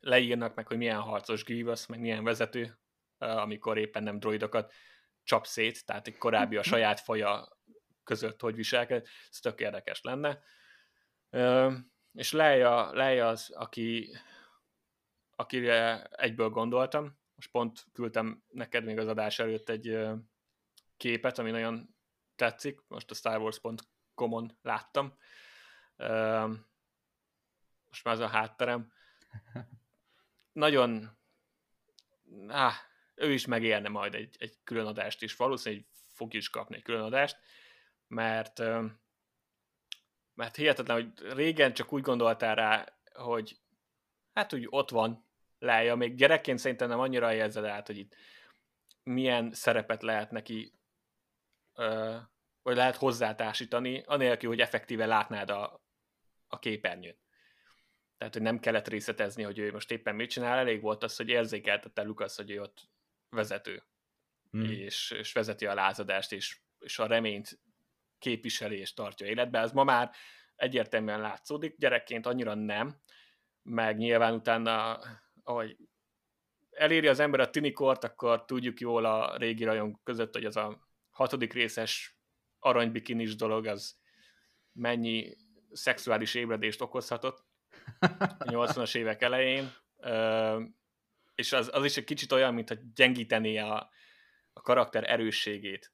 leírnak 0.00 0.54
meg, 0.54 0.66
hogy 0.66 0.76
milyen 0.76 1.00
harcos 1.00 1.44
Grievous, 1.44 1.86
meg 1.86 2.00
milyen 2.00 2.24
vezető, 2.24 2.78
amikor 3.18 3.78
éppen 3.78 4.02
nem 4.02 4.18
droidokat 4.18 4.72
csap 5.22 5.46
szét, 5.46 5.86
tehát 5.86 6.06
egy 6.06 6.16
korábbi 6.16 6.56
a 6.56 6.62
saját 6.72 7.00
faja 7.00 7.58
között 8.04 8.40
hogy 8.40 8.54
viselkedett, 8.54 9.06
ez 9.30 9.38
tök 9.38 9.60
érdekes 9.60 10.00
lenne. 10.02 10.42
És 12.12 12.32
Leia, 12.32 12.92
Leia 12.92 13.28
az, 13.28 13.50
aki, 13.50 14.16
akire 15.36 16.04
egyből 16.04 16.48
gondoltam, 16.48 17.18
most 17.34 17.50
pont 17.50 17.86
küldtem 17.92 18.42
neked 18.48 18.84
még 18.84 18.98
az 18.98 19.06
adás 19.06 19.38
előtt 19.38 19.68
egy 19.68 19.98
képet, 20.96 21.38
ami 21.38 21.50
nagyon 21.50 21.94
tetszik, 22.36 22.80
most 22.88 23.10
a 23.10 23.14
Star 23.14 23.38
Wars.com-on 24.20 24.58
láttam. 24.62 25.16
Most 27.88 28.04
már 28.04 28.14
az 28.14 28.20
a 28.20 28.26
hátterem. 28.26 28.92
Nagyon, 30.52 31.18
áh, 32.48 32.74
ő 33.14 33.32
is 33.32 33.46
megérne 33.46 33.88
majd 33.88 34.14
egy, 34.14 34.36
egy 34.38 34.58
külön 34.64 34.86
adást 34.86 35.22
is, 35.22 35.36
valószínűleg 35.36 35.86
fog 36.12 36.34
is 36.34 36.50
kapni 36.50 36.76
egy 36.76 36.82
külön 36.82 37.02
adást, 37.02 37.38
mert 38.06 38.62
mert 40.34 40.56
hihetetlen, 40.56 40.96
hogy 40.96 41.32
régen 41.32 41.74
csak 41.74 41.92
úgy 41.92 42.02
gondoltál 42.02 42.54
rá, 42.54 42.98
hogy 43.12 43.60
hát 44.32 44.52
úgy 44.52 44.66
ott 44.70 44.90
van, 44.90 45.28
Leia, 45.58 45.94
még 45.94 46.14
gyerekként 46.14 46.58
szerintem 46.58 46.88
nem 46.88 47.00
annyira 47.00 47.34
érzed 47.34 47.64
át, 47.64 47.86
hogy 47.86 47.98
itt 47.98 48.14
milyen 49.02 49.52
szerepet 49.52 50.02
lehet 50.02 50.30
neki, 50.30 50.80
vagy 52.62 52.76
lehet 52.76 52.96
hozzátársítani, 52.96 54.02
anélkül, 54.06 54.48
hogy 54.48 54.60
effektíve 54.60 55.06
látnád 55.06 55.50
a, 55.50 55.82
a 56.48 56.58
képernyőn. 56.58 57.18
Tehát, 58.18 58.34
hogy 58.34 58.42
nem 58.42 58.58
kellett 58.58 58.88
részletezni, 58.88 59.42
hogy 59.42 59.58
ő 59.58 59.72
most 59.72 59.90
éppen 59.90 60.14
mit 60.14 60.30
csinál, 60.30 60.58
elég 60.58 60.80
volt 60.80 61.02
az, 61.02 61.16
hogy 61.16 61.28
érzékeltette 61.28 62.02
Lukasz, 62.02 62.36
hogy 62.36 62.50
ő 62.50 62.60
ott 62.60 62.88
vezető, 63.28 63.82
hmm. 64.50 64.64
és, 64.64 65.10
és 65.10 65.32
vezeti 65.32 65.66
a 65.66 65.74
lázadást, 65.74 66.32
és, 66.32 66.58
és 66.78 66.98
a 66.98 67.06
reményt 67.06 67.60
képviseli 68.18 68.78
és 68.78 68.94
tartja 68.94 69.26
életbe. 69.26 69.58
Ez 69.58 69.72
ma 69.72 69.84
már 69.84 70.10
egyértelműen 70.56 71.20
látszódik, 71.20 71.76
gyerekként 71.78 72.26
annyira 72.26 72.54
nem, 72.54 73.00
meg 73.62 73.96
nyilván 73.96 74.34
utána, 74.34 74.98
ahogy 75.42 75.76
eléri 76.70 77.06
az 77.06 77.20
ember 77.20 77.40
a 77.40 77.50
tinikort, 77.50 78.04
akkor 78.04 78.44
tudjuk 78.44 78.80
jól 78.80 79.04
a 79.04 79.36
régi 79.36 79.64
rajon 79.64 80.00
között, 80.02 80.34
hogy 80.34 80.44
az 80.44 80.56
a 80.56 80.88
hatodik 81.10 81.52
részes 81.52 82.19
aranybikinis 82.60 83.36
dolog, 83.36 83.66
az 83.66 83.98
mennyi 84.72 85.36
szexuális 85.72 86.34
ébredést 86.34 86.80
okozhatott 86.80 87.44
a 88.38 88.44
80-as 88.44 88.96
évek 88.96 89.22
elején, 89.22 89.72
és 91.34 91.52
az, 91.52 91.70
az 91.72 91.84
is 91.84 91.96
egy 91.96 92.04
kicsit 92.04 92.32
olyan, 92.32 92.54
mintha 92.54 92.76
gyengítené 92.94 93.56
a, 93.56 93.90
a 94.52 94.60
karakter 94.60 95.10
erősségét, 95.10 95.92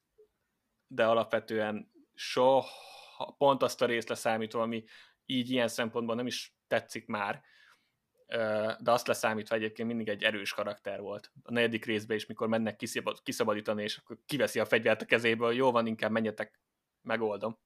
de 0.87 1.05
alapvetően 1.05 1.91
soha 2.13 3.35
pont 3.37 3.63
azt 3.63 3.81
a 3.81 3.85
részt 3.85 4.09
leszámítva, 4.09 4.61
ami 4.61 4.83
így 5.25 5.49
ilyen 5.49 5.67
szempontból 5.67 6.15
nem 6.15 6.27
is 6.27 6.55
tetszik 6.67 7.05
már, 7.05 7.43
de 8.79 8.91
azt 8.91 9.07
leszámítva 9.07 9.55
egyébként 9.55 9.87
mindig 9.87 10.07
egy 10.07 10.23
erős 10.23 10.53
karakter 10.53 10.99
volt. 10.99 11.31
A 11.43 11.51
negyedik 11.51 11.85
részben 11.85 12.17
is, 12.17 12.25
mikor 12.25 12.47
mennek 12.47 12.83
kiszabadítani, 13.23 13.83
és 13.83 13.97
akkor 13.97 14.17
kiveszi 14.25 14.59
a 14.59 14.65
fegyvert 14.65 15.01
a 15.01 15.05
kezéből, 15.05 15.53
jó 15.53 15.71
van, 15.71 15.87
inkább 15.87 16.11
menjetek, 16.11 16.59
megoldom. 17.01 17.59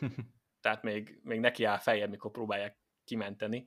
Tehát 0.60 0.82
még, 0.82 1.20
még 1.22 1.40
neki 1.40 1.64
áll 1.64 1.78
feljebb, 1.78 2.10
mikor 2.10 2.30
próbálják 2.30 2.78
kimenteni. 3.04 3.66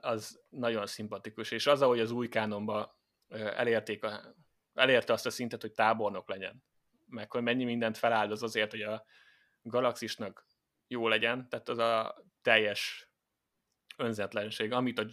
Az 0.00 0.42
nagyon 0.48 0.86
szimpatikus. 0.86 1.50
És 1.50 1.66
az, 1.66 1.82
ahogy 1.82 2.00
az 2.00 2.10
új 2.10 2.28
kánonba 2.28 2.98
elérték 3.28 4.04
a, 4.04 4.34
elérte 4.74 5.12
azt 5.12 5.26
a 5.26 5.30
szintet, 5.30 5.60
hogy 5.60 5.72
tábornok 5.72 6.28
legyen, 6.28 6.64
meg 7.06 7.32
hogy 7.32 7.42
mennyi 7.42 7.64
mindent 7.64 7.98
feláldoz 7.98 8.42
azért, 8.42 8.70
hogy 8.70 8.82
a 8.82 9.04
galaxisnak 9.62 10.46
jó 10.86 11.08
legyen, 11.08 11.48
tehát 11.48 11.68
az 11.68 11.78
a 11.78 12.24
teljes 12.42 13.10
önzetlenség, 13.96 14.72
amit 14.72 14.98
a, 14.98 15.06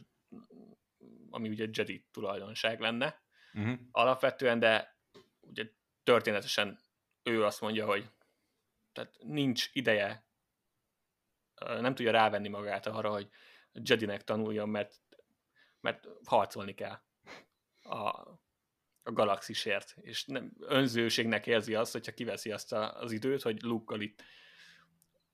ami 1.38 1.50
ugye 1.50 1.68
Jedi 1.72 2.06
tulajdonság 2.12 2.80
lenne 2.80 3.22
uh-huh. 3.54 3.80
alapvetően, 3.92 4.60
de 4.60 4.98
ugye 5.42 5.66
történetesen 6.04 6.80
ő 7.24 7.44
azt 7.44 7.62
mondja, 7.62 7.86
hogy 7.86 8.10
tehát 8.92 9.16
nincs 9.20 9.70
ideje, 9.74 10.26
nem 11.56 11.96
tudja 11.96 12.12
rávenni 12.12 12.48
magát 12.48 12.86
arra, 12.86 13.12
hogy 13.12 13.30
Jedinek 13.72 14.24
tanuljon, 14.24 14.70
mert, 14.70 15.00
mert 15.80 16.08
harcolni 16.26 16.74
kell 16.74 17.02
a, 17.82 18.08
a 19.04 19.12
galaxisért, 19.12 19.96
és 20.02 20.26
nem, 20.26 20.54
önzőségnek 20.60 21.48
érzi 21.48 21.76
azt, 21.76 21.92
hogyha 21.92 22.14
kiveszi 22.14 22.52
azt 22.52 22.74
a, 22.74 23.00
az 23.00 23.12
időt, 23.12 23.42
hogy 23.42 23.62
luke 23.62 23.96
itt 23.98 24.24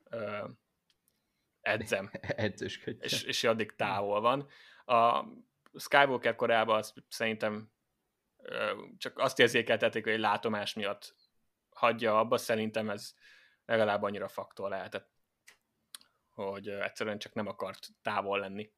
ö, 0.03 0.47
edzem. 1.61 2.11
és, 2.99 3.23
és 3.23 3.43
addig 3.43 3.75
távol 3.75 4.21
van. 4.21 4.47
A 4.85 5.25
Skywalker 5.77 6.35
korában 6.35 6.77
azt 6.77 6.93
szerintem 7.07 7.71
csak 8.97 9.19
azt 9.19 9.39
érzékeltették, 9.39 10.03
hogy 10.03 10.19
látomás 10.19 10.73
miatt 10.73 11.15
hagyja 11.69 12.19
abba, 12.19 12.37
szerintem 12.37 12.89
ez 12.89 13.13
legalább 13.65 14.03
annyira 14.03 14.27
faktor 14.27 14.69
lehetett, 14.69 15.11
hogy 16.29 16.67
egyszerűen 16.67 17.19
csak 17.19 17.33
nem 17.33 17.47
akart 17.47 17.87
távol 18.01 18.39
lenni 18.39 18.71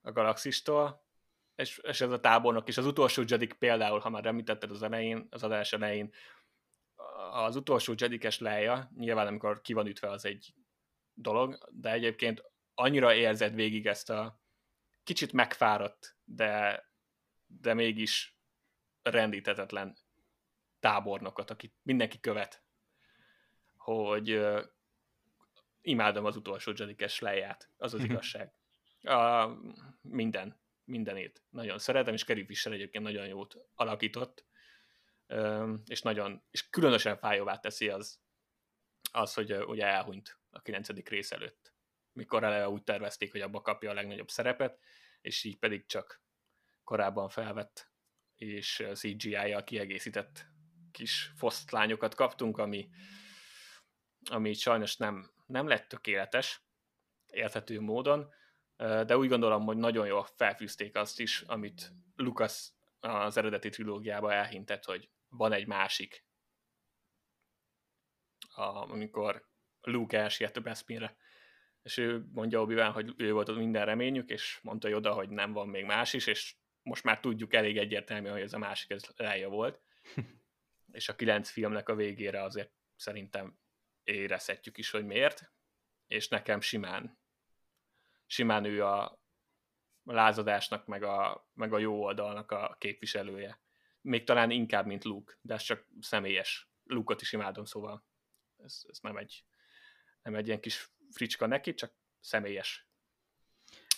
a 0.00 0.12
galaxistól, 0.12 1.06
és, 1.54 1.78
és 1.78 2.00
ez 2.00 2.10
a 2.10 2.20
tábornok 2.20 2.68
is. 2.68 2.78
Az 2.78 2.86
utolsó 2.86 3.22
Jedik 3.26 3.52
például, 3.52 3.98
ha 3.98 4.08
már 4.08 4.26
említetted 4.26 4.70
az 4.70 4.82
elején, 4.82 5.26
az 5.30 5.42
adás 5.42 5.72
elején, 5.72 6.14
az 7.30 7.56
utolsó 7.56 7.94
Jedikes 7.96 8.38
leja, 8.38 8.90
nyilván 8.96 9.26
amikor 9.26 9.60
ki 9.60 9.72
van 9.72 9.86
ütve, 9.86 10.10
az 10.10 10.24
egy 10.24 10.54
dolog, 11.14 11.58
de 11.70 11.92
egyébként 11.92 12.42
annyira 12.74 13.14
érzed 13.14 13.54
végig 13.54 13.86
ezt 13.86 14.10
a 14.10 14.40
kicsit 15.08 15.32
megfáradt, 15.32 16.16
de, 16.24 16.84
de 17.46 17.74
mégis 17.74 18.38
rendítetetlen 19.02 19.96
tábornokot, 20.80 21.50
akit 21.50 21.74
mindenki 21.82 22.20
követ, 22.20 22.62
hogy 23.76 24.32
uh, 24.32 24.64
imádom 25.80 26.24
az 26.24 26.36
utolsó 26.36 26.72
Jedikes 26.76 27.18
leját, 27.18 27.70
az 27.76 27.94
az 27.94 28.04
igazság. 28.04 28.52
Uh, 29.02 29.56
minden 30.00 30.60
mindenét 30.84 31.42
nagyon 31.50 31.78
szeretem, 31.78 32.14
és 32.14 32.24
Kerry 32.24 32.44
Fisher 32.44 32.72
egyébként 32.72 33.04
nagyon 33.04 33.26
jót 33.26 33.56
alakított, 33.74 34.44
és 35.86 36.02
nagyon, 36.02 36.42
és 36.50 36.68
különösen 36.68 37.16
fájóvá 37.16 37.58
teszi 37.58 37.88
az, 37.88 38.20
az 39.12 39.34
hogy 39.34 39.52
ugye 39.52 39.86
elhunyt 39.86 40.38
a 40.50 40.60
kilencedik 40.60 41.08
rész 41.08 41.32
előtt, 41.32 41.72
mikor 42.12 42.44
eleve 42.44 42.68
úgy 42.68 42.82
tervezték, 42.82 43.30
hogy 43.30 43.40
abba 43.40 43.60
kapja 43.60 43.90
a 43.90 43.94
legnagyobb 43.94 44.28
szerepet, 44.28 44.78
és 45.20 45.44
így 45.44 45.58
pedig 45.58 45.86
csak 45.86 46.22
korábban 46.84 47.28
felvett 47.28 47.90
és 48.34 48.88
CGI-jal 48.92 49.64
kiegészített 49.64 50.46
kis 50.92 51.32
fosztlányokat 51.36 52.14
kaptunk, 52.14 52.58
ami, 52.58 52.88
ami 54.30 54.52
sajnos 54.52 54.96
nem, 54.96 55.30
nem 55.46 55.66
lett 55.66 55.88
tökéletes, 55.88 56.62
érthető 57.26 57.80
módon, 57.80 58.32
de 58.76 59.16
úgy 59.16 59.28
gondolom, 59.28 59.64
hogy 59.64 59.76
nagyon 59.76 60.06
jól 60.06 60.24
felfűzték 60.36 60.96
azt 60.96 61.20
is, 61.20 61.40
amit 61.40 61.92
Lucas 62.16 62.72
az 63.00 63.36
eredeti 63.36 63.68
trilógiában 63.68 64.30
elhintett, 64.30 64.84
hogy 64.84 65.10
van 65.28 65.52
egy 65.52 65.66
másik, 65.66 66.24
amikor 68.56 69.48
Luke 69.80 70.18
elsiet 70.18 70.56
a 70.56 70.60
Bespinre, 70.60 71.16
és 71.82 71.96
ő 71.96 72.24
mondja 72.32 72.60
obi 72.60 72.74
hogy 72.74 73.14
ő 73.16 73.32
volt 73.32 73.48
az 73.48 73.56
minden 73.56 73.84
reményük, 73.84 74.30
és 74.30 74.58
mondta 74.62 74.88
oda, 74.88 75.12
hogy 75.12 75.28
nem 75.28 75.52
van 75.52 75.68
még 75.68 75.84
más 75.84 76.12
is, 76.12 76.26
és 76.26 76.54
most 76.82 77.04
már 77.04 77.20
tudjuk 77.20 77.54
elég 77.54 77.78
egyértelmű, 77.78 78.28
hogy 78.28 78.40
ez 78.40 78.52
a 78.52 78.58
másik, 78.58 78.90
ez 78.90 79.02
Leia 79.16 79.48
volt. 79.48 79.80
és 80.92 81.08
a 81.08 81.14
kilenc 81.14 81.50
filmnek 81.50 81.88
a 81.88 81.94
végére 81.94 82.42
azért 82.42 82.72
szerintem 82.96 83.58
érezhetjük 84.02 84.78
is, 84.78 84.90
hogy 84.90 85.04
miért, 85.04 85.52
és 86.06 86.28
nekem 86.28 86.60
simán 86.60 87.18
simán 88.28 88.64
ő 88.64 88.84
a 88.84 89.22
lázadásnak, 90.04 90.86
meg 90.86 91.02
a, 91.02 91.48
meg 91.54 91.72
a 91.72 91.78
jó 91.78 92.02
oldalnak 92.02 92.50
a 92.50 92.76
képviselője. 92.78 93.60
Még 94.00 94.24
talán 94.24 94.50
inkább, 94.50 94.86
mint 94.86 95.04
Luke, 95.04 95.38
de 95.40 95.54
ez 95.54 95.62
csak 95.62 95.86
személyes. 96.00 96.70
Luke-ot 96.84 97.20
is 97.20 97.32
imádom, 97.32 97.64
szóval 97.64 98.04
ez, 98.56 98.82
ez 98.88 98.98
nem, 98.98 99.16
egy, 99.16 99.44
nem 100.22 100.34
egy 100.34 100.46
ilyen 100.46 100.60
kis 100.60 100.90
fricska 101.10 101.46
neki, 101.46 101.74
csak 101.74 101.92
személyes 102.20 102.88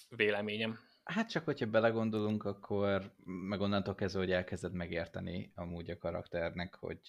véleményem. 0.08 0.78
Hát 1.04 1.30
csak, 1.30 1.44
hogyha 1.44 1.66
belegondolunk, 1.66 2.44
akkor 2.44 3.14
meg 3.24 3.60
onnantól 3.60 3.94
kezdve, 3.94 4.20
hogy 4.20 4.32
elkezded 4.32 4.72
megérteni 4.72 5.52
amúgy 5.54 5.90
a 5.90 5.98
karakternek, 5.98 6.74
hogy, 6.74 7.00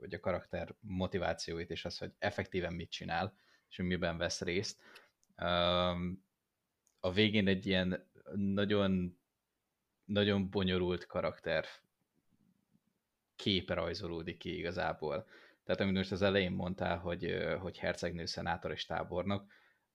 hogy 0.00 0.14
a 0.14 0.20
karakter 0.20 0.74
motivációit, 0.80 1.70
és 1.70 1.84
az, 1.84 1.98
hogy 1.98 2.12
effektíven 2.18 2.72
mit 2.72 2.90
csinál, 2.90 3.34
és 3.68 3.76
miben 3.76 4.18
vesz 4.18 4.40
részt. 4.40 4.80
A 7.00 7.12
végén 7.12 7.48
egy 7.48 7.66
ilyen 7.66 8.10
nagyon, 8.34 9.18
nagyon 10.04 10.50
bonyolult 10.50 11.06
karakter 11.06 11.66
képe 13.36 13.74
rajzolódik 13.74 14.36
ki 14.36 14.58
igazából. 14.58 15.26
Tehát 15.70 15.84
amit 15.84 15.96
most 15.96 16.12
az 16.12 16.22
elején 16.22 16.52
mondtál, 16.52 16.98
hogy, 16.98 17.36
hogy 17.60 17.78
hercegnő, 17.78 18.24
szenátor 18.24 18.70
és 18.70 18.84
tábornok, 18.84 19.52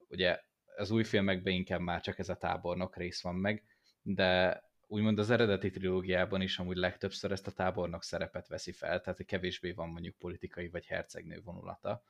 ugye 0.08 0.40
az 0.76 0.92
új 0.92 1.04
filmekben 1.04 1.54
inkább 1.54 1.80
már 1.80 2.02
csak 2.02 2.20
ez 2.20 2.30
a 2.30 2.38
tábornok 2.38 2.96
rész 2.96 3.22
van 3.22 3.36
meg, 3.36 3.64
de 4.02 4.62
úgymond 4.88 5.20
az 5.20 5.30
eredeti 5.30 5.70
trilógiában 5.70 6.42
is 6.42 6.60
amúgy 6.60 6.78
legtöbbször 6.78 7.32
ezt 7.32 7.48
a 7.48 7.52
tábornok 7.52 8.04
szerepet 8.04 8.48
veszi 8.48 8.72
fel, 8.72 9.02
tehát 9.02 9.26
kevésbé 9.26 9.72
van 9.72 9.90
mondjuk 9.90 10.18
politikai 10.18 10.70
vagy 10.70 10.86
hercegnő 10.86 11.42
vonulata. 11.44 12.04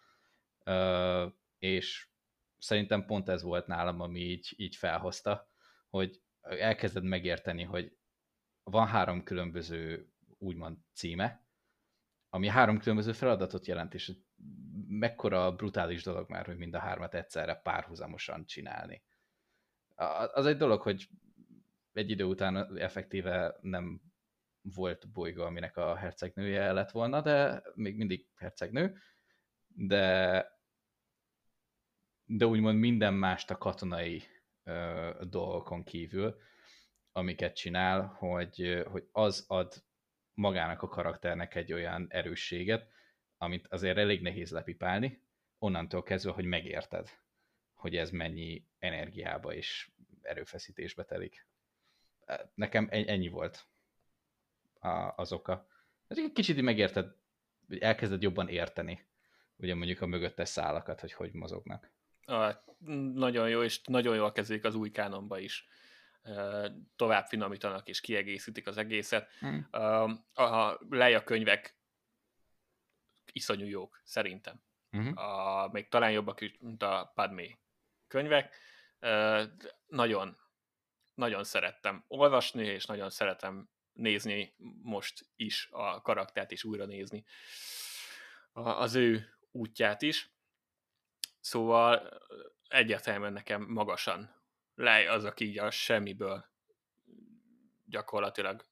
és 1.57 2.07
szerintem 2.57 3.05
pont 3.05 3.29
ez 3.29 3.41
volt 3.41 3.67
nálam, 3.67 4.01
ami 4.01 4.19
így, 4.19 4.53
így 4.57 4.75
felhozta, 4.75 5.49
hogy 5.89 6.21
elkezded 6.41 7.03
megérteni, 7.03 7.63
hogy 7.63 7.97
van 8.63 8.87
három 8.87 9.23
különböző 9.23 10.09
úgymond 10.37 10.77
címe, 10.93 11.44
ami 12.35 12.47
három 12.47 12.79
különböző 12.79 13.11
feladatot 13.11 13.65
jelent, 13.65 13.93
és 13.93 14.11
mekkora 14.87 15.55
brutális 15.55 16.03
dolog 16.03 16.29
már, 16.29 16.45
hogy 16.45 16.57
mind 16.57 16.73
a 16.73 16.79
hármat 16.79 17.13
egyszerre 17.13 17.55
párhuzamosan 17.55 18.45
csinálni. 18.45 19.03
Az 20.33 20.45
egy 20.45 20.57
dolog, 20.57 20.81
hogy 20.81 21.09
egy 21.93 22.09
idő 22.09 22.23
után 22.23 22.77
effektíve 22.77 23.57
nem 23.61 24.01
volt 24.61 25.11
bolygó, 25.11 25.43
aminek 25.43 25.77
a 25.77 25.95
hercegnője 25.95 26.71
lett 26.71 26.91
volna, 26.91 27.21
de 27.21 27.63
még 27.73 27.95
mindig 27.95 28.27
hercegnő, 28.35 28.97
de 29.67 30.53
de 32.25 32.45
úgymond 32.45 32.79
minden 32.79 33.13
mást 33.13 33.51
a 33.51 33.57
katonai 33.57 34.23
ö, 34.63 35.11
dolgokon 35.29 35.83
kívül, 35.83 36.35
amiket 37.11 37.55
csinál, 37.55 38.05
hogy, 38.05 38.83
hogy 38.87 39.07
az 39.11 39.45
ad 39.47 39.83
magának 40.35 40.81
a 40.81 40.87
karakternek 40.87 41.55
egy 41.55 41.73
olyan 41.73 42.07
erősséget, 42.09 42.87
amit 43.37 43.67
azért 43.67 43.97
elég 43.97 44.21
nehéz 44.21 44.51
lepipálni, 44.51 45.21
onnantól 45.57 46.03
kezdve, 46.03 46.31
hogy 46.31 46.45
megérted, 46.45 47.09
hogy 47.73 47.95
ez 47.95 48.09
mennyi 48.09 48.65
energiába 48.79 49.53
és 49.53 49.89
erőfeszítésbe 50.21 51.03
telik. 51.03 51.47
Nekem 52.53 52.87
ennyi 52.91 53.27
volt 53.27 53.67
az 55.15 55.31
oka. 55.31 55.67
Egy 56.07 56.31
kicsit 56.33 56.61
megérted, 56.61 57.15
elkezded 57.79 58.21
jobban 58.21 58.47
érteni, 58.47 59.07
ugye 59.55 59.75
mondjuk 59.75 60.01
a 60.01 60.05
mögöttes 60.05 60.49
szálakat, 60.49 60.99
hogy 60.99 61.13
hogy 61.13 61.33
mozognak. 61.33 61.91
Ah, 62.25 62.55
nagyon 63.13 63.49
jó, 63.49 63.63
és 63.63 63.81
nagyon 63.83 64.15
jól 64.15 64.31
kezdik 64.31 64.63
az 64.63 64.75
új 64.75 64.91
kánonba 64.91 65.39
is 65.39 65.67
tovább 66.95 67.25
finomítanak 67.25 67.87
és 67.87 68.01
kiegészítik 68.01 68.67
az 68.67 68.77
egészet. 68.77 69.31
Hmm. 69.39 69.67
A 70.33 70.77
Leia 70.89 71.23
könyvek 71.23 71.77
iszonyú 73.31 73.65
jók, 73.65 74.01
szerintem. 74.03 74.63
Uh-huh. 74.91 75.17
A, 75.17 75.67
még 75.71 75.89
talán 75.89 76.11
jobbak 76.11 76.39
mint 76.59 76.83
a 76.83 77.11
Padmé 77.15 77.57
könyvek. 78.07 78.55
Nagyon, 79.87 80.37
nagyon 81.13 81.43
szerettem 81.43 82.03
olvasni, 82.07 82.65
és 82.65 82.85
nagyon 82.85 83.09
szeretem 83.09 83.69
nézni 83.93 84.55
most 84.81 85.25
is 85.35 85.67
a 85.71 86.01
karaktert, 86.01 86.51
és 86.51 86.63
újra 86.63 86.85
nézni 86.85 87.25
az 88.53 88.95
ő 88.95 89.37
útját 89.51 90.01
is. 90.01 90.33
Szóval 91.39 92.21
egyértelműen 92.67 93.33
nekem 93.33 93.61
magasan 93.61 94.43
Lej 94.75 95.07
az, 95.07 95.23
aki 95.23 95.45
így 95.45 95.59
a 95.59 95.71
semmiből 95.71 96.45
gyakorlatilag 97.85 98.65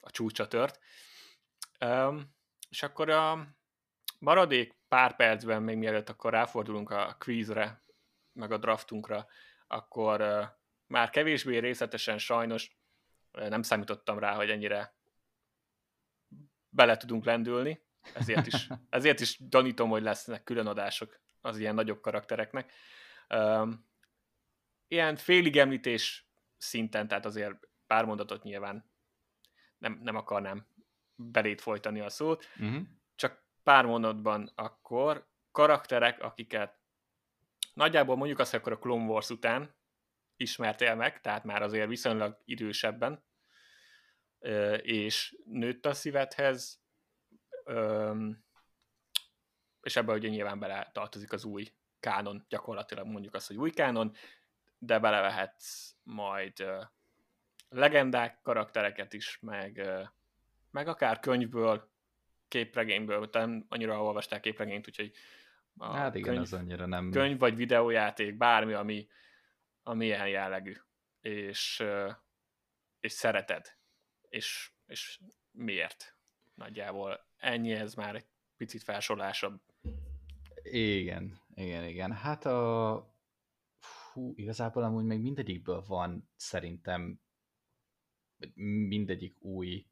a 0.00 0.10
csúcsa 0.10 0.48
tört. 0.48 0.78
Um, 1.80 2.34
és 2.68 2.82
akkor 2.82 3.10
a 3.10 3.46
maradék 4.18 4.78
pár 4.88 5.16
percben, 5.16 5.62
még 5.62 5.76
mielőtt 5.76 6.08
akkor 6.08 6.32
ráfordulunk 6.32 6.90
a 6.90 7.16
quizre, 7.18 7.84
meg 8.32 8.52
a 8.52 8.58
draftunkra, 8.58 9.26
akkor 9.66 10.20
uh, 10.20 10.46
már 10.86 11.10
kevésbé 11.10 11.58
részletesen 11.58 12.18
sajnos 12.18 12.78
nem 13.30 13.62
számítottam 13.62 14.18
rá, 14.18 14.34
hogy 14.34 14.50
ennyire 14.50 14.94
bele 16.68 16.96
tudunk 16.96 17.24
lendülni, 17.24 17.82
ezért 18.14 18.46
is, 18.46 18.68
ezért 18.88 19.20
is 19.20 19.38
danítom, 19.38 19.90
hogy 19.90 20.02
lesznek 20.02 20.42
különadások 20.42 21.20
az 21.40 21.58
ilyen 21.58 21.74
nagyobb 21.74 22.00
karaktereknek. 22.00 22.72
Um, 23.28 23.89
ilyen 24.90 25.16
félig 25.16 25.56
említés 25.56 26.30
szinten, 26.56 27.08
tehát 27.08 27.24
azért 27.24 27.68
pár 27.86 28.04
mondatot 28.04 28.42
nyilván 28.42 28.90
nem, 29.78 30.00
nem 30.02 30.16
akarnám 30.16 30.66
belét 31.14 31.60
folytani 31.60 32.00
a 32.00 32.08
szót, 32.08 32.48
uh-huh. 32.58 32.82
csak 33.14 33.44
pár 33.62 33.84
mondatban 33.84 34.52
akkor 34.54 35.28
karakterek, 35.50 36.22
akiket 36.22 36.78
nagyjából 37.74 38.16
mondjuk 38.16 38.38
azt, 38.38 38.54
akkor 38.54 38.72
a 38.72 38.78
Clone 38.78 39.04
Wars 39.04 39.30
után 39.30 39.74
ismertél 40.36 40.94
meg, 40.94 41.20
tehát 41.20 41.44
már 41.44 41.62
azért 41.62 41.88
viszonylag 41.88 42.38
idősebben, 42.44 43.24
és 44.82 45.36
nőtt 45.44 45.86
a 45.86 45.94
szívedhez, 45.94 46.82
és 49.80 49.96
ebben 49.96 50.16
ugye 50.16 50.28
nyilván 50.28 50.58
bele 50.58 50.90
tartozik 50.92 51.32
az 51.32 51.44
új 51.44 51.72
kánon, 52.00 52.46
gyakorlatilag 52.48 53.06
mondjuk 53.06 53.34
azt, 53.34 53.46
hogy 53.46 53.56
új 53.56 53.70
kánon, 53.70 54.14
de 54.82 54.98
belevehetsz 54.98 55.94
majd 56.02 56.60
uh, 56.60 56.84
legendák 57.68 58.40
karaktereket 58.42 59.12
is, 59.12 59.38
meg, 59.40 59.80
uh, 59.84 60.08
meg 60.70 60.88
akár 60.88 61.20
könyvből, 61.20 61.90
képregényből, 62.48 63.28
nem 63.32 63.66
annyira 63.68 64.02
olvasták 64.02 64.40
képregényt, 64.40 64.88
úgyhogy 64.88 65.12
a 65.76 65.92
hát 65.92 66.14
igen, 66.14 66.28
könyv, 66.28 66.42
az 66.42 66.52
annyira 66.52 66.86
nem... 66.86 67.10
Könyv 67.10 67.38
vagy 67.38 67.56
videójáték, 67.56 68.36
bármi, 68.36 68.72
ami, 68.72 69.08
ami 69.82 70.04
ilyen 70.04 70.28
jellegű, 70.28 70.76
és, 71.20 71.80
uh, 71.82 72.12
és 73.00 73.12
szereted, 73.12 73.76
és, 74.28 74.70
és 74.86 75.20
miért? 75.50 76.16
Nagyjából 76.54 77.26
ennyi, 77.36 77.72
ez 77.72 77.94
már 77.94 78.14
egy 78.14 78.26
picit 78.56 78.82
felsorolásabb. 78.82 79.60
Igen, 80.62 81.40
igen, 81.54 81.84
igen. 81.84 82.12
Hát 82.12 82.44
a, 82.44 82.94
hú, 84.12 84.32
igazából 84.36 84.82
amúgy 84.82 85.04
még 85.04 85.20
mindegyikből 85.20 85.84
van 85.86 86.30
szerintem 86.36 87.20
mindegyik 88.88 89.42
új 89.42 89.86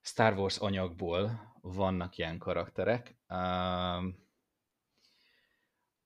Star 0.00 0.38
Wars 0.38 0.58
anyagból 0.58 1.52
vannak 1.60 2.16
ilyen 2.16 2.38
karakterek. 2.38 3.16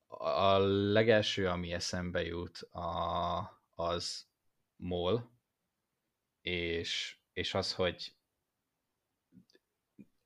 A 0.06 0.58
legelső, 0.92 1.48
ami 1.48 1.72
eszembe 1.72 2.22
jut, 2.22 2.68
az 3.74 4.30
Mol, 4.76 5.32
és, 6.40 7.18
és 7.32 7.54
az, 7.54 7.74
hogy 7.74 8.14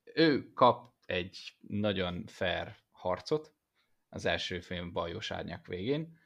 ő 0.03 0.53
kap 0.53 0.93
egy 1.05 1.55
nagyon 1.67 2.25
fair 2.25 2.75
harcot 2.91 3.53
az 4.09 4.25
első 4.25 4.59
film 4.59 4.91
Bajos 4.91 5.31
Árnyak 5.31 5.67
végén, 5.67 6.17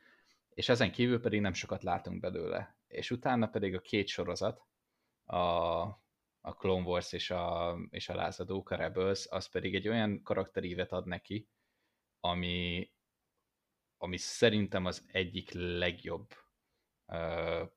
és 0.54 0.70
ezen 0.70 0.92
kívül 0.92 1.22
pedig 1.22 1.42
nem 1.42 1.54
sokat 1.54 1.84
látunk 1.84 2.20
belőle. 2.20 2.78
És 2.88 3.12
utána 3.12 3.48
pedig 3.48 3.76
a 3.76 3.82
két 3.82 4.08
sorozat, 4.08 4.66
a, 5.24 5.38
a 6.42 6.56
Clone 6.58 6.86
Wars 6.86 7.14
és 7.14 7.32
a, 7.32 7.78
és 7.90 8.10
a 8.10 8.16
Lázadók, 8.16 8.70
a 8.70 8.76
Rebels, 8.76 9.28
az 9.30 9.50
pedig 9.50 9.76
egy 9.76 9.88
olyan 9.88 10.24
karakterívet 10.24 10.92
ad 10.92 11.08
neki, 11.08 11.50
ami, 12.20 12.92
ami 13.98 14.18
szerintem 14.18 14.86
az 14.86 15.06
egyik 15.12 15.52
legjobb 15.54 16.30
uh, 17.06 17.70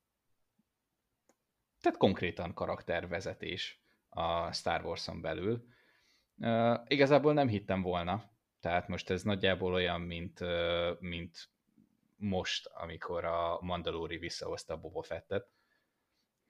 tehát 1.80 1.98
konkrétan 1.98 2.54
karaktervezetés 2.54 3.82
a 4.08 4.52
Star 4.52 4.84
Wars-on 4.84 5.20
belül. 5.20 5.64
Uh, 6.36 6.80
igazából 6.86 7.32
nem 7.32 7.48
hittem 7.48 7.82
volna, 7.82 8.30
tehát 8.60 8.88
most 8.88 9.10
ez 9.10 9.22
nagyjából 9.22 9.72
olyan, 9.72 10.00
mint, 10.00 10.40
mint 11.00 11.53
most, 12.24 12.66
amikor 12.66 13.24
a 13.24 13.58
Mandalori 13.60 14.18
visszahozta 14.18 14.76
Boba 14.76 15.02
Fettet, 15.02 15.50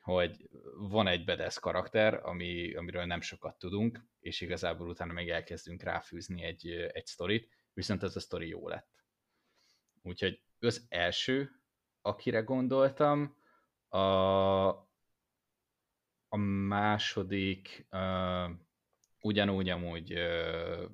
hogy 0.01 0.49
van 0.77 1.07
egy 1.07 1.25
bedesz 1.25 1.59
karakter, 1.59 2.21
ami, 2.23 2.75
amiről 2.75 3.05
nem 3.05 3.21
sokat 3.21 3.59
tudunk, 3.59 4.05
és 4.21 4.41
igazából 4.41 4.89
utána 4.89 5.13
meg 5.13 5.29
elkezdünk 5.29 5.83
ráfűzni 5.83 6.43
egy, 6.43 6.69
egy 6.71 7.07
sztorit, 7.07 7.49
viszont 7.73 8.03
ez 8.03 8.17
a 8.17 8.21
sztori 8.21 8.49
jó 8.49 8.69
lett. 8.69 8.89
Úgyhogy 10.03 10.43
az 10.61 10.87
első 10.89 11.51
akire 12.05 12.41
gondoltam. 12.41 13.37
A, 13.89 13.99
a 16.29 16.37
második 16.67 17.87
uh, 17.91 18.51
ugyanúgy 19.21 19.69
amúgy 19.69 20.13
uh, 20.13 20.91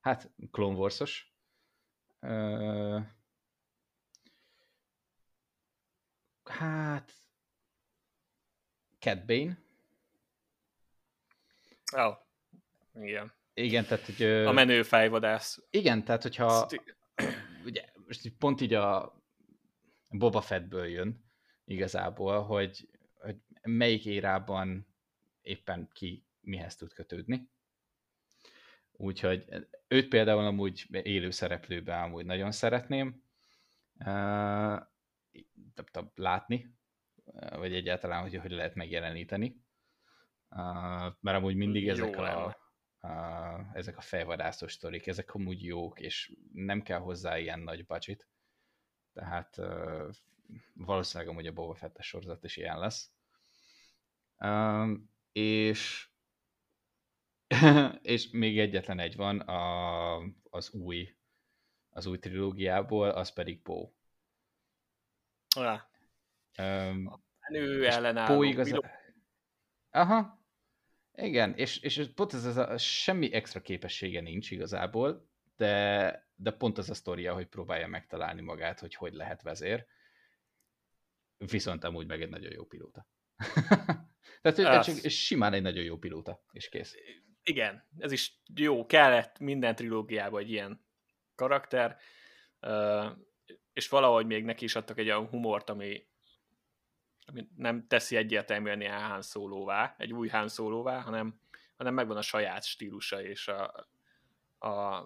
hát 0.00 0.32
Clone 0.50 0.76
Wars-os. 0.76 1.34
Uh, 2.20 3.02
hát 6.48 7.12
Cat 8.98 9.26
Bane. 9.26 9.58
Oh, 11.92 12.16
igen. 12.94 13.32
Igen, 13.54 13.84
tehát 13.84 14.04
hogy... 14.04 14.22
A 14.22 14.52
menő 14.52 14.82
fejvadász. 14.82 15.62
Igen, 15.70 16.04
tehát 16.04 16.22
hogyha... 16.22 16.68
Ugye, 17.66 17.84
most 18.06 18.32
pont 18.38 18.60
így 18.60 18.74
a 18.74 19.14
Boba 20.10 20.40
Fettből 20.40 20.86
jön 20.86 21.24
igazából, 21.64 22.42
hogy, 22.42 22.88
hogy 23.14 23.36
melyik 23.62 24.06
érában 24.06 24.86
éppen 25.42 25.88
ki 25.92 26.24
mihez 26.40 26.76
tud 26.76 26.92
kötődni. 26.92 27.48
Úgyhogy 28.92 29.44
őt 29.88 30.08
például 30.08 30.46
amúgy 30.46 30.86
élő 31.02 31.30
szereplőben 31.30 32.02
amúgy 32.02 32.24
nagyon 32.24 32.52
szeretném 32.52 33.22
látni, 36.14 36.74
vagy 37.50 37.74
egyáltalán, 37.74 38.22
hogy 38.22 38.36
hogy 38.36 38.50
lehet 38.50 38.74
megjeleníteni. 38.74 39.62
Uh, 40.48 41.12
mert 41.20 41.36
amúgy 41.36 41.56
mindig 41.56 41.88
ezek 41.88 42.16
a, 42.16 42.56
a, 43.00 43.70
ezek 43.72 43.96
a 43.96 44.00
fejvadászos 44.00 44.72
sztorik, 44.72 45.06
ezek 45.06 45.34
amúgy 45.34 45.64
jók, 45.64 46.00
és 46.00 46.36
nem 46.52 46.82
kell 46.82 46.98
hozzá 46.98 47.38
ilyen 47.38 47.60
nagy 47.60 47.86
budget. 47.86 48.28
Tehát 49.12 49.60
valószínűleg 50.74 51.32
amúgy 51.32 51.46
a 51.46 51.52
Boba 51.52 51.74
Fett 51.74 52.02
sorozat 52.02 52.44
is 52.44 52.56
ilyen 52.56 52.78
lesz. 52.78 53.12
És 55.32 56.08
és 58.02 58.30
még 58.30 58.58
egyetlen 58.58 58.98
egy 58.98 59.16
van 59.16 59.40
a, 59.40 60.16
az 60.50 60.70
új 60.70 61.16
az 61.94 62.06
új 62.06 62.18
trilógiából, 62.18 63.08
az 63.08 63.32
pedig 63.32 63.62
Poe. 63.62 63.88
Ah. 65.56 65.80
Um, 66.58 67.06
a 67.06 67.20
menő 67.48 67.86
ellenálló. 67.86 68.42
Igaz... 68.42 68.80
Aha. 69.90 70.42
Igen, 71.14 71.54
és, 71.54 71.78
és 71.78 72.10
pont 72.14 72.32
ez, 72.32 72.46
ez 72.46 72.56
a, 72.56 72.78
semmi 72.78 73.32
extra 73.32 73.60
képessége 73.60 74.20
nincs 74.20 74.50
igazából, 74.50 75.28
de, 75.56 76.28
de 76.34 76.50
pont 76.50 76.78
az 76.78 76.90
a 76.90 76.94
sztoria, 76.94 77.34
hogy 77.34 77.46
próbálja 77.46 77.86
megtalálni 77.86 78.40
magát, 78.40 78.80
hogy 78.80 78.94
hogy 78.94 79.12
lehet 79.12 79.42
vezér. 79.42 79.86
Viszont 81.36 81.84
amúgy 81.84 82.06
meg 82.06 82.22
egy 82.22 82.28
nagyon 82.28 82.52
jó 82.52 82.64
pilóta. 82.64 83.08
Tehát 84.42 84.84
hogy 84.84 84.94
csak 84.94 85.10
simán 85.10 85.52
egy 85.52 85.62
nagyon 85.62 85.84
jó 85.84 85.96
pilóta, 85.96 86.44
és 86.52 86.68
kész. 86.68 86.94
Igen, 87.42 87.88
ez 87.98 88.12
is 88.12 88.42
jó, 88.54 88.86
kellett 88.86 89.38
minden 89.38 89.74
trilógiában 89.74 90.40
egy 90.42 90.50
ilyen 90.50 90.84
karakter, 91.34 91.98
és 93.74 93.88
valahogy 93.88 94.26
még 94.26 94.44
neki 94.44 94.64
is 94.64 94.76
adtak 94.76 94.98
egy 94.98 95.06
olyan 95.06 95.26
humort, 95.26 95.70
ami, 95.70 96.06
ami 97.26 97.48
nem 97.56 97.86
teszi 97.86 98.16
egyértelműen 98.16 98.80
ilyen 98.80 99.02
Han 99.02 99.22
Solo-vá, 99.22 99.94
egy 99.98 100.12
új 100.12 100.28
Han 100.28 100.48
Solo-vá, 100.48 101.00
hanem, 101.00 101.40
hanem 101.76 101.94
megvan 101.94 102.16
a 102.16 102.22
saját 102.22 102.64
stílusa 102.64 103.22
és 103.22 103.48
a, 103.48 103.88
a 104.68 105.04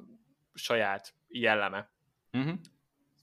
saját 0.54 1.14
jelleme. 1.28 1.90
Uh-huh. 2.32 2.58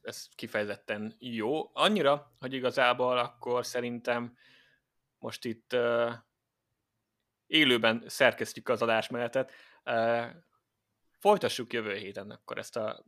Ez 0.02 0.30
kifejezetten 0.36 1.16
jó. 1.20 1.70
Annyira, 1.74 2.32
hogy 2.39 2.54
igazából 2.54 3.18
akkor 3.18 3.66
szerintem 3.66 4.38
most 5.20 5.46
itt 5.46 5.74
uh, 5.74 6.14
élőben 7.48 8.04
szerkesztjük 8.08 8.70
az 8.70 8.82
adásmenetet. 8.82 9.52
Uh, 9.86 10.26
folytassuk 11.20 11.74
jövő 11.74 11.96
héten 11.96 12.32
akkor 12.32 12.58
ezt 12.58 12.76
a 12.76 13.06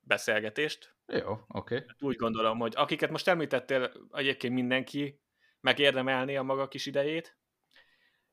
beszélgetést. 0.00 0.94
Jó, 1.06 1.32
oké. 1.48 1.74
Okay. 1.74 1.86
Úgy 2.00 2.16
gondolom, 2.16 2.58
hogy 2.58 2.72
akiket 2.76 3.10
most 3.10 3.28
említettél, 3.28 3.92
egyébként 4.10 4.54
mindenki 4.54 5.20
megérdemelni 5.60 6.36
a 6.36 6.42
maga 6.42 6.68
kis 6.68 6.86
idejét, 6.86 7.38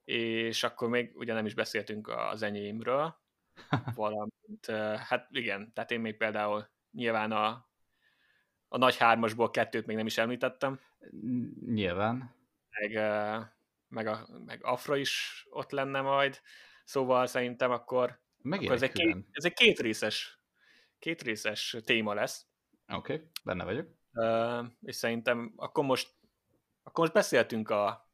és 0.03 0.63
akkor 0.63 0.89
még 0.89 1.11
ugye 1.15 1.33
nem 1.33 1.45
is 1.45 1.53
beszéltünk 1.53 2.07
az 2.07 2.41
enyémről, 2.41 3.21
valamint, 3.95 4.65
hát 4.97 5.27
igen, 5.29 5.73
tehát 5.73 5.91
én 5.91 5.99
még 5.99 6.17
például 6.17 6.69
nyilván 6.91 7.31
a, 7.31 7.69
a 8.67 8.77
nagy 8.77 8.97
hármasból 8.97 9.51
kettőt 9.51 9.85
még 9.85 9.95
nem 9.95 10.05
is 10.05 10.17
említettem. 10.17 10.79
Nyilván. 11.65 12.35
Meg, 12.69 12.91
meg, 13.87 14.07
a, 14.07 14.27
meg 14.45 14.63
Afra 14.63 14.95
is 14.95 15.45
ott 15.49 15.71
lenne 15.71 16.01
majd, 16.01 16.41
szóval 16.83 17.25
szerintem 17.25 17.71
akkor, 17.71 18.21
akkor 18.43 18.71
ez, 18.71 18.81
egy 18.81 18.91
két, 18.91 19.25
ez 19.31 19.45
egy 19.45 19.53
két 19.53 19.79
részes, 19.79 20.36
két 20.99 21.21
részes 21.21 21.77
téma 21.83 22.13
lesz. 22.13 22.45
Oké, 22.87 23.13
okay, 23.13 23.27
benne 23.43 23.63
vagyok. 23.63 23.87
Uh, 24.13 24.65
és 24.81 24.95
szerintem 24.95 25.53
akkor 25.55 25.83
most, 25.83 26.15
akkor 26.83 26.99
most 26.99 27.13
beszéltünk 27.13 27.69
a, 27.69 28.11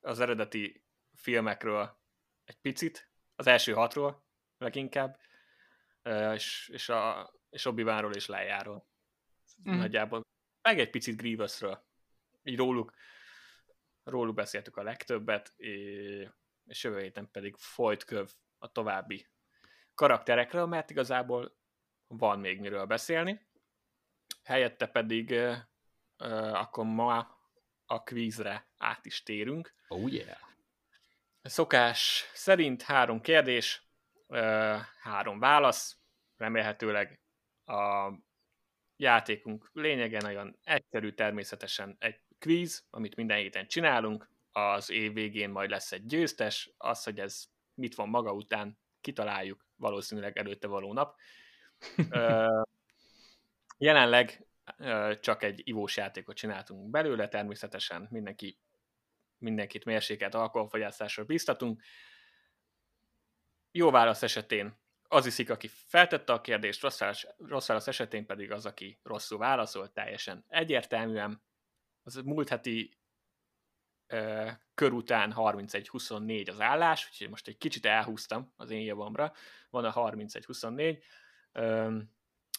az 0.00 0.20
eredeti 0.20 0.84
filmekről 1.14 2.00
egy 2.44 2.58
picit, 2.60 3.10
az 3.36 3.46
első 3.46 3.72
hatról 3.72 4.24
leginkább, 4.58 5.20
uh, 6.04 6.32
és, 6.34 6.68
és, 6.72 6.88
a, 6.88 7.32
és 7.50 7.64
Obi-Wanról 7.64 8.14
és 8.14 8.26
Leiáról. 8.26 8.88
Mm. 9.70 9.76
Nagyjából. 9.76 10.20
Meg 10.62 10.78
egy 10.78 10.90
picit 10.90 11.16
Grievousről. 11.16 11.84
Így 12.42 12.56
róluk 12.56 12.92
róluk 14.06 14.34
beszéltük 14.34 14.76
a 14.76 14.82
legtöbbet, 14.82 15.54
és 15.56 16.84
jövő 16.84 17.00
héten 17.00 17.30
pedig 17.30 17.54
folyt 17.56 18.04
köv 18.04 18.30
a 18.58 18.72
további 18.72 19.26
karakterekről, 19.94 20.66
mert 20.66 20.90
igazából 20.90 21.55
van 22.06 22.40
még 22.40 22.60
miről 22.60 22.84
beszélni. 22.84 23.46
Helyette 24.42 24.86
pedig 24.86 25.30
uh, 25.30 25.56
akkor 26.60 26.84
ma 26.84 27.38
a 27.86 28.02
kvízre 28.02 28.68
át 28.78 29.06
is 29.06 29.22
térünk. 29.22 29.74
Oh 29.88 30.12
yeah! 30.12 30.38
Szokás 31.42 32.30
szerint 32.34 32.82
három 32.82 33.20
kérdés, 33.20 33.88
uh, 34.26 34.78
három 35.00 35.38
válasz, 35.38 35.98
remélhetőleg 36.36 37.20
a 37.64 38.12
játékunk 38.96 39.70
lényege 39.72 40.20
nagyon 40.20 40.58
egyszerű, 40.62 41.10
természetesen 41.10 41.96
egy 41.98 42.20
kvíz, 42.38 42.86
amit 42.90 43.16
minden 43.16 43.38
héten 43.38 43.66
csinálunk, 43.66 44.30
az 44.52 44.90
év 44.90 45.12
végén 45.12 45.50
majd 45.50 45.70
lesz 45.70 45.92
egy 45.92 46.06
győztes, 46.06 46.70
az, 46.76 47.04
hogy 47.04 47.20
ez 47.20 47.44
mit 47.74 47.94
van 47.94 48.08
maga 48.08 48.32
után, 48.32 48.78
kitaláljuk 49.00 49.66
valószínűleg 49.76 50.38
előtte 50.38 50.66
való 50.66 50.92
nap. 50.92 51.16
Jelenleg 53.78 54.46
csak 55.20 55.42
egy 55.42 55.60
ivós 55.64 55.96
játékot 55.96 56.36
csináltunk 56.36 56.90
belőle, 56.90 57.28
természetesen 57.28 58.06
mindenki, 58.10 58.58
mindenkit 59.38 59.84
mérsékelt 59.84 60.34
alkoholfogyasztásra 60.34 61.24
biztatunk. 61.24 61.82
Jó 63.70 63.90
válasz 63.90 64.22
esetén 64.22 64.78
az 65.08 65.26
iszik, 65.26 65.50
aki 65.50 65.68
feltette 65.68 66.32
a 66.32 66.40
kérdést, 66.40 66.82
rossz 66.82 66.98
válasz, 66.98 67.26
rossz 67.38 67.66
válasz 67.66 67.86
esetén 67.86 68.26
pedig 68.26 68.52
az, 68.52 68.66
aki 68.66 68.98
rosszul 69.02 69.38
válaszolt, 69.38 69.92
teljesen 69.92 70.44
egyértelműen. 70.48 71.42
Az 72.02 72.14
múlt 72.14 72.48
heti 72.48 72.98
ö, 74.06 74.50
kör 74.74 74.92
után 74.92 75.32
31-24 75.36 76.48
az 76.48 76.60
állás, 76.60 77.08
úgyhogy 77.10 77.28
most 77.28 77.48
egy 77.48 77.58
kicsit 77.58 77.86
elhúztam 77.86 78.52
az 78.56 78.70
én 78.70 78.80
javamra, 78.80 79.32
van 79.70 79.84
a 79.84 79.92
31-24, 79.92 81.02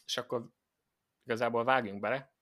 és 0.06 0.18
akkor 0.18 0.52
igazából 1.24 1.64
vágjunk 1.64 2.00
bele, 2.00 2.34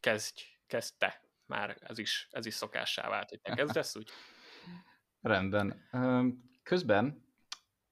kezdj, 0.00 0.42
kezd 0.66 0.94
te, 0.98 1.22
már 1.46 1.76
ez 1.80 1.98
is, 1.98 2.28
ez 2.30 2.46
is 2.46 2.54
szokássá 2.54 3.08
vált, 3.08 3.28
hogy 3.28 3.40
te 3.40 3.54
kezdesz, 3.54 3.96
úgy. 3.96 4.10
Rendben. 5.20 5.88
Közben, 6.62 7.24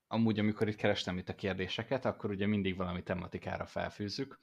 amúgy 0.07 0.39
amikor 0.39 0.69
itt 0.69 0.77
kerestem 0.77 1.19
itt 1.19 1.29
a 1.29 1.35
kérdéseket, 1.35 2.05
akkor 2.05 2.31
ugye 2.31 2.47
mindig 2.47 2.77
valami 2.77 3.03
tematikára 3.03 3.67
felfűzzük, 3.67 4.39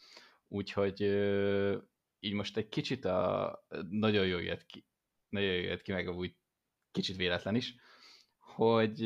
úgyhogy 0.48 1.02
így 2.20 2.34
most 2.34 2.58
egy 2.58 2.70
kicsit 2.70 3.06
a, 3.06 3.66
nagyon 3.90 4.26
jó 4.26 4.40
jött 4.40 4.66
ki, 4.66 4.86
nagyon 5.30 5.54
jó 5.54 5.62
jött 5.62 5.82
ki, 5.82 5.92
meg 5.92 6.10
úgy 6.10 6.36
kicsit 6.92 7.16
véletlen 7.16 7.56
is, 7.56 7.76
hogy 8.40 9.02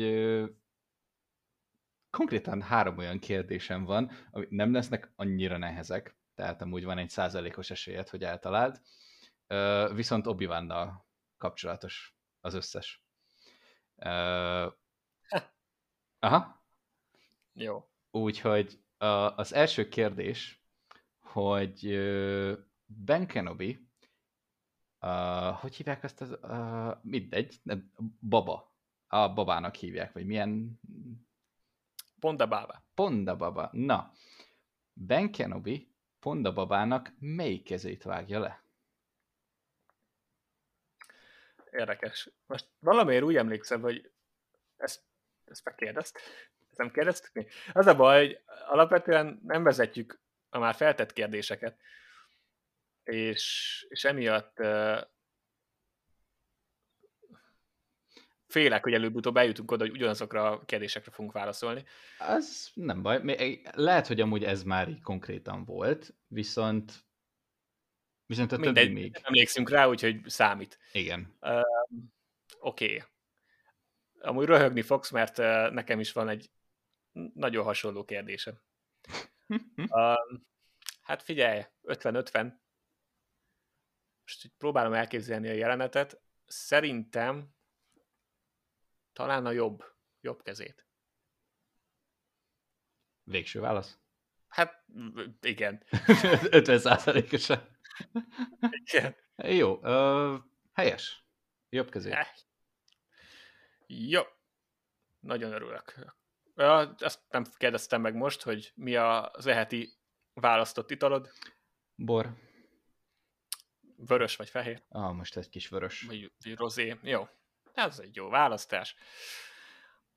konkrétan 2.16 2.62
három 2.62 2.98
olyan 2.98 3.18
kérdésem 3.18 3.84
van, 3.84 4.10
ami 4.30 4.46
nem 4.50 4.72
lesznek 4.72 5.12
annyira 5.16 5.56
nehezek, 5.56 6.16
tehát 6.34 6.62
amúgy 6.62 6.84
van 6.84 6.98
egy 6.98 7.10
százalékos 7.10 7.70
esélyed, 7.70 8.08
hogy 8.08 8.22
eltaláld, 8.24 8.80
viszont 9.94 10.26
obi 10.26 10.48
kapcsolatos 11.38 12.16
az 12.40 12.54
összes. 12.54 13.04
Aha. 16.18 16.64
Jó. 17.52 17.88
Úgyhogy 18.10 18.80
az 19.36 19.52
első 19.52 19.88
kérdés, 19.88 20.64
hogy 21.20 21.98
Ben 22.84 23.26
Kenobi, 23.26 23.88
uh, 25.00 25.60
hogy 25.60 25.74
hívják 25.76 26.02
ezt 26.02 26.20
az, 26.20 26.36
uh, 26.42 26.98
mindegy, 27.02 27.60
nem, 27.62 27.92
Baba. 28.20 28.74
A 29.06 29.32
babának 29.32 29.74
hívják, 29.74 30.12
vagy 30.12 30.26
milyen... 30.26 30.80
Ponda 32.20 32.46
Baba. 32.46 32.82
Ponda 32.94 33.36
Baba. 33.36 33.70
Na, 33.72 34.12
Ben 34.92 35.32
Kenobi 35.32 35.94
Ponda 36.26 36.52
babának 36.52 37.12
melyik 37.18 37.64
kezét 37.64 38.02
vágja 38.02 38.38
le? 38.38 38.62
Érdekes. 41.70 42.30
Most 42.46 42.68
valamiért 42.78 43.22
úgy 43.22 43.36
emlékszem, 43.36 43.80
hogy 43.80 44.10
ezt, 44.76 45.02
ezt 45.44 45.64
megkérdezt. 45.64 46.16
Ezt 46.68 46.78
nem 46.78 46.90
kérdeztük 46.90 47.32
mi? 47.32 47.46
Az 47.72 47.86
a 47.86 47.96
baj, 47.96 48.26
hogy 48.26 48.42
alapvetően 48.66 49.40
nem 49.42 49.62
vezetjük 49.62 50.20
a 50.48 50.58
már 50.58 50.74
feltett 50.74 51.12
kérdéseket, 51.12 51.80
és, 53.02 53.86
és 53.88 54.04
emiatt 54.04 54.58
uh, 54.58 55.00
félek, 58.56 58.82
hogy 58.82 58.92
előbb-utóbb 58.92 59.36
eljutunk 59.36 59.70
oda, 59.70 59.84
hogy 59.84 59.94
ugyanazokra 59.94 60.50
a 60.50 60.64
kérdésekre 60.64 61.10
fogunk 61.10 61.32
válaszolni. 61.32 61.84
Az 62.18 62.70
nem 62.74 63.02
baj. 63.02 63.60
Lehet, 63.72 64.06
hogy 64.06 64.20
amúgy 64.20 64.44
ez 64.44 64.62
már 64.62 64.88
így 64.88 65.00
konkrétan 65.00 65.64
volt, 65.64 66.14
viszont 66.26 67.04
viszont 68.26 68.52
a 68.52 68.56
Mindegy, 68.56 68.86
többi 68.86 69.00
még... 69.00 69.20
emlékszünk 69.22 69.70
rá, 69.70 69.86
úgyhogy 69.86 70.20
számít. 70.26 70.78
Igen. 70.92 71.36
Uh, 71.40 71.60
Oké. 72.58 72.84
Okay. 72.84 73.02
Amúgy 74.20 74.46
röhögni 74.46 74.82
fogsz, 74.82 75.10
mert 75.10 75.38
uh, 75.38 75.70
nekem 75.70 76.00
is 76.00 76.12
van 76.12 76.28
egy 76.28 76.50
nagyon 77.34 77.64
hasonló 77.64 78.04
kérdésem. 78.04 78.60
uh, 79.76 80.14
hát 81.02 81.22
figyelj, 81.22 81.62
50-50. 81.82 82.52
Most 84.22 84.52
próbálom 84.58 84.92
elképzelni 84.92 85.48
a 85.48 85.52
jelenetet. 85.52 86.20
Szerintem 86.46 87.55
talán 89.16 89.46
a 89.46 89.50
jobb, 89.50 89.84
jobb 90.20 90.42
kezét. 90.42 90.86
Végső 93.22 93.60
válasz? 93.60 93.98
Hát, 94.48 94.84
igen. 95.40 95.82
50 96.50 96.78
százalékosan. 96.78 97.78
Igen. 98.84 99.16
Jó, 99.36 99.76
uh, 99.76 100.40
helyes. 100.72 101.26
Jobb 101.68 101.90
kezét. 101.90 102.12
Eh. 102.12 102.28
Jó. 103.86 104.22
Nagyon 105.18 105.52
örülök. 105.52 105.94
Ja, 106.54 106.94
ezt 106.98 107.20
nem 107.28 107.44
kérdeztem 107.56 108.00
meg 108.00 108.14
most, 108.14 108.42
hogy 108.42 108.72
mi 108.74 108.96
az 108.96 109.46
eheti 109.46 109.98
választott 110.32 110.90
italod? 110.90 111.30
Bor. 111.94 112.34
Vörös 113.96 114.36
vagy 114.36 114.48
fehér? 114.48 114.82
Ah, 114.88 115.14
most 115.14 115.36
egy 115.36 115.48
kis 115.48 115.68
vörös. 115.68 116.02
Vagy 116.02 116.32
rozé. 116.54 116.98
Jó. 117.02 117.28
Ez 117.76 117.98
egy 117.98 118.16
jó 118.16 118.28
választás. 118.28 118.94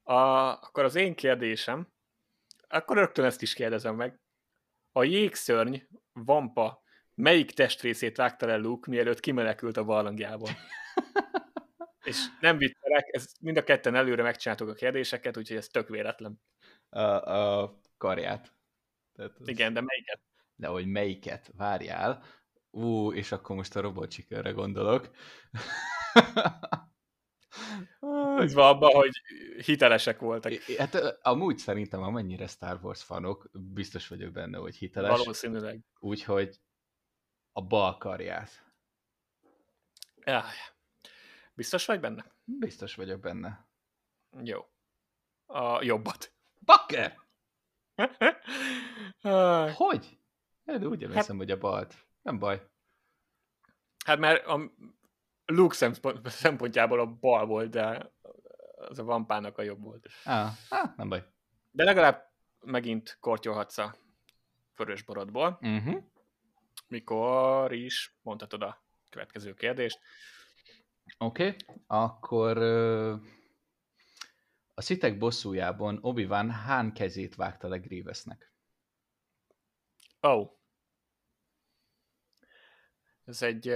A, 0.03 0.13
akkor 0.13 0.83
az 0.83 0.95
én 0.95 1.15
kérdésem, 1.15 1.87
akkor 2.67 2.97
rögtön 2.97 3.25
ezt 3.25 3.41
is 3.41 3.53
kérdezem 3.53 3.95
meg. 3.95 4.19
A 4.91 5.03
jégszörny, 5.03 5.75
vampa, 6.13 6.81
melyik 7.15 7.51
testrészét 7.51 8.17
vágta 8.17 8.45
le 8.45 8.55
Luke, 8.55 8.89
mielőtt 8.89 9.19
kimenekült 9.19 9.77
a 9.77 9.83
barlangjából? 9.83 10.49
És 12.03 12.25
nem 12.39 12.57
viccelek, 12.57 13.07
ez 13.11 13.31
mind 13.41 13.57
a 13.57 13.63
ketten 13.63 13.95
előre 13.95 14.23
megcsináltuk 14.23 14.69
a 14.69 14.73
kérdéseket, 14.73 15.37
úgyhogy 15.37 15.57
ez 15.57 15.67
tök 15.67 15.89
véletlen. 15.89 16.41
A, 16.89 16.99
a 16.99 17.79
karját. 17.97 18.53
Tehát 19.15 19.35
az... 19.39 19.47
Igen, 19.47 19.73
de 19.73 19.81
melyiket? 19.81 20.19
De 20.55 20.67
hogy 20.67 20.85
melyiket, 20.85 21.51
várjál. 21.55 22.23
Ú, 22.71 23.13
és 23.13 23.31
akkor 23.31 23.55
most 23.55 23.75
a 23.75 23.81
robotcsikőre 23.81 24.51
gondolok. 24.51 25.09
Ez 28.37 28.53
van 28.53 28.67
abban, 28.67 28.91
hogy 28.91 29.21
hitelesek 29.65 30.19
voltak. 30.19 30.53
Hát 30.77 30.95
amúgy 31.21 31.57
szerintem, 31.57 32.01
amennyire 32.01 32.47
Star 32.47 32.79
Wars 32.81 33.03
fanok, 33.03 33.49
biztos 33.51 34.07
vagyok 34.07 34.31
benne, 34.31 34.57
hogy 34.57 34.75
hiteles. 34.75 35.17
Valószínűleg. 35.17 35.79
Úgyhogy 35.99 36.59
a 37.51 37.61
bal 37.61 37.97
karját. 37.97 38.65
Ja. 40.23 40.43
Biztos 41.53 41.85
vagy 41.85 41.99
benne? 41.99 42.25
Biztos 42.43 42.95
vagyok 42.95 43.19
benne. 43.19 43.67
Jó. 44.43 44.65
A 45.45 45.83
jobbat. 45.83 46.33
Bakker! 46.59 47.19
hogy? 49.75 50.17
De 50.63 50.87
úgy 50.87 51.03
emlékszem, 51.03 51.37
hát, 51.37 51.45
hogy 51.45 51.51
a 51.51 51.57
balt. 51.57 51.95
Nem 52.21 52.39
baj. 52.39 52.67
Hát 54.05 54.19
mert 54.19 54.45
a 54.45 54.71
Luke 55.51 55.75
szempont, 55.75 56.29
szempontjából 56.29 56.99
a 56.99 57.05
bal 57.05 57.45
volt, 57.45 57.69
de 57.69 58.11
az 58.75 58.99
a 58.99 59.03
vampának 59.03 59.57
a 59.57 59.61
jobb 59.61 59.81
volt. 59.81 60.07
Ah, 60.23 60.51
ah 60.69 60.95
nem 60.95 61.09
baj. 61.09 61.25
De 61.71 61.83
legalább 61.83 62.31
megint 62.59 63.17
kortyolhatsz 63.19 63.77
a 63.77 63.95
vörös 64.75 65.03
borodból. 65.03 65.59
Uh-huh. 65.61 66.03
Mikor 66.87 67.73
is 67.73 68.15
mondhatod 68.21 68.63
a 68.63 68.83
következő 69.09 69.53
kérdést. 69.53 69.99
Oké, 71.17 71.47
okay. 71.47 71.55
akkor 71.87 72.57
a 74.73 74.81
szitek 74.81 75.17
bosszújában 75.17 75.99
Obi-Wan 76.01 76.51
hán 76.51 76.93
kezét 76.93 77.35
vágta 77.35 77.67
le 77.67 77.77
Grievousnek. 77.77 78.53
Oh. 80.21 80.51
Ez 83.25 83.41
egy 83.41 83.75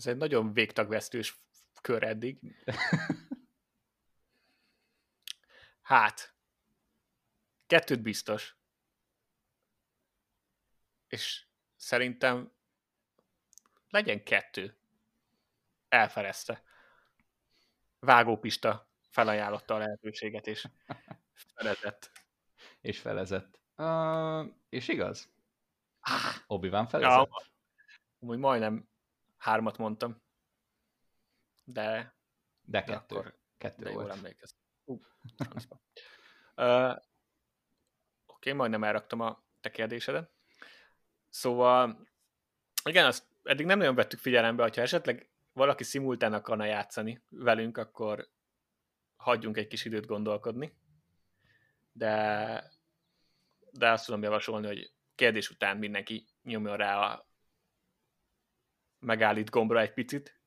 ez 0.00 0.06
egy 0.06 0.16
nagyon 0.16 0.52
végtagvesztős 0.52 1.38
kör 1.82 2.02
eddig. 2.02 2.56
hát, 5.80 6.34
kettőt 7.66 8.02
biztos. 8.02 8.56
És 11.08 11.46
szerintem 11.76 12.52
legyen 13.88 14.24
kettő. 14.24 14.76
Elfelezte. 15.88 16.62
Vágópista 17.98 18.90
felajánlotta 19.10 19.74
a 19.74 19.78
lehetőséget, 19.78 20.46
és 20.46 20.68
felezett. 21.54 22.10
És 22.80 23.00
felezett. 23.00 23.60
Uh, 23.76 24.54
és 24.68 24.88
igaz? 24.88 25.32
Obi-Wan 26.46 26.86
felezett? 26.86 27.12
Ja, 27.12 27.28
amúgy 28.20 28.38
majdnem 28.38 28.88
hármat 29.40 29.76
mondtam, 29.78 30.22
de, 31.64 32.14
de 32.62 32.82
kettő. 32.82 32.92
De 32.92 32.96
akkor, 32.96 33.38
kettő 33.58 33.84
de 33.84 33.90
volt. 33.92 34.06
jól 34.06 34.16
emlékeztem. 34.16 34.60
Uh, 34.84 34.98
uh, 36.56 36.90
Oké, 36.90 36.98
okay, 38.26 38.52
majdnem 38.52 38.84
elraktam 38.84 39.20
a 39.20 39.44
te 39.60 39.70
kérdésedet. 39.70 40.30
Szóval, 41.28 42.08
igen, 42.84 43.06
azt 43.06 43.26
eddig 43.42 43.66
nem 43.66 43.78
nagyon 43.78 43.94
vettük 43.94 44.18
figyelembe, 44.18 44.62
hogyha 44.62 44.82
esetleg 44.82 45.30
valaki 45.52 45.84
szimultán 45.84 46.32
akarna 46.32 46.64
játszani 46.64 47.24
velünk, 47.28 47.76
akkor 47.76 48.28
hagyjunk 49.16 49.56
egy 49.56 49.66
kis 49.66 49.84
időt 49.84 50.06
gondolkodni. 50.06 50.78
De, 51.92 52.72
de 53.70 53.90
azt 53.90 54.04
tudom 54.04 54.22
javasolni, 54.22 54.66
hogy 54.66 54.92
kérdés 55.14 55.50
után 55.50 55.76
mindenki 55.76 56.26
nyomjon 56.42 56.76
rá 56.76 56.98
a 56.98 57.29
megállít 59.00 59.50
gombra 59.50 59.80
egy 59.80 59.92
picit, 59.92 60.40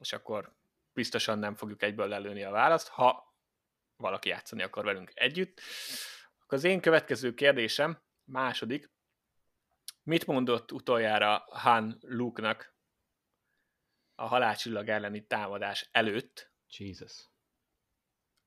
és 0.00 0.12
akkor 0.12 0.56
biztosan 0.92 1.38
nem 1.38 1.54
fogjuk 1.54 1.82
egyből 1.82 2.08
lelőni 2.08 2.42
a 2.42 2.50
választ, 2.50 2.88
ha 2.88 3.34
valaki 3.96 4.28
játszani 4.28 4.62
akar 4.62 4.84
velünk 4.84 5.10
együtt. 5.14 5.60
Akkor 6.42 6.58
az 6.58 6.64
én 6.64 6.80
következő 6.80 7.34
kérdésem, 7.34 8.02
második, 8.24 8.90
mit 10.02 10.26
mondott 10.26 10.72
utoljára 10.72 11.44
Han 11.50 11.98
Luke-nak 12.00 12.74
a 14.14 14.26
halálcsillag 14.26 14.88
elleni 14.88 15.26
támadás 15.26 15.88
előtt? 15.92 16.52
Jesus. 16.78 17.28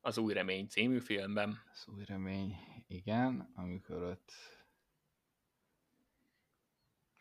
Az 0.02 0.18
Új 0.18 0.34
Remény 0.34 0.68
című 0.68 1.00
filmben. 1.00 1.64
Az 1.72 1.88
Új 1.88 2.06
Remény, 2.06 2.56
igen, 2.88 3.52
amikor 3.56 4.04
ott 4.04 4.32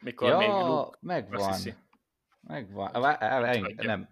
mikor 0.03 0.28
ja, 0.28 0.36
még 0.36 0.48
Luke 0.48 0.98
megvan. 1.00 1.61
Megvan. 2.40 2.94
Elég, 3.20 3.74
nem. 3.74 4.09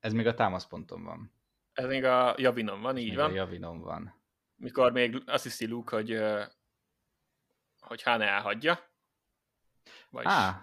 Ez 0.00 0.12
még 0.12 0.26
a 0.26 0.34
támaszponton 0.34 1.04
van. 1.04 1.32
Ez 1.72 1.86
még 1.86 2.04
a 2.04 2.34
Javinon 2.38 2.80
van, 2.80 2.96
így 2.96 3.14
van. 3.14 3.30
a 3.30 3.34
Javinon 3.34 3.80
van. 3.80 4.14
Mikor 4.56 4.92
még 4.92 5.22
azt 5.26 5.42
hiszi 5.42 5.66
Luke, 5.66 5.96
hogy, 5.96 6.22
hogy 7.78 8.02
Han 8.02 8.20
elhagyja. 8.20 8.78
Vagyis 10.10 10.32
ah. 10.32 10.54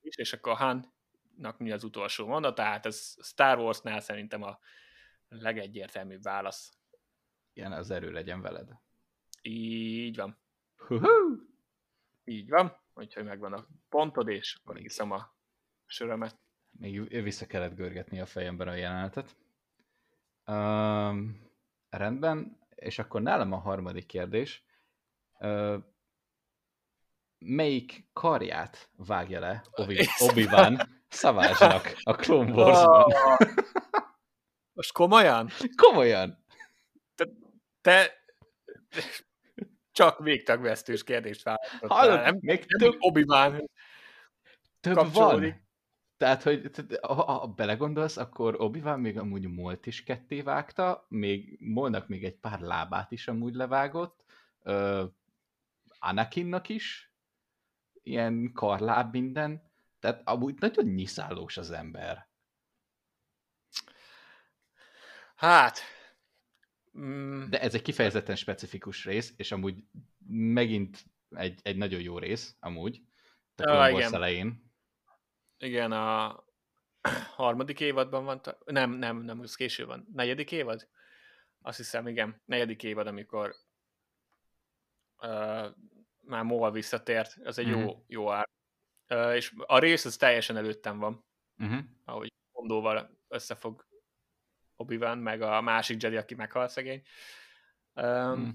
és 0.00 0.32
akkor 0.32 0.56
Hannak 0.56 1.58
mi 1.58 1.72
az 1.72 1.84
utolsó 1.84 2.26
mondat, 2.26 2.54
tehát 2.54 2.86
ez 2.86 3.16
Star 3.22 3.58
Warsnál 3.58 4.00
szerintem 4.00 4.42
a 4.42 4.58
legegyértelműbb 5.28 6.22
válasz. 6.22 6.72
Igen, 7.52 7.72
az 7.72 7.90
erő 7.90 8.10
legyen 8.10 8.40
veled. 8.40 8.68
Így 9.42 10.16
van. 10.16 10.38
Hú-hú. 10.76 11.40
Így 12.24 12.48
van. 12.48 12.76
Úgyhogy 12.94 13.24
megvan 13.24 13.52
a 13.52 13.66
pontod, 13.88 14.28
és 14.28 14.58
akkor 14.60 14.80
iszom 14.80 15.10
a 15.10 15.34
sörömet. 15.86 16.38
Még 16.70 17.22
vissza 17.22 17.46
kellett 17.46 17.74
görgetni 17.74 18.20
a 18.20 18.26
fejemben 18.26 18.68
a 18.68 18.74
jelenetet. 18.74 19.36
Um, 20.46 21.50
rendben, 21.88 22.58
és 22.74 22.98
akkor 22.98 23.22
nálam 23.22 23.52
a 23.52 23.58
harmadik 23.58 24.06
kérdés. 24.06 24.64
Uh, 25.38 25.82
melyik 27.38 28.08
karját 28.12 28.90
vágja 28.96 29.40
le 29.40 29.64
Obi- 29.70 30.08
Obi-Wan 30.18 31.02
Savage-nak 31.08 31.96
a 32.02 32.14
Clone 32.14 32.52
Wars-ban? 32.52 33.12
Most 34.72 34.92
komolyan? 34.92 35.50
Komolyan! 35.76 36.44
Te, 37.14 37.28
te 37.80 38.12
csak 39.94 40.18
végtagvesztős 40.18 41.04
kérdést 41.04 41.42
választottál. 41.42 41.88
Hallod, 41.88 42.20
nem, 42.20 42.38
még 42.40 42.64
nem 42.68 42.90
több, 42.90 42.96
obi 42.98 43.24
több 44.80 44.94
kapcsolódik. 44.94 45.52
van. 45.52 45.62
Tehát, 46.16 46.42
hogy 46.42 46.70
ha, 47.02 47.14
ha 47.14 47.46
belegondolsz, 47.46 48.16
akkor 48.16 48.60
obi 48.60 48.80
még 48.80 49.18
amúgy 49.18 49.48
Molt 49.48 49.86
is 49.86 50.02
ketté 50.02 50.40
vágta, 50.40 51.06
még 51.08 51.56
Molnak 51.60 52.08
még 52.08 52.24
egy 52.24 52.36
pár 52.36 52.60
lábát 52.60 53.12
is 53.12 53.28
amúgy 53.28 53.54
levágott, 53.54 54.24
uh, 54.64 55.02
Anakinnak 55.98 56.68
is, 56.68 57.14
ilyen 58.02 58.52
karláb 58.52 59.12
minden, 59.12 59.72
tehát 60.00 60.20
amúgy 60.24 60.54
nagyon 60.58 60.84
nyiszállós 60.84 61.56
az 61.56 61.70
ember. 61.70 62.28
Hát, 65.34 65.78
mm, 66.98 67.48
De 67.50 67.60
ez 67.60 67.74
egy 67.74 67.82
kifejezetten 67.82 68.36
specifikus 68.36 69.04
rész, 69.04 69.32
és 69.36 69.52
amúgy 69.52 69.84
megint 70.28 71.04
egy, 71.30 71.60
egy 71.62 71.76
nagyon 71.76 72.00
jó 72.00 72.18
rész, 72.18 72.56
amúgy. 72.60 73.00
A 73.56 73.70
Wars 73.70 73.92
igen. 73.98 74.14
elején. 74.14 74.72
igen, 75.58 75.92
a 75.92 76.44
harmadik 77.36 77.80
évadban 77.80 78.24
van, 78.24 78.42
ta- 78.42 78.58
nem, 78.64 78.90
nem, 78.90 79.16
nem, 79.22 79.40
ez 79.40 79.54
késő 79.54 79.86
van. 79.86 80.06
Negyedik 80.12 80.52
évad? 80.52 80.88
Azt 81.60 81.76
hiszem, 81.76 82.08
igen, 82.08 82.42
negyedik 82.44 82.82
évad, 82.82 83.06
amikor 83.06 83.54
uh, 85.18 85.66
már 86.20 86.42
Mol 86.44 86.70
visszatért, 86.70 87.36
az 87.44 87.58
egy 87.58 87.66
Mhm. 87.66 87.78
jó, 87.78 88.04
jó 88.06 88.30
ár. 88.30 88.48
Uh, 89.08 89.34
és 89.34 89.52
a 89.56 89.78
rész 89.78 90.04
az 90.04 90.16
teljesen 90.16 90.56
előttem 90.56 90.98
van, 90.98 91.24
Uh-huh. 91.58 91.78
ahogy 92.04 92.32
Mondóval 92.52 93.18
összefog 93.28 93.86
obi 94.84 94.96
meg 94.96 95.42
a 95.42 95.60
másik 95.60 96.02
Jedi, 96.02 96.16
aki 96.16 96.34
meghal 96.34 96.68
szegény. 96.68 97.02
Um, 97.94 98.36
Mm. 98.36 98.48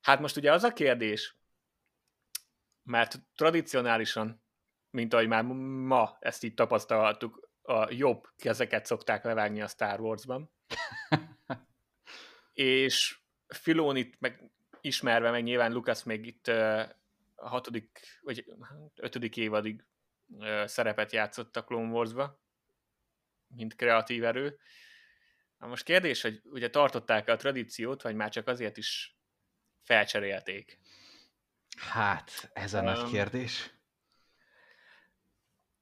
Hát 0.00 0.20
most 0.20 0.36
ugye 0.36 0.52
az 0.52 0.64
a 0.64 0.72
kérdés, 0.72 1.36
mert 2.82 3.18
tradicionálisan, 3.34 4.42
mint 4.90 5.14
ahogy 5.14 5.28
már 5.28 5.42
ma 5.44 6.16
ezt 6.20 6.44
így 6.44 6.54
tapasztalhattuk, 6.54 7.50
a 7.62 7.92
jobb 7.92 8.28
kezeket 8.36 8.86
szokták 8.86 9.24
levágni 9.24 9.60
a 9.60 9.66
Star 9.66 10.00
Wars-ban, 10.00 10.52
és 12.52 13.20
Filonit 13.46 14.20
meg 14.20 14.50
ismerve, 14.80 15.30
meg 15.30 15.42
nyilván 15.42 15.72
Lucas 15.72 16.02
még 16.02 16.26
itt 16.26 16.46
a 16.46 16.96
hatodik, 17.34 18.00
vagy 18.20 18.44
ötödik 18.94 19.36
évadig 19.36 19.84
szerepet 20.64 21.12
játszott 21.12 21.56
a 21.56 21.64
Clone 21.64 21.92
Wars-ba, 21.92 22.40
mint 23.46 23.76
kreatív 23.76 24.24
erő. 24.24 24.58
Na 25.62 25.68
most 25.68 25.84
kérdés, 25.84 26.22
hogy 26.22 26.40
ugye 26.44 26.70
tartották 26.70 27.28
a 27.28 27.36
tradíciót, 27.36 28.02
vagy 28.02 28.14
már 28.14 28.30
csak 28.30 28.48
azért 28.48 28.76
is 28.76 29.16
felcserélték. 29.82 30.78
Hát, 31.76 32.50
ez 32.52 32.74
a 32.74 32.80
nagy 32.80 32.98
Um, 32.98 33.10
kérdés. 33.10 33.74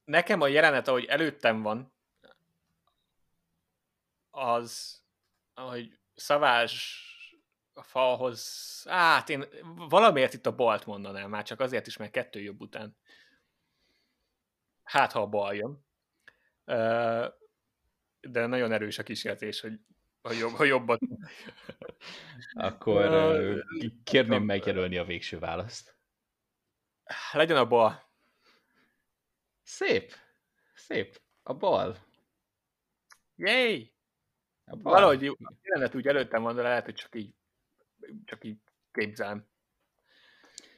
Nekem 0.04 0.40
a 0.40 0.46
jelenet, 0.46 0.88
ahogy 0.88 1.04
előttem 1.04 1.62
van, 1.62 1.92
az, 4.30 5.02
ahogy 5.54 5.98
szavás 6.14 7.04
a 7.72 7.82
falhoz, 7.82 8.82
hát 8.88 9.28
én 9.28 9.44
valamiért 9.88 10.34
itt 10.34 10.46
a 10.46 10.54
balt 10.54 10.86
mondanám, 10.86 11.30
már 11.30 11.44
csak 11.44 11.60
azért 11.60 11.86
is, 11.86 11.96
mert 11.96 12.12
kettő 12.12 12.40
jobb 12.40 12.60
után. 12.60 12.96
Hát, 14.82 15.12
ha 15.12 15.20
a 15.20 15.26
bal 15.26 15.54
jön. 15.54 15.84
Ö, 16.64 17.26
De 18.20 18.46
nagyon 18.46 18.72
erős 18.72 18.98
a 18.98 19.02
kísértés, 19.02 19.60
hogy 19.60 19.80
a, 20.22 20.32
jobb, 20.32 20.58
a 20.58 20.64
jobbat. 20.64 21.00
Akkor 22.52 23.04
ö, 23.04 23.58
kérném 24.04 24.42
megjelölni 24.42 24.96
a 24.96 25.04
végső 25.04 25.38
választ. 25.38 25.96
Legyen 27.32 27.56
a 27.56 27.66
bal. 27.66 28.08
Szép. 29.62 30.14
Szép. 30.74 31.20
A 31.42 31.54
bal. 31.54 31.96
Yay! 33.36 33.92
A 34.64 34.76
bal. 34.76 34.92
Valahogy 34.92 35.26
a 35.26 35.52
jelenet 35.62 35.94
úgy 35.94 36.06
előttem 36.06 36.42
van, 36.42 36.54
de 36.54 36.62
lehet, 36.62 36.84
hogy 36.84 36.94
csak 36.94 37.14
így, 37.14 37.34
csak 38.24 38.44
így 38.44 38.58
képzelem. 38.92 39.48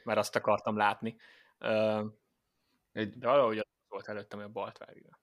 Mert 0.04 0.18
azt 0.18 0.36
akartam 0.36 0.76
látni. 0.76 1.16
De 2.92 3.12
valahogy 3.20 3.58
az 3.58 3.66
volt 3.88 4.08
előttem, 4.08 4.38
hogy 4.38 4.48
a 4.48 4.52
balt 4.52 4.78
vágja. 4.78 5.20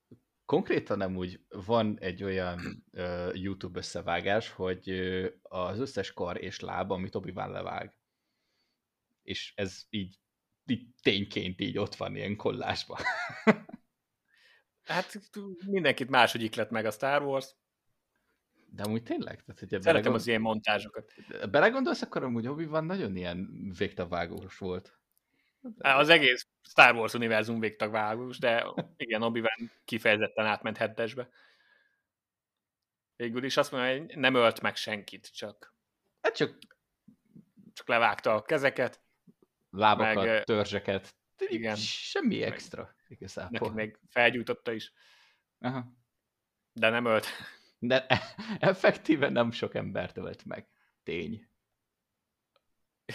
Konkrétan 0.50 0.98
nem 0.98 1.18
úgy 1.18 1.42
van 1.50 1.98
egy 2.00 2.24
olyan 2.24 2.86
ö, 2.92 3.32
YouTube 3.34 3.80
összevágás, 3.80 4.50
hogy 4.50 4.90
ö, 4.90 5.28
az 5.42 5.80
összes 5.80 6.14
kar 6.14 6.44
és 6.44 6.60
láb, 6.60 6.92
amit 6.92 7.16
obi 7.16 7.32
levág. 7.34 7.96
És 9.22 9.54
ez 9.56 9.84
így, 9.90 10.20
így 10.66 10.88
tényként 11.02 11.62
így 11.62 11.78
ott 11.78 11.96
van 11.96 12.16
ilyen 12.16 12.36
kollásban. 12.36 12.98
Hát 14.84 15.20
mindenkit 15.66 16.10
máshogy 16.10 16.44
iklet 16.44 16.70
meg 16.70 16.86
a 16.86 16.92
Star 16.92 17.22
Wars. 17.22 17.56
De 18.66 18.84
amúgy 18.84 19.04
tényleg? 19.04 19.44
Tehát, 19.44 19.60
hogyha 19.60 19.82
Szeretem 19.82 19.94
belegond... 19.94 20.16
az 20.16 20.28
ilyen 20.28 20.42
montázsokat. 20.42 21.14
belegondolsz, 21.52 22.02
akkor 22.02 22.24
amúgy 22.24 22.48
obi 22.48 22.66
nagyon 22.66 23.16
ilyen 23.16 23.50
végtavágós 23.78 24.58
volt. 24.58 24.99
Az 25.78 26.10
egész 26.10 26.48
Star 26.62 26.96
Wars 26.96 27.14
univerzum 27.14 27.60
végtagvágós, 27.60 28.38
de 28.38 28.66
igen, 28.98 29.22
obi 29.22 29.44
kifejezetten 29.86 30.46
átment 30.46 30.78
hettesbe. 30.78 31.30
Végül 33.16 33.44
is 33.44 33.58
azt 33.58 33.72
mondja, 33.72 33.98
hogy 33.98 34.18
nem 34.18 34.36
ölt 34.36 34.62
meg 34.62 34.76
senkit, 34.76 35.36
csak, 35.36 35.74
Hát 36.22 36.36
csak 36.36 36.58
csak 37.74 37.88
levágta 37.88 38.34
a 38.36 38.42
kezeket, 38.42 39.02
lábakat, 39.70 40.26
Meg, 40.26 40.44
törzseket, 40.44 41.16
igen. 41.38 41.76
semmi 41.76 42.40
Meg- 42.40 42.48
extra 42.52 42.82
neki 42.82 43.14
igazából. 43.14 43.72
még 43.72 43.98
felgyújtotta 44.08 44.72
is, 44.72 44.94
Aha. 45.60 45.94
de 46.74 46.90
nem 46.90 47.06
ölt. 47.06 47.26
De 47.80 48.06
effektíven 48.60 49.32
nem 49.32 49.52
sok 49.52 49.76
embert 49.76 50.18
ölt 50.18 50.46
meg. 50.46 50.68
Tény. 51.04 51.48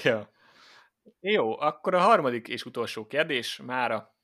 Ja. 0.03 0.31
Jó, 1.21 1.61
akkor 1.61 1.95
a 1.95 2.01
harmadik 2.01 2.49
és 2.49 2.65
utolsó 2.65 3.07
kérdés 3.07 3.57
mára 3.57 4.15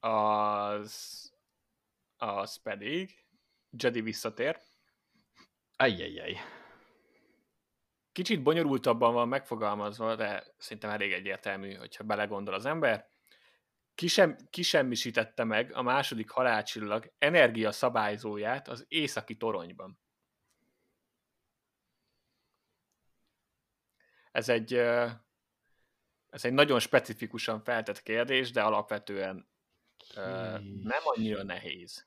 az, 0.00 1.32
az 2.16 2.62
pedig 2.62 3.24
Jedi 3.70 4.00
visszatér. 4.00 4.60
Ajjajjaj. 5.76 6.36
Kicsit 8.12 8.42
bonyolultabban 8.42 9.12
van 9.12 9.28
megfogalmazva, 9.28 10.14
de 10.14 10.44
szerintem 10.56 10.90
elég 10.90 11.12
egyértelmű, 11.12 11.74
hogyha 11.74 12.04
belegondol 12.04 12.54
az 12.54 12.66
ember. 12.66 13.08
Kisem, 13.94 14.36
kisemmisítette 14.50 15.44
meg 15.44 15.72
a 15.72 15.82
második 15.82 16.30
halálcsillag 16.30 17.12
energia 17.18 17.72
szabályzóját 17.72 18.68
az 18.68 18.84
északi 18.88 19.36
toronyban. 19.36 19.98
Ez 24.32 24.48
egy, 24.48 24.82
ez 26.34 26.44
egy 26.44 26.52
nagyon 26.52 26.78
specifikusan 26.78 27.60
feltett 27.60 28.02
kérdés, 28.02 28.50
de 28.50 28.62
alapvetően 28.62 29.46
ö, 30.14 30.58
nem 30.82 31.00
annyira 31.04 31.42
nehéz. 31.42 32.06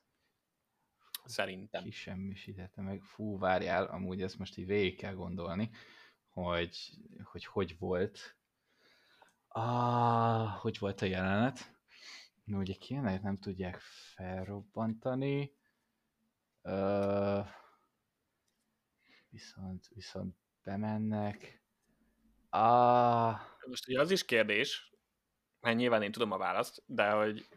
Szerintem. 1.24 1.82
Kisemmisítette 1.82 2.82
meg. 2.82 3.02
Fú, 3.02 3.38
várjál, 3.38 3.84
amúgy 3.84 4.22
ezt 4.22 4.38
most 4.38 4.56
így 4.56 4.66
végig 4.66 4.96
kell 4.96 5.14
gondolni, 5.14 5.70
hogy 6.28 6.90
hogy, 7.22 7.44
hogy 7.44 7.78
volt. 7.78 8.36
Ah, 9.48 10.48
hogy 10.48 10.78
volt 10.78 11.00
a 11.02 11.06
jelenet? 11.06 11.76
No, 12.44 12.58
ugye 12.58 12.74
kijönnek, 12.74 13.22
nem 13.22 13.38
tudják 13.38 13.78
felrobbantani. 14.14 15.52
Ö, 16.62 17.40
viszont, 19.30 19.88
viszont 19.94 20.36
bemennek. 20.62 21.62
Ah, 22.50 23.40
Most 23.68 23.88
ugye 23.88 24.00
az 24.00 24.10
is 24.10 24.24
kérdés, 24.24 24.92
mert 25.60 25.76
nyilván 25.76 26.02
én 26.02 26.12
tudom 26.12 26.30
a 26.30 26.38
választ, 26.38 26.82
de 26.86 27.10
hogy, 27.10 27.48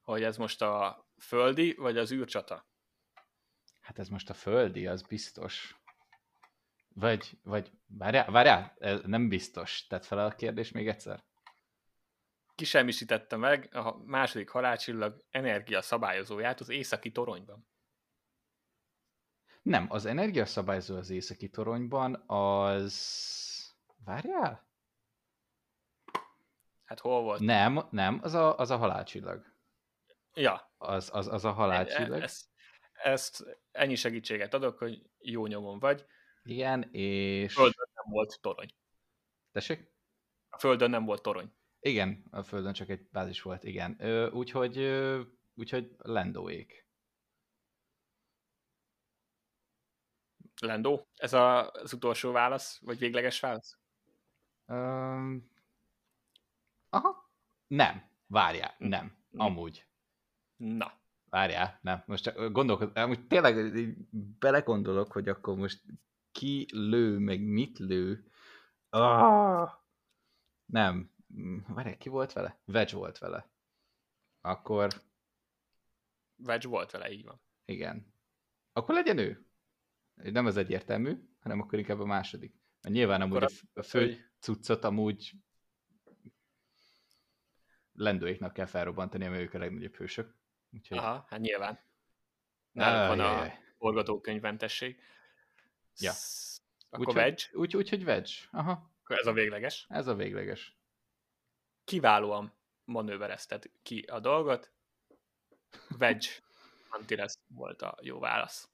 hogy 0.00 0.22
ez 0.22 0.36
most 0.36 0.62
a 0.62 1.06
földi 1.18 1.74
vagy 1.74 1.98
az 1.98 2.12
űrcsata? 2.12 2.72
hát 3.84 3.98
ez 3.98 4.08
most 4.08 4.30
a 4.30 4.34
földi, 4.34 4.86
az 4.86 5.02
biztos. 5.02 5.76
Vagy, 6.88 7.38
vagy, 7.42 7.72
várjál, 7.86 8.30
várjál, 8.30 8.74
ez 8.78 9.00
nem 9.04 9.28
biztos. 9.28 9.86
Tedd 9.86 10.00
fel 10.00 10.18
a 10.18 10.34
kérdés 10.34 10.70
még 10.70 10.88
egyszer. 10.88 11.24
kisemmisítette 12.54 13.36
meg 13.36 13.74
a 13.74 13.96
második 14.04 14.48
halálcsillag 14.48 15.24
energia 15.30 15.82
szabályozóját 15.82 16.60
az 16.60 16.68
északi 16.68 17.12
toronyban? 17.12 17.68
Nem, 19.62 19.86
az 19.88 20.04
energiaszabályzó 20.04 20.96
az 20.96 21.10
északi 21.10 21.48
toronyban 21.48 22.14
az... 22.26 23.74
Várjál? 24.04 24.68
Hát 26.84 27.00
hol 27.00 27.22
volt? 27.22 27.40
Nem, 27.40 27.86
nem, 27.90 28.20
az 28.22 28.34
a, 28.34 28.58
az 28.58 28.70
a 28.70 28.76
halálcsillag. 28.76 29.52
Ja. 30.34 30.72
Az, 30.76 31.10
az, 31.12 31.28
az 31.28 31.44
a 31.44 31.52
halálcsillag. 31.52 32.22
Ezt, 32.22 32.48
ezt 32.92 33.58
ennyi 33.72 33.94
segítséget 33.94 34.54
adok, 34.54 34.78
hogy 34.78 35.10
jó 35.18 35.46
nyomon 35.46 35.78
vagy. 35.78 36.04
Igen, 36.42 36.88
és... 36.92 37.52
Földön 37.54 37.88
nem 37.94 38.12
volt 38.12 38.40
torony. 38.40 38.74
Tessék? 39.52 39.92
A 40.48 40.58
Földön 40.58 40.90
nem 40.90 41.04
volt 41.04 41.22
torony. 41.22 41.54
Igen, 41.80 42.24
a 42.30 42.42
Földön 42.42 42.72
csak 42.72 42.88
egy 42.88 43.08
bázis 43.10 43.42
volt, 43.42 43.64
igen. 43.64 44.00
Úgyhogy, 44.32 44.78
úgyhogy 45.54 45.94
Lendóék. 45.98 46.86
Lendó? 50.60 51.08
Ez 51.16 51.32
a, 51.32 51.70
az 51.70 51.92
utolsó 51.92 52.32
válasz, 52.32 52.78
vagy 52.80 52.98
végleges 52.98 53.40
válasz? 53.40 53.78
Um, 54.66 55.52
aha. 56.94 57.30
Nem. 57.66 58.02
Várjál, 58.26 58.74
hm. 58.78 58.86
nem. 58.86 59.16
Hm. 59.30 59.40
Amúgy. 59.40 59.86
Na. 60.56 60.92
Várjál, 61.30 61.78
nem. 61.82 62.02
Most 62.06 62.22
csak 62.22 62.52
gondolkod, 62.52 62.96
amúgy 62.96 63.26
tényleg 63.26 63.74
belegondolok, 64.38 65.12
hogy 65.12 65.28
akkor 65.28 65.56
most 65.56 65.82
ki 66.32 66.66
lő, 66.70 67.18
meg 67.18 67.40
mit 67.40 67.78
lő. 67.78 68.30
Ah! 68.88 69.72
Nem. 70.64 71.10
Várjál, 71.66 71.96
ki 71.96 72.08
volt 72.08 72.32
vele? 72.32 72.58
Vegy 72.64 72.92
volt 72.92 73.18
vele. 73.18 73.48
Akkor... 74.40 75.02
Vegy 76.36 76.64
volt 76.64 76.90
vele, 76.90 77.10
így 77.10 77.24
van. 77.24 77.40
Igen. 77.64 78.12
Akkor 78.72 78.94
legyen 78.94 79.18
ő. 79.18 79.46
Nem 80.14 80.46
az 80.46 80.56
egyértelmű, 80.56 81.28
hanem 81.40 81.60
akkor 81.60 81.78
inkább 81.78 82.00
a 82.00 82.04
második. 82.04 82.54
Mert 82.80 82.94
nyilván 82.94 83.20
amúgy 83.20 83.42
a, 83.42 83.48
a 83.72 83.82
fő 83.82 84.30
cuccot 84.38 84.84
amúgy 84.84 85.32
lendőiknek 87.94 88.52
kell 88.52 88.66
felrobbantani, 88.66 89.26
mert 89.26 89.42
ők 89.42 89.54
a 89.54 89.58
legnagyobb 89.58 89.94
hősök. 89.96 90.34
Úgyhogy... 90.72 90.98
Aha, 90.98 91.26
hát 91.28 91.40
nyilván. 91.40 91.80
Náluk 92.72 93.16
van 93.16 93.20
a 93.20 93.52
forgatókönyvmentesség. 93.78 95.00
Ja. 95.98 96.12
Akkor 96.90 97.08
úgy, 97.08 97.14
vegy. 97.14 97.48
Úgy, 97.52 97.76
úgy, 97.76 97.88
hogy 97.88 98.04
vegy. 98.04 98.48
Aha. 98.50 98.92
Akkor 99.02 99.18
ez 99.18 99.26
a 99.26 99.32
végleges. 99.32 99.86
Ez 99.88 100.06
a 100.06 100.14
végleges. 100.14 100.76
Kiválóan 101.84 102.52
manőverezted 102.84 103.70
ki 103.82 104.00
a 104.00 104.20
dolgot. 104.20 104.72
Vegy 105.88 106.42
Antilles 106.88 107.34
volt 107.46 107.82
a 107.82 107.98
jó 108.00 108.18
válasz. 108.18 108.68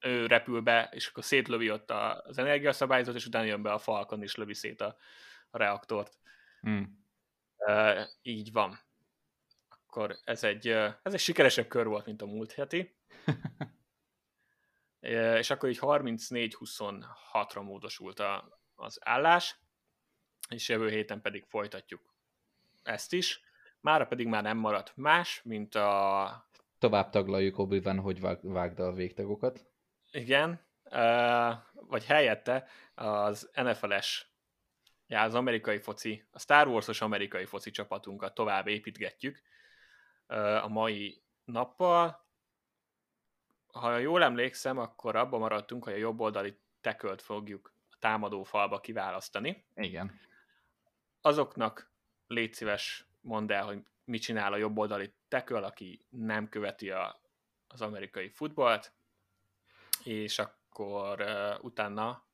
Ő 0.00 0.26
repül 0.26 0.60
be, 0.60 0.88
és 0.92 1.06
akkor 1.06 1.24
szétlövi 1.24 1.70
ott 1.70 1.90
az 1.90 2.38
energiaszabályzat, 2.38 3.14
és 3.14 3.26
utána 3.26 3.44
jön 3.44 3.62
be 3.62 3.72
a 3.72 3.78
Falcon, 3.78 4.22
és 4.22 4.34
lövi 4.34 4.54
szét 4.54 4.80
a, 4.80 4.96
a 5.50 5.58
reaktort. 5.58 6.18
Hmm. 6.60 7.01
Uh, 7.66 8.00
így 8.22 8.52
van 8.52 8.80
akkor 9.92 10.18
ez 10.24 10.44
egy, 10.44 10.68
ez 11.02 11.12
egy 11.12 11.20
sikeresebb 11.20 11.66
kör 11.66 11.86
volt, 11.86 12.06
mint 12.06 12.22
a 12.22 12.26
múlt 12.26 12.52
heti. 12.52 12.96
és 15.40 15.50
akkor 15.50 15.68
így 15.68 15.78
34-26-ra 15.80 17.62
módosult 17.62 18.20
a, 18.20 18.58
az 18.74 18.98
állás, 19.02 19.60
és 20.48 20.68
jövő 20.68 20.88
héten 20.88 21.20
pedig 21.20 21.44
folytatjuk 21.44 22.14
ezt 22.82 23.12
is. 23.12 23.40
Mára 23.80 24.06
pedig 24.06 24.26
már 24.26 24.42
nem 24.42 24.56
maradt 24.56 24.96
más, 24.96 25.42
mint 25.44 25.74
a... 25.74 26.48
Tovább 26.78 27.10
taglaljuk 27.10 27.58
obi 27.58 27.80
hogy 27.80 28.20
vágd 28.42 28.80
a 28.80 28.92
végtagokat. 28.92 29.66
Igen, 30.10 30.60
vagy 31.72 32.04
helyette 32.04 32.68
az 32.94 33.50
NFL-es, 33.54 34.31
ja, 35.12 35.20
az 35.20 35.34
amerikai 35.34 35.78
foci, 35.78 36.24
a 36.30 36.38
Star 36.38 36.68
Wars-os 36.68 37.00
amerikai 37.00 37.44
foci 37.44 37.70
csapatunkat 37.70 38.34
tovább 38.34 38.66
építgetjük, 38.66 39.42
a 40.62 40.68
mai 40.68 41.22
nappal. 41.44 42.26
Ha 43.72 43.96
jól 43.96 44.22
emlékszem, 44.22 44.78
akkor 44.78 45.16
abban 45.16 45.40
maradtunk, 45.40 45.84
hogy 45.84 45.92
a 45.92 45.96
jobb 45.96 46.20
oldali 46.20 46.58
tekölt 46.80 47.22
fogjuk 47.22 47.74
a 47.90 47.96
támadó 47.98 48.42
falba 48.42 48.80
kiválasztani. 48.80 49.64
Igen. 49.74 50.20
Azoknak 51.20 51.90
légy 52.26 52.52
szíves, 52.54 53.06
mondd 53.20 53.52
el, 53.52 53.64
hogy 53.64 53.82
mit 54.04 54.22
csinál 54.22 54.52
a 54.52 54.56
jobb 54.56 54.78
oldali 54.78 55.14
teköl, 55.28 55.64
aki 55.64 56.06
nem 56.08 56.48
követi 56.48 56.90
a, 56.90 57.20
az 57.66 57.80
amerikai 57.80 58.28
futballt, 58.28 58.92
és 60.04 60.38
akkor 60.38 61.20
uh, 61.20 61.64
utána 61.64 62.24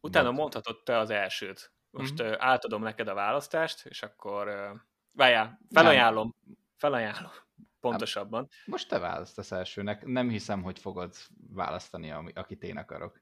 utána 0.00 0.30
mondhatod 0.30 0.82
te 0.82 0.98
az 0.98 1.10
elsőt. 1.10 1.72
Most 1.90 2.22
mm-hmm. 2.22 2.32
átadom 2.38 2.82
neked 2.82 3.08
a 3.08 3.14
választást, 3.14 3.86
és 3.86 4.02
akkor 4.02 4.72
Várjál, 5.12 5.60
felajánlom. 5.70 6.34
Nem. 6.46 6.56
Felajánlom. 6.76 7.30
Pontosabban. 7.80 8.48
Most 8.64 8.88
te 8.88 8.98
választasz 8.98 9.52
elsőnek. 9.52 10.04
Nem 10.04 10.28
hiszem, 10.28 10.62
hogy 10.62 10.78
fogod 10.78 11.14
választani, 11.50 12.10
akit 12.34 12.62
én 12.62 12.76
akarok. 12.76 13.20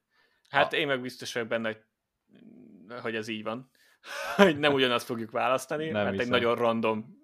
Hát 0.48 0.72
a... 0.72 0.76
én 0.76 0.86
meg 0.86 1.00
biztos 1.00 1.32
vagyok 1.32 1.48
benne, 1.48 1.68
hogy, 1.68 1.82
hogy 3.00 3.14
ez 3.14 3.28
így 3.28 3.42
van. 3.42 3.70
hogy 4.36 4.58
nem 4.58 4.72
ugyanazt 4.78 5.06
fogjuk 5.06 5.30
választani, 5.30 5.84
nem 5.84 5.92
mert 5.92 6.10
hiszem. 6.10 6.26
egy 6.26 6.40
nagyon 6.40 6.54
random 6.54 7.16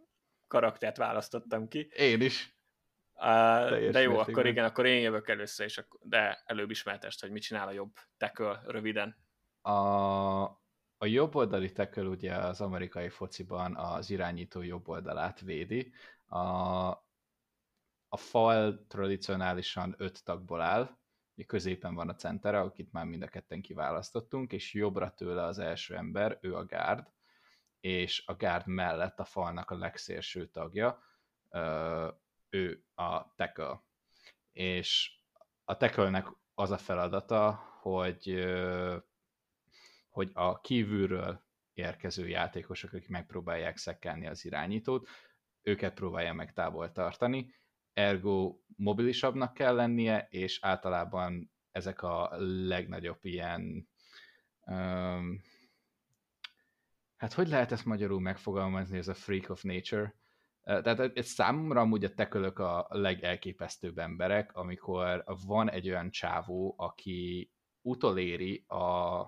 karaktert 0.47 0.97
választottam 0.97 1.69
ki. 1.69 1.89
Én 1.97 2.21
is. 2.21 2.53
Uh, 3.15 3.91
de 3.91 4.01
jó, 4.01 4.19
akkor 4.19 4.47
igen, 4.47 4.65
akkor 4.65 4.87
én 4.87 5.01
jövök 5.01 5.29
először, 5.29 5.67
és 5.67 5.79
akkor, 5.79 6.01
de 6.03 6.43
előbb 6.47 6.71
ismertest, 6.71 7.21
hogy 7.21 7.31
mit 7.31 7.43
csinál 7.43 7.69
a 7.69 7.73
jobb 7.73 7.93
tackle 8.17 8.63
röviden. 8.67 9.17
A, 9.65 10.43
a 10.97 11.07
jobb 11.07 11.35
oldali 11.35 11.73
tackle 11.73 12.09
ugye 12.09 12.35
az 12.35 12.61
amerikai 12.61 13.09
fociban 13.09 13.77
az 13.77 14.11
irányító 14.11 14.63
jobb 14.63 14.89
oldalát 14.89 15.41
védi. 15.41 15.93
A, 16.27 16.39
a 18.09 18.17
fal 18.17 18.87
tradicionálisan 18.89 19.95
öt 19.99 20.25
tagból 20.25 20.61
áll, 20.61 20.97
középen 21.47 21.95
van 21.95 22.09
a 22.09 22.15
centere, 22.15 22.61
akit 22.61 22.93
már 22.93 23.05
mind 23.05 23.23
a 23.23 23.29
ketten 23.29 23.61
kiválasztottunk, 23.61 24.53
és 24.53 24.75
jobbra 24.75 25.15
tőle 25.15 25.43
az 25.43 25.59
első 25.59 25.97
ember, 25.97 26.39
ő 26.41 26.57
a 26.57 26.65
gárd, 26.65 27.13
és 27.81 28.23
a 28.27 28.35
gárd 28.35 28.67
mellett 28.67 29.21
a 29.21 29.25
falnak 29.25 29.71
a 29.71 29.79
legszélső 29.79 30.47
tagja, 30.47 31.03
ő 32.49 32.85
a 32.95 33.35
tackle. 33.35 33.83
És 34.53 35.19
a 35.65 35.77
tackle 35.77 36.35
az 36.55 36.71
a 36.71 36.79
feladata, 36.79 37.53
hogy 37.81 38.29
hogy 40.15 40.31
a 40.35 40.61
kívülről 40.61 41.45
érkező 41.73 42.29
játékosok, 42.29 42.93
akik 42.93 43.09
megpróbálják 43.09 43.77
szekkelni 43.77 44.27
az 44.27 44.45
irányítót, 44.45 45.09
őket 45.63 45.95
próbálja 45.95 46.33
meg 46.33 46.53
távol 46.53 46.93
tartani, 46.93 47.55
ergo 47.93 48.59
mobilisabbnak 48.77 49.55
kell 49.55 49.75
lennie, 49.75 50.27
és 50.31 50.59
általában 50.63 51.53
ezek 51.71 52.03
a 52.03 52.37
legnagyobb 52.67 53.25
ilyen 53.25 53.89
um, 54.67 55.43
hát 57.17 57.33
hogy 57.33 57.49
lehet 57.49 57.73
ezt 57.73 57.85
magyarul 57.85 58.21
megfogalmazni, 58.21 58.99
ez 58.99 59.09
a 59.09 59.15
freak 59.15 59.51
of 59.51 59.63
nature? 59.63 60.15
Tehát 60.63 61.17
ez 61.17 61.27
számomra 61.27 61.81
amúgy 61.81 62.05
a 62.05 62.15
tekölök 62.15 62.59
a 62.59 62.87
legelképesztőbb 62.91 63.99
emberek, 63.99 64.57
amikor 64.57 65.25
van 65.47 65.71
egy 65.71 65.89
olyan 65.89 66.11
csávó, 66.11 66.75
aki 66.79 67.51
utoléri 67.81 68.65
a 68.67 69.25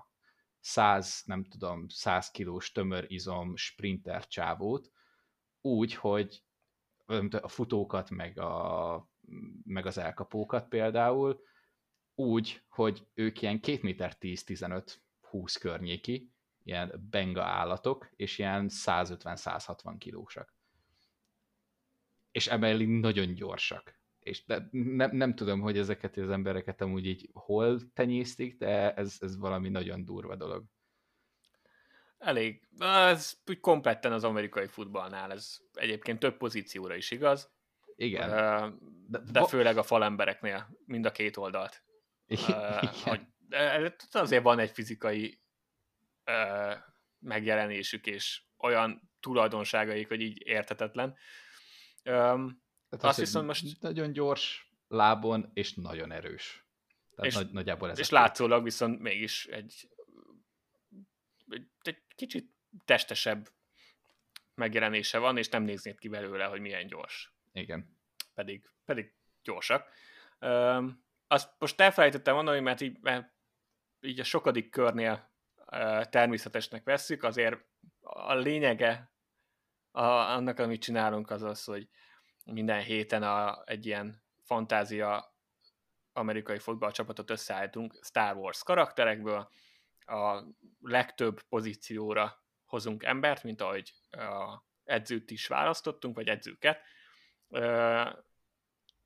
100, 0.59 1.21
nem 1.25 1.43
tudom, 1.43 1.87
100 1.87 2.31
kilós 2.31 2.71
tömör 2.71 3.05
izom 3.07 3.55
sprinter 3.55 4.27
csávót, 4.27 4.91
úgy, 5.61 5.93
hogy 5.93 6.43
a 7.41 7.47
futókat, 7.47 8.09
meg, 8.09 8.39
a, 8.39 9.09
meg 9.63 9.85
az 9.85 9.97
elkapókat 9.97 10.67
például, 10.67 11.41
úgy, 12.15 12.63
hogy 12.67 13.07
ők 13.13 13.41
ilyen 13.41 13.59
2 13.59 13.79
méter 13.81 14.17
10-15-20 14.19 14.97
környéki, 15.59 16.31
ilyen 16.63 17.07
benga 17.09 17.43
állatok, 17.43 18.09
és 18.15 18.37
ilyen 18.37 18.69
150-160 18.69 19.95
kilósak. 19.97 20.55
És 22.31 22.47
emellé 22.47 22.85
nagyon 22.85 23.33
gyorsak 23.33 23.97
és 24.27 24.45
de 24.45 24.67
nem, 24.71 25.15
nem 25.15 25.35
tudom, 25.35 25.59
hogy 25.59 25.77
ezeket 25.77 26.17
az 26.17 26.29
embereket 26.29 26.81
amúgy 26.81 27.05
így 27.05 27.29
hol 27.33 27.79
tenyésztik, 27.93 28.57
de 28.57 28.93
ez, 28.93 29.17
ez 29.19 29.37
valami 29.37 29.69
nagyon 29.69 30.05
durva 30.05 30.35
dolog. 30.35 30.63
Elég. 32.17 32.67
Ez 32.77 33.37
úgy 33.45 33.59
kompletten 33.59 34.11
az 34.11 34.23
amerikai 34.23 34.67
futballnál, 34.67 35.31
ez 35.31 35.57
egyébként 35.73 36.19
több 36.19 36.37
pozícióra 36.37 36.95
is 36.95 37.11
igaz. 37.11 37.51
Igen. 37.95 38.29
De, 39.07 39.19
de 39.31 39.47
főleg 39.47 39.77
a 39.77 39.83
falembereknél, 39.83 40.77
mind 40.85 41.05
a 41.05 41.11
két 41.11 41.37
oldalt. 41.37 41.83
Igen. 42.25 42.79
Hogy, 43.03 43.21
azért 44.11 44.43
van 44.43 44.59
egy 44.59 44.71
fizikai 44.71 45.41
megjelenésük, 47.19 48.05
és 48.05 48.41
olyan 48.57 49.11
tulajdonságaik, 49.19 50.07
hogy 50.07 50.21
így 50.21 50.41
értetetlen. 50.45 51.15
Um, 52.03 52.65
Tehát 52.89 53.05
azt 53.05 53.19
viszont 53.19 53.47
most... 53.47 53.81
Nagyon 53.81 54.11
gyors 54.11 54.71
lábon, 54.87 55.51
és 55.53 55.73
nagyon 55.73 56.11
erős. 56.11 56.65
Tehát 57.15 57.31
és, 57.31 57.37
nagy, 57.37 57.51
nagyjából 57.51 57.89
ez 57.89 57.99
és 57.99 58.09
látszólag 58.09 58.63
viszont 58.63 59.01
mégis 59.01 59.45
egy, 59.45 59.89
egy, 61.49 61.67
egy 61.81 62.01
kicsit 62.15 62.51
testesebb 62.85 63.49
megjelenése 64.55 65.17
van, 65.17 65.37
és 65.37 65.49
nem 65.49 65.63
néznéd 65.63 65.99
ki 65.99 66.07
belőle, 66.07 66.45
hogy 66.45 66.59
milyen 66.59 66.87
gyors. 66.87 67.33
Igen. 67.53 67.97
Pedig, 68.33 68.69
pedig 68.85 69.13
gyorsak. 69.43 69.89
Um, 70.39 71.05
azt 71.27 71.49
most 71.59 71.81
elfelejtettem 71.81 72.35
mondani, 72.35 72.59
mert 72.59 72.81
így, 72.81 72.97
mert 73.01 73.31
így 74.01 74.19
a 74.19 74.23
sokadik 74.23 74.69
körnél 74.69 75.31
uh, 75.71 76.03
természetesnek 76.03 76.83
vesszük, 76.83 77.23
azért 77.23 77.65
a 78.01 78.33
lényege 78.33 79.11
a, 79.91 80.03
annak, 80.05 80.59
amit 80.59 80.81
csinálunk, 80.81 81.29
az 81.29 81.43
az, 81.43 81.63
hogy 81.63 81.89
minden 82.51 82.81
héten 82.81 83.23
a, 83.23 83.63
egy 83.65 83.85
ilyen 83.85 84.21
fantázia 84.43 85.35
amerikai 86.13 86.59
csapatot 86.91 87.29
összeállítunk 87.29 87.99
Star 88.01 88.35
Wars 88.35 88.63
karakterekből, 88.63 89.49
a 90.05 90.43
legtöbb 90.81 91.41
pozícióra 91.41 92.43
hozunk 92.65 93.03
embert, 93.03 93.43
mint 93.43 93.61
ahogy 93.61 93.93
a 94.09 94.63
edzőt 94.83 95.31
is 95.31 95.47
választottunk, 95.47 96.15
vagy 96.15 96.27
edzőket, 96.27 96.81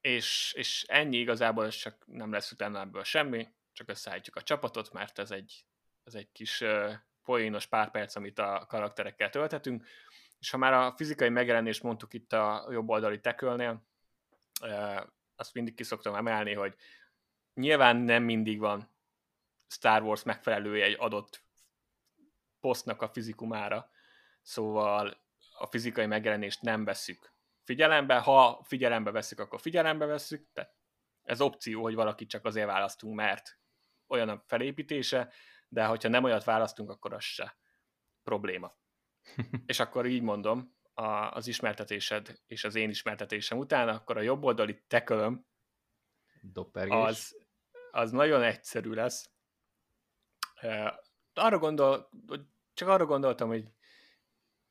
és, 0.02 0.54
és 0.58 0.84
ennyi 0.88 1.18
igazából, 1.18 1.70
csak 1.70 2.04
nem 2.06 2.32
lesz 2.32 2.52
utána 2.52 2.80
ebből 2.80 3.04
semmi, 3.04 3.48
csak 3.74 3.90
összeállítjuk 3.90 4.36
a 4.36 4.42
csapatot, 4.42 4.92
mert 4.92 5.20
ez 5.20 5.32
egy, 5.32 5.66
ez 6.04 6.14
egy 6.14 6.32
kis 6.32 6.64
poénos 7.24 7.66
pár 7.66 7.92
perc, 7.92 8.16
amit 8.16 8.40
a 8.40 8.66
karakterekkel 8.68 9.30
tölthetünk, 9.30 9.88
és 10.42 10.50
ha 10.50 10.58
már 10.58 10.74
a 10.74 10.94
fizikai 10.96 11.30
megjelenést 11.30 11.84
mondtuk 11.84 12.14
itt 12.14 12.34
a 12.34 12.68
jobb 12.72 13.22
tekölnél, 13.22 13.86
azt 15.36 15.54
mindig 15.54 15.76
ki 15.76 15.84
szoktam 15.84 16.16
emelni, 16.16 16.54
hogy 16.54 16.76
nyilván 17.54 17.96
nem 17.96 18.24
mindig 18.24 18.60
van 18.60 18.90
Star 19.68 20.02
Wars 20.02 20.24
megfelelője 20.24 20.86
egy 20.86 20.96
adott 21.00 21.44
posztnak 22.60 23.02
a 23.02 23.10
fizikumára, 23.10 23.90
szóval 24.42 25.18
a 25.58 25.66
fizikai 25.66 26.06
megjelenést 26.06 26.62
nem 26.62 26.84
veszük 26.84 27.32
figyelembe, 27.64 28.18
ha 28.18 28.64
figyelembe 28.64 29.12
veszük, 29.12 29.40
akkor 29.40 29.60
figyelembe 29.60 30.06
veszük, 30.06 30.48
tehát 30.54 30.76
ez 31.24 31.42
opció, 31.42 31.82
hogy 31.82 31.96
valaki 31.96 32.26
csak 32.26 32.46
azért 32.46 32.66
választunk, 32.68 33.16
mert 33.16 33.58
olyan 34.08 34.30
a 34.30 34.44
felépítése, 34.48 35.32
de 35.68 35.86
hogyha 35.86 36.10
nem 36.10 36.24
olyat 36.24 36.44
választunk, 36.44 36.90
akkor 36.90 37.14
az 37.14 37.24
se 37.24 37.58
probléma. 38.24 38.72
És 39.66 39.80
akkor 39.80 40.06
így 40.06 40.22
mondom, 40.22 40.76
a, 40.94 41.32
az 41.32 41.48
ismertetésed 41.48 42.40
és 42.48 42.64
az 42.64 42.76
én 42.76 42.90
ismertetésem 42.90 43.58
után, 43.58 43.88
akkor 43.88 44.18
a 44.18 44.22
jobb 44.22 44.44
oldali 44.44 44.84
tekölöm 44.88 45.46
az, 46.90 47.36
az 47.92 48.12
nagyon 48.12 48.44
egyszerű 48.44 48.94
lesz. 48.94 49.30
Arra 51.34 51.58
gondol, 51.58 52.10
csak 52.74 52.88
arra 52.88 53.06
gondoltam, 53.06 53.48
hogy 53.48 53.72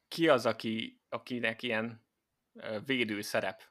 ki 0.09 0.29
az, 0.29 0.47
aki, 0.47 1.01
akinek 1.09 1.63
ilyen 1.63 2.05
védő 2.85 3.21
szerep 3.21 3.71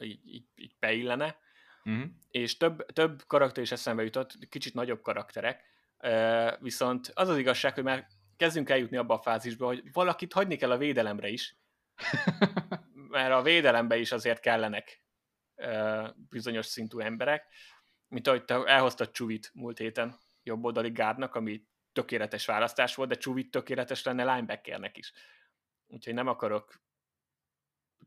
így, 0.00 0.26
így, 0.26 0.46
így 0.54 0.76
beillene, 0.78 1.38
uh-huh. 1.84 2.04
és 2.30 2.56
több, 2.56 2.86
több 2.86 3.22
karakter 3.26 3.62
is 3.62 3.72
eszembe 3.72 4.02
jutott, 4.02 4.48
kicsit 4.48 4.74
nagyobb 4.74 5.02
karakterek, 5.02 5.62
viszont 6.58 7.10
az 7.14 7.28
az 7.28 7.38
igazság, 7.38 7.74
hogy 7.74 7.82
már 7.84 8.06
kezdünk 8.36 8.70
eljutni 8.70 8.96
abba 8.96 9.14
a 9.14 9.22
fázisba, 9.22 9.66
hogy 9.66 9.92
valakit 9.92 10.32
hagyni 10.32 10.56
kell 10.56 10.70
a 10.70 10.76
védelemre 10.76 11.28
is, 11.28 11.56
mert 13.08 13.32
a 13.32 13.42
védelembe 13.42 13.96
is 13.96 14.12
azért 14.12 14.40
kellenek 14.40 15.02
bizonyos 16.28 16.66
szintű 16.66 16.98
emberek, 16.98 17.46
mint 18.08 18.26
ahogy 18.26 18.44
te 18.44 18.64
elhoztad 18.64 19.10
Csuvit 19.10 19.50
múlt 19.54 19.78
héten 19.78 20.18
jobboldali 20.42 20.90
gárdnak, 20.90 21.34
ami 21.34 21.66
tökéletes 21.92 22.46
választás 22.46 22.94
volt, 22.94 23.08
de 23.08 23.14
Csuvit 23.14 23.50
tökéletes 23.50 24.02
lenne 24.02 24.24
linebackernek 24.24 24.96
is. 24.96 25.12
Úgyhogy 25.86 26.14
nem 26.14 26.28
akarok, 26.28 26.82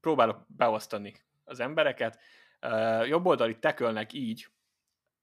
próbálok 0.02 0.46
beosztani 0.48 1.14
az 1.44 1.60
embereket. 1.60 2.20
Jobboldali 3.06 3.60
tekölnek 3.60 4.14
így, 4.14 4.48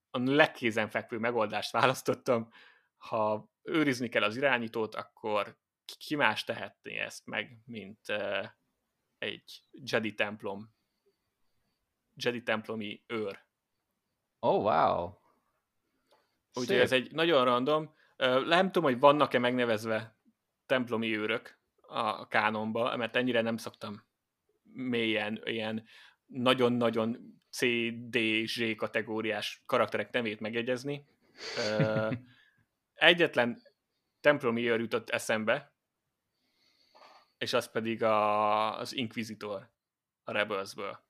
a 0.09 0.19
legkézenfekvő 0.19 1.17
megoldást 1.17 1.71
választottam, 1.71 2.49
ha 2.97 3.53
őrizni 3.65 4.09
kell 4.09 4.23
az 4.23 4.35
irányítót, 4.35 4.95
akkor 4.95 5.57
ki 5.97 6.15
más 6.15 6.43
tehetné 6.43 6.97
ezt 6.97 7.25
meg, 7.25 7.57
mint 7.65 7.99
egy 9.17 9.61
Jedi 9.71 10.13
templom, 10.13 10.73
Jedi 12.13 12.43
templomi 12.43 13.03
őr. 13.07 13.43
Oh, 14.39 14.63
wow! 14.63 15.13
Úgyhogy 16.53 16.77
ez 16.77 16.91
egy 16.91 17.11
nagyon 17.11 17.45
random. 17.45 17.95
Nem 18.45 18.71
tudom, 18.71 18.83
hogy 18.83 18.99
vannak-e 18.99 19.39
megnevezve 19.39 20.17
templomi 20.65 21.17
őrök 21.17 21.59
a 21.81 22.27
kánonba, 22.27 22.97
mert 22.97 23.15
ennyire 23.15 23.41
nem 23.41 23.57
szoktam 23.57 24.03
mélyen 24.73 25.41
ilyen 25.45 25.83
nagyon-nagyon 26.25 27.39
C, 27.49 27.65
D, 27.93 28.17
Z 28.45 28.75
kategóriás 28.75 29.63
karakterek 29.65 30.11
nevét 30.11 30.39
megjegyezni. 30.39 31.05
Egyetlen 32.95 33.61
templomi 34.21 34.69
őr 34.69 34.79
jutott 34.79 35.09
eszembe, 35.09 35.73
és 37.37 37.53
az 37.53 37.71
pedig 37.71 38.03
a, 38.03 38.79
az 38.79 38.93
Inquisitor 38.93 39.69
a 40.23 40.31
Rebelsből. 40.31 41.03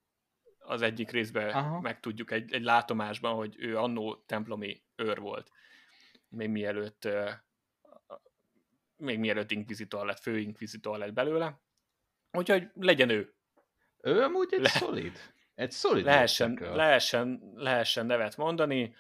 Az 0.60 0.82
egyik 0.82 1.12
részben 1.12 1.50
Aha. 1.50 1.80
megtudjuk 1.80 2.32
egy, 2.32 2.54
egy 2.54 2.64
látomásban, 2.64 3.36
hogy 3.36 3.56
ő 3.60 3.78
annó 3.78 4.16
templomi 4.16 4.84
őr 4.96 5.20
volt, 5.20 5.52
még 6.28 6.50
mielőtt 6.50 7.08
még 8.98 9.20
mielőtt 9.20 9.52
Inquisitor 9.52 10.06
lett, 10.06 10.20
fő 10.20 10.40
Inquisitor 10.40 10.98
lett 10.98 11.14
belőle. 11.14 11.60
Úgyhogy 12.32 12.70
legyen 12.74 13.10
ő. 13.10 13.34
Ő 14.02 14.22
amúgy 14.22 14.54
egy 14.54 14.62
Le- 14.62 14.70
szolid. 14.70 15.34
Egy 15.56 15.72
szolid 15.72 16.06
lehessen, 16.06 16.60
lehessen, 16.62 17.52
lehessen 17.56 18.06
nevet 18.06 18.38
mondani. 18.38 18.96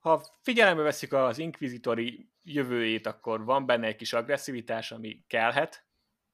Ha 0.00 0.24
figyelembe 0.40 0.82
veszik 0.82 1.12
az 1.12 1.38
inkvizitori 1.38 2.30
jövőjét, 2.42 3.06
akkor 3.06 3.44
van 3.44 3.66
benne 3.66 3.86
egy 3.86 3.96
kis 3.96 4.12
agresszivitás, 4.12 4.92
ami 4.92 5.24
kellhet, 5.26 5.86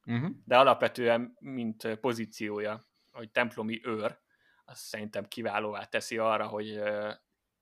uh-huh. 0.06 0.30
de 0.44 0.58
alapvetően, 0.58 1.36
mint 1.40 1.94
pozíciója, 1.94 2.88
hogy 3.10 3.30
templomi 3.30 3.80
őr, 3.84 4.18
azt 4.64 4.80
szerintem 4.80 5.28
kiválóvá 5.28 5.84
teszi 5.84 6.18
arra, 6.18 6.46
hogy, 6.46 6.80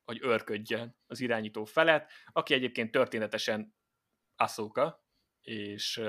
hogy 0.04 0.20
őrködjön 0.22 0.96
az 1.06 1.20
irányító 1.20 1.64
felett, 1.64 2.10
aki 2.32 2.54
egyébként 2.54 2.90
történetesen 2.90 3.74
Ahsoka, 4.36 5.04
és 5.40 6.02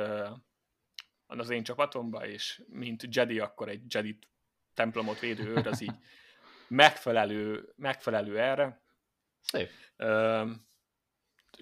az 1.25 1.49
én 1.49 1.63
csapatomban, 1.63 2.23
és 2.23 2.63
mint 2.67 3.15
Jedi, 3.15 3.39
akkor 3.39 3.69
egy 3.69 3.93
Jedi 3.93 4.19
templomot 4.73 5.19
védő 5.19 5.49
őr, 5.49 5.67
az 5.67 5.81
így 5.81 5.95
megfelelő, 6.67 7.73
megfelelő 7.75 8.39
erre. 8.39 8.83
Szép. 9.45 9.69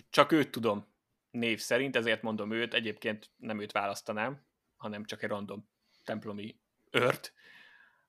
Csak 0.09 0.31
őt 0.31 0.51
tudom 0.51 0.93
név 1.31 1.59
szerint, 1.59 1.95
ezért 1.95 2.21
mondom 2.21 2.51
őt, 2.51 2.73
egyébként 2.73 3.31
nem 3.35 3.59
őt 3.59 3.71
választanám, 3.71 4.45
hanem 4.75 5.05
csak 5.05 5.23
egy 5.23 5.29
random 5.29 5.69
templomi 6.03 6.59
őrt, 6.91 7.33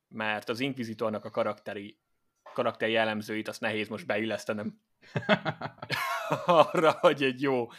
mert 0.08 0.48
az 0.48 0.60
Inquisitornak 0.60 1.24
a 1.24 1.30
karakteri, 1.30 1.98
karakter 2.42 2.88
jellemzőit 2.88 3.48
azt 3.48 3.60
nehéz 3.60 3.88
most 3.88 4.06
beillesztenem 4.06 4.80
arra, 6.46 6.92
hogy 6.92 7.22
egy 7.22 7.42
jó 7.42 7.70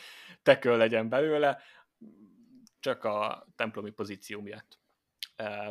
teköl 0.44 0.78
legyen 0.78 1.10
belőle, 1.10 1.62
csak 2.80 3.04
a 3.04 3.48
templomi 3.56 3.92
pozíció 3.92 4.42
miatt 4.42 4.80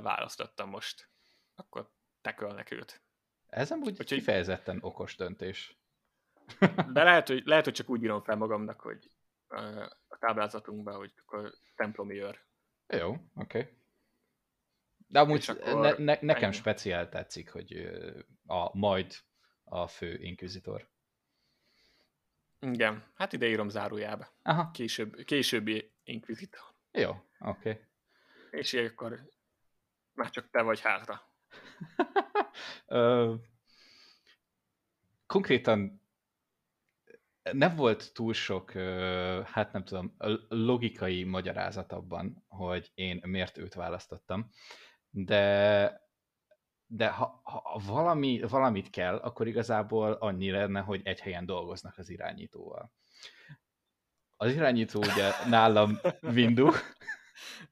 választottam 0.02 0.68
most. 0.68 1.08
Akkor 1.54 1.90
tekölnek 2.20 2.70
őt. 2.70 3.02
Ez 3.46 3.68
nem 3.68 3.80
úgy 3.80 3.88
Úgyhogy... 3.88 4.06
kifejezetten 4.06 4.78
okos 4.80 5.16
döntés. 5.16 5.76
De 6.92 7.02
lehet 7.02 7.28
hogy, 7.28 7.42
lehet, 7.44 7.64
hogy 7.64 7.74
csak 7.74 7.88
úgy 7.88 8.02
írom 8.02 8.22
fel 8.22 8.36
magamnak, 8.36 8.80
hogy 8.80 9.10
a 10.08 10.16
táblázatunkban, 10.18 10.96
hogy 10.96 11.12
akkor 11.16 11.52
templomi 11.76 12.22
őr. 12.22 12.44
Jó, 12.86 13.10
oké. 13.10 13.58
Okay. 13.58 13.72
De 15.06 15.20
amúgy 15.20 15.50
ne, 15.64 15.92
ne, 15.98 16.18
nekem 16.20 16.42
ennyi. 16.42 16.52
speciál 16.52 17.08
tetszik, 17.08 17.50
hogy 17.50 17.90
a, 18.46 18.76
majd 18.76 19.14
a 19.64 19.86
fő 19.86 20.18
inkvizitor. 20.18 20.88
Igen, 22.60 23.12
hát 23.14 23.32
ide 23.32 23.46
írom 23.46 23.68
zárójába. 23.68 24.26
Aha. 24.42 24.70
Később, 24.70 25.14
későbbi 25.24 25.92
inkvizitor. 26.04 26.60
Jó, 26.90 27.10
oké. 27.38 27.70
Okay. 27.70 27.80
És 28.50 28.72
így 28.72 28.84
akkor 28.84 29.28
már 30.12 30.30
csak 30.30 30.50
te 30.50 30.62
vagy 30.62 30.80
hátra. 30.80 31.22
Ö, 32.86 33.34
konkrétan 35.26 36.03
nem 37.52 37.76
volt 37.76 38.12
túl 38.14 38.32
sok, 38.32 38.72
hát 39.44 39.72
nem 39.72 39.84
tudom, 39.84 40.16
logikai 40.48 41.24
magyarázat 41.24 41.92
abban, 41.92 42.44
hogy 42.48 42.90
én 42.94 43.20
miért 43.24 43.58
őt 43.58 43.74
választottam, 43.74 44.50
de 45.10 46.02
de 46.86 47.08
ha, 47.08 47.40
ha 47.44 47.80
valami, 47.86 48.40
valamit 48.48 48.90
kell, 48.90 49.16
akkor 49.16 49.46
igazából 49.46 50.12
annyi 50.12 50.50
lenne, 50.50 50.80
hogy 50.80 51.00
egy 51.04 51.20
helyen 51.20 51.46
dolgoznak 51.46 51.98
az 51.98 52.08
irányítóval. 52.08 52.92
Az 54.36 54.52
irányító 54.52 55.00
ugye 55.00 55.30
nálam 55.48 55.98
Windu. 56.22 56.70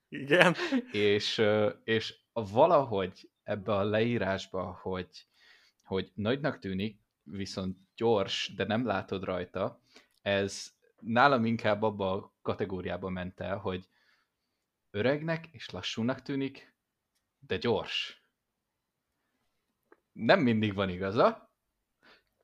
Igen. 0.09 0.55
És, 0.93 1.43
és 1.85 2.15
valahogy 2.32 3.31
ebbe 3.43 3.74
a 3.74 3.85
leírásba, 3.85 4.78
hogy, 4.82 5.27
hogy 5.82 6.11
nagynak 6.15 6.59
tűnik, 6.59 7.01
viszont 7.24 7.78
gyors, 7.97 8.53
de 8.55 8.65
nem 8.65 8.86
látod 8.86 9.24
rajta, 9.24 9.81
ez 10.23 10.73
nálam 11.01 11.44
inkább 11.44 11.82
abba 11.82 12.12
a 12.12 12.32
kategóriába 12.43 13.09
ment 13.09 13.40
el, 13.40 13.57
hogy 13.57 13.89
öregnek 14.90 15.47
és 15.47 15.70
lassúnak 15.70 16.23
tűnik, 16.23 16.74
de 17.39 17.57
gyors. 17.57 18.24
Nem 20.12 20.40
mindig 20.40 20.74
van 20.74 20.89
igaza, 20.89 21.53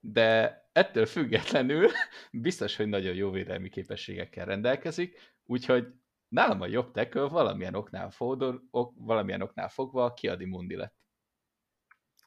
de 0.01 0.61
ettől 0.73 1.07
függetlenül 1.07 1.91
biztos, 2.31 2.77
hogy 2.77 2.89
nagyon 2.89 3.15
jó 3.15 3.31
védelmi 3.31 3.69
képességekkel 3.69 4.45
rendelkezik, 4.45 5.37
úgyhogy 5.45 5.95
nálam 6.29 6.61
a 6.61 6.67
jobb 6.67 6.91
tekő 6.93 7.27
valamilyen 7.27 7.75
oknál, 7.75 8.11
fódor, 8.11 8.63
valamilyen 8.95 9.43
oknál 9.43 9.69
fogva 9.69 10.15
kiadi 10.15 10.45
mundi 10.45 10.77
lett. 10.77 10.97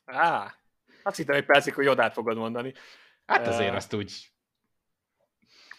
Á, 0.06 0.61
azt 1.04 1.18
hittem, 1.18 1.36
hogy 1.36 1.46
percig, 1.46 1.74
hogy 1.74 1.86
Jodát 1.86 2.14
fogod 2.14 2.38
mondani. 2.38 2.74
Hát 3.26 3.48
azért 3.48 3.70
uh, 3.70 3.76
azt 3.76 3.94
úgy... 3.94 4.32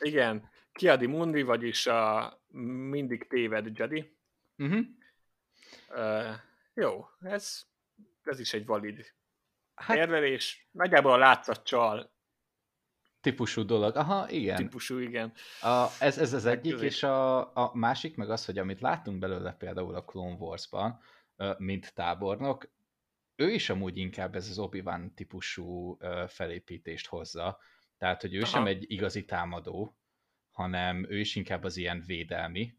Igen, 0.00 0.50
Kiadi 0.72 1.06
Mundi, 1.06 1.42
vagyis 1.42 1.86
a 1.86 2.40
mindig 2.90 3.26
téved 3.28 3.78
Jedi. 3.78 4.16
Uh-huh. 4.58 4.80
Uh, 5.88 6.34
jó, 6.74 7.08
ez, 7.20 7.62
ez 8.22 8.40
is 8.40 8.52
egy 8.52 8.66
valid 8.66 9.14
hát, 9.74 9.96
érvelés. 9.96 10.68
Nagyjából 10.72 11.12
a 11.12 11.16
látszatcsal 11.16 12.12
típusú 13.22 13.64
dolog. 13.64 13.96
Aha, 13.96 14.30
igen. 14.30 14.56
Típusú, 14.56 14.98
igen. 14.98 15.32
A, 15.60 15.86
ez, 16.00 16.18
ez 16.18 16.32
az 16.32 16.46
egyik, 16.46 16.80
és 16.80 17.02
a, 17.02 17.38
a 17.56 17.70
másik 17.74 18.16
meg 18.16 18.30
az, 18.30 18.44
hogy 18.44 18.58
amit 18.58 18.80
láttunk 18.80 19.18
belőle 19.18 19.52
például 19.52 19.94
a 19.94 20.04
Clone 20.04 20.36
Wars-ban, 20.38 21.00
mint 21.58 21.94
tábornok, 21.94 22.70
ő 23.42 23.50
is 23.50 23.70
amúgy 23.70 23.96
inkább 23.96 24.34
ez 24.34 24.48
az 24.48 24.58
obi 24.58 24.82
típusú 25.14 25.98
felépítést 26.26 27.06
hozza. 27.06 27.58
Tehát, 27.98 28.20
hogy 28.20 28.34
ő 28.34 28.40
Aha. 28.40 28.50
sem 28.50 28.66
egy 28.66 28.90
igazi 28.90 29.24
támadó, 29.24 29.98
hanem 30.50 31.06
ő 31.10 31.18
is 31.18 31.36
inkább 31.36 31.64
az 31.64 31.76
ilyen 31.76 32.02
védelmi 32.06 32.76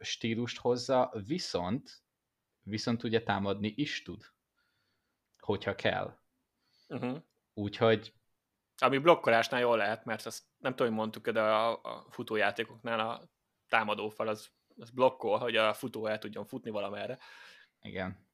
stílust 0.00 0.58
hozza, 0.58 1.12
viszont 1.26 2.04
viszont 2.64 3.02
ugye 3.02 3.22
támadni 3.22 3.72
is 3.76 4.02
tud, 4.02 4.32
hogyha 5.38 5.74
kell. 5.74 6.18
Uh-huh. 6.88 7.22
Úgyhogy... 7.54 8.14
Ami 8.76 8.98
blokkolásnál 8.98 9.60
jól 9.60 9.76
lehet, 9.76 10.04
mert 10.04 10.26
azt 10.26 10.44
nem 10.58 10.70
tudom, 10.74 10.86
hogy 10.86 10.96
mondtuk, 10.96 11.30
de 11.30 11.40
a, 11.40 11.80
a 11.82 12.06
futójátékoknál 12.10 13.00
a 13.00 13.28
támadófal 13.68 14.28
az, 14.28 14.50
az 14.78 14.90
blokkol, 14.90 15.38
hogy 15.38 15.56
a 15.56 15.74
futó 15.74 16.06
el 16.06 16.18
tudjon 16.18 16.44
futni 16.44 16.70
valamerre. 16.70 17.18
Igen. 17.80 18.26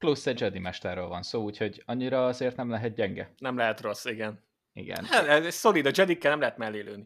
Plusz 0.00 0.26
egy 0.26 0.40
Jedi 0.40 0.58
mesterről 0.58 1.06
van 1.06 1.22
szó, 1.22 1.42
úgyhogy 1.42 1.82
annyira 1.86 2.26
azért 2.26 2.56
nem 2.56 2.70
lehet 2.70 2.94
gyenge. 2.94 3.34
Nem 3.38 3.56
lehet 3.56 3.80
rossz, 3.80 4.04
igen. 4.04 4.44
Igen. 4.72 5.04
Hát, 5.04 5.26
ez 5.26 5.54
szolid, 5.54 5.86
a 5.86 5.90
Jedikkel 5.94 6.30
nem 6.30 6.40
lehet 6.40 6.56
mellé 6.56 6.80
lőni. 6.80 7.04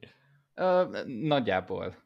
Ö, 0.54 1.02
nagyjából. 1.06 1.96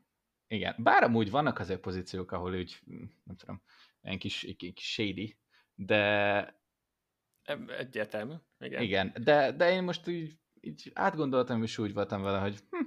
Igen. 0.47 0.75
Bár 0.79 1.03
amúgy 1.03 1.31
vannak 1.31 1.59
azért 1.59 1.81
pozíciók, 1.81 2.33
ahol 2.33 2.55
úgy, 2.55 2.81
nem 3.25 3.37
tudom, 3.37 3.63
egy 4.01 4.19
kis, 4.19 4.45
egy 4.45 4.57
kis 4.57 4.93
shady, 4.93 5.39
de... 5.75 6.57
Egyértelmű, 7.79 8.35
igen. 8.59 8.83
Igen, 8.83 9.13
de, 9.21 9.53
de 9.53 9.71
én 9.71 9.83
most 9.83 10.07
így, 10.07 10.39
így 10.61 10.91
átgondoltam, 10.95 11.63
és 11.63 11.79
úgy 11.79 11.95
voltam 11.95 12.23
vele, 12.23 12.39
hogy 12.39 12.59
hm, 12.71 12.87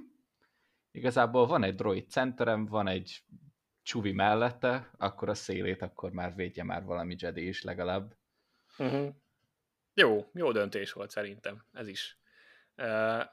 igazából 0.90 1.46
van 1.46 1.62
egy 1.62 1.74
droid 1.74 2.10
centerem, 2.10 2.66
van 2.66 2.88
egy 2.88 3.24
csuvi 3.82 4.12
mellette, 4.12 4.90
akkor 4.96 5.28
a 5.28 5.34
szélét 5.34 5.82
akkor 5.82 6.10
már 6.10 6.34
védje 6.34 6.64
már 6.64 6.84
valami 6.84 7.14
Jedi 7.18 7.46
is 7.46 7.62
legalább. 7.62 8.16
Uh-huh. 8.78 9.14
Jó, 9.94 10.30
jó 10.34 10.52
döntés 10.52 10.92
volt 10.92 11.10
szerintem, 11.10 11.64
ez 11.72 11.88
is. 11.88 12.18
Uh, 12.76 13.24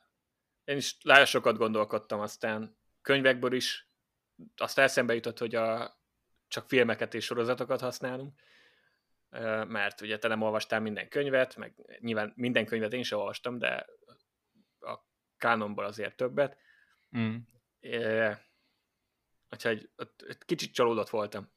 én 0.63 0.77
is 0.77 0.97
nagyon 1.01 1.25
sokat 1.25 1.57
gondolkodtam, 1.57 2.19
aztán 2.19 2.77
könyvekből 3.01 3.53
is 3.53 3.89
azt 4.57 4.77
eszembe 4.77 5.13
jutott, 5.13 5.37
hogy 5.37 5.55
a, 5.55 5.97
csak 6.47 6.67
filmeket 6.67 7.13
és 7.13 7.25
sorozatokat 7.25 7.79
használunk, 7.79 8.39
uh, 9.31 9.65
mert 9.65 10.01
ugye 10.01 10.17
te 10.17 10.27
nem 10.27 10.41
olvastál 10.41 10.79
minden 10.79 11.09
könyvet, 11.09 11.55
meg 11.55 11.73
nyilván 11.99 12.33
minden 12.35 12.65
könyvet 12.65 12.93
én 12.93 13.03
sem 13.03 13.19
olvastam, 13.19 13.57
de 13.57 13.85
a 14.79 14.99
kánonból 15.37 15.85
azért 15.85 16.15
többet. 16.15 16.57
Mm. 17.17 17.35
Uh, 17.81 18.37
Úgyhogy 19.51 19.89
ott, 19.95 20.25
ott 20.29 20.45
kicsit 20.45 20.73
csalódott 20.73 21.09
voltam, 21.09 21.51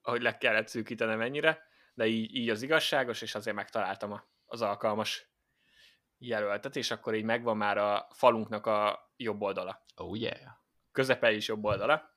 ahogy 0.00 0.22
le 0.22 0.38
kellett 0.38 0.68
szűkítenem 0.68 1.20
ennyire, 1.20 1.62
de 1.94 2.06
így, 2.06 2.34
így 2.34 2.50
az 2.50 2.62
igazságos, 2.62 3.22
és 3.22 3.34
azért 3.34 3.56
megtaláltam 3.56 4.12
a, 4.12 4.24
az 4.46 4.62
alkalmas 4.62 5.30
jelöltet, 6.18 6.76
és 6.76 6.90
akkor 6.90 7.14
így 7.14 7.24
megvan 7.24 7.56
már 7.56 7.78
a 7.78 8.08
falunknak 8.12 8.66
a 8.66 9.10
jobb 9.16 9.42
oldala. 9.42 9.84
Oh 9.96 10.18
yeah. 10.18 10.52
Közepe 10.92 11.32
is 11.32 11.48
jobb 11.48 11.64
oldala. 11.64 12.14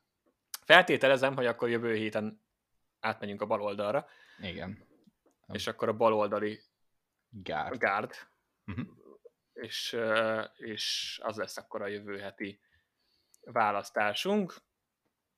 Feltételezem, 0.62 1.36
hogy 1.36 1.46
akkor 1.46 1.70
jövő 1.70 1.96
héten 1.96 2.42
átmegyünk 3.00 3.42
a 3.42 3.46
bal 3.46 3.62
oldalra. 3.62 4.08
Igen. 4.38 4.88
És 5.48 5.68
akkor 5.68 5.88
a 5.88 5.94
bal 5.94 6.14
oldali 6.14 6.62
Gárd. 7.30 7.78
Gárd. 7.78 8.14
Uh-huh. 8.66 8.88
És, 9.54 9.98
és 10.56 11.20
az 11.24 11.38
lesz 11.38 11.58
akkor 11.58 11.82
a 11.82 11.88
jövő 11.88 12.20
heti 12.20 12.62
választásunk, 13.44 14.56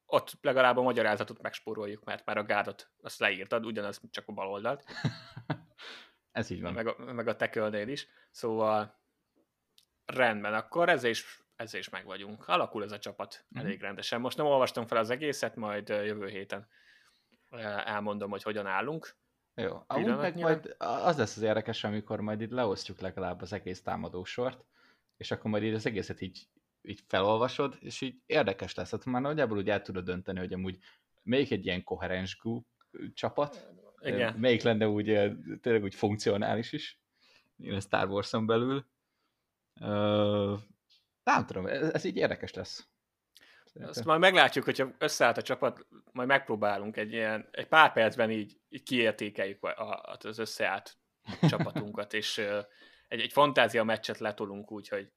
ott 0.05 0.37
legalább 0.41 0.77
a 0.77 0.81
magyarázatot 0.81 1.41
megspóroljuk, 1.41 2.03
mert 2.03 2.25
már 2.25 2.37
a 2.37 2.43
gárdot 2.43 2.91
azt 3.01 3.19
leírtad, 3.19 3.65
ugyanaz 3.65 4.01
csak 4.09 4.27
a 4.27 4.31
bal 4.31 4.47
oldalt. 4.47 4.83
Ez 6.31 6.49
így 6.49 6.61
van. 6.61 6.73
Meg 6.73 6.87
a, 6.87 7.13
meg 7.13 7.27
a 7.27 7.35
tekölnél 7.35 7.87
is. 7.87 8.07
Szóval 8.31 8.99
rendben, 10.05 10.53
akkor 10.53 10.89
ezzel 10.89 11.09
is, 11.09 11.43
ezzel 11.55 11.79
is 11.79 11.89
meg 11.89 12.05
vagyunk. 12.05 12.47
Alakul 12.47 12.83
ez 12.83 12.91
a 12.91 12.99
csapat 12.99 13.45
mm-hmm. 13.45 13.65
elég 13.65 13.81
rendesen. 13.81 14.21
Most 14.21 14.37
nem 14.37 14.45
olvastam 14.45 14.87
fel 14.87 14.97
az 14.97 15.09
egészet, 15.09 15.55
majd 15.55 15.89
jövő 15.89 16.27
héten 16.27 16.67
elmondom, 17.85 18.29
hogy 18.29 18.43
hogyan 18.43 18.65
állunk. 18.65 19.15
Jó, 19.55 19.83
amúgy 19.87 20.15
meg 20.15 20.39
majd 20.39 20.75
az 20.77 21.17
lesz 21.17 21.35
az 21.35 21.41
érdekes, 21.41 21.83
amikor 21.83 22.21
majd 22.21 22.41
itt 22.41 22.51
leosztjuk 22.51 22.99
legalább 22.99 23.41
az 23.41 23.53
egész 23.53 23.81
támadósort, 23.81 24.65
és 25.17 25.31
akkor 25.31 25.51
majd 25.51 25.63
így 25.63 25.73
az 25.73 25.85
egészet 25.85 26.21
így 26.21 26.47
így 26.81 27.03
felolvasod, 27.07 27.77
és 27.79 28.01
így 28.01 28.15
érdekes 28.25 28.75
lesz. 28.75 28.91
Hát 28.91 29.05
már 29.05 29.21
nagyjából 29.21 29.57
úgy 29.57 29.69
el 29.69 29.81
tudod 29.81 30.03
dönteni, 30.03 30.39
hogy 30.39 30.53
amúgy 30.53 30.77
melyik 31.23 31.51
egy 31.51 31.65
ilyen 31.65 31.83
koherens 31.83 32.37
gú 32.37 32.65
csapat, 33.13 33.73
Igen. 33.99 34.35
melyik 34.39 34.61
lenne 34.61 34.87
úgy 34.87 35.05
tényleg 35.61 35.83
úgy 35.83 35.95
funkcionális 35.95 36.71
is, 36.71 36.99
a 37.57 37.79
Star 37.79 38.09
Wars-on 38.09 38.45
belül. 38.45 38.85
Uh, 39.81 40.59
nem 41.23 41.45
tudom, 41.45 41.65
ez, 41.65 41.93
ez 41.93 42.03
így 42.03 42.15
érdekes 42.15 42.53
lesz. 42.53 42.89
Szerintem. 43.65 43.89
Azt 43.89 44.05
majd 44.05 44.19
meglátjuk, 44.19 44.65
hogyha 44.65 44.91
összeállt 44.97 45.37
a 45.37 45.41
csapat, 45.41 45.87
majd 46.11 46.27
megpróbálunk 46.27 46.97
egy 46.97 47.11
ilyen, 47.11 47.47
egy 47.51 47.67
pár 47.67 47.93
percben 47.93 48.31
így, 48.31 48.59
így 48.69 48.83
kiértékeljük 48.83 49.67
az 50.19 50.39
összeállt 50.39 50.97
csapatunkat, 51.41 52.13
és 52.13 52.37
egy, 53.07 53.19
egy 53.19 53.31
fantázia 53.31 53.83
meccset 53.83 54.17
letolunk 54.17 54.71
úgy, 54.71 54.87
hogy 54.87 55.11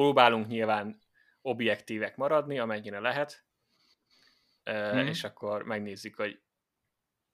Próbálunk 0.00 0.46
nyilván 0.46 1.00
objektívek 1.42 2.16
maradni, 2.16 2.58
amennyire 2.58 3.00
lehet, 3.00 3.44
mm. 4.70 5.06
és 5.06 5.24
akkor 5.24 5.62
megnézzük, 5.62 6.16
hogy 6.16 6.40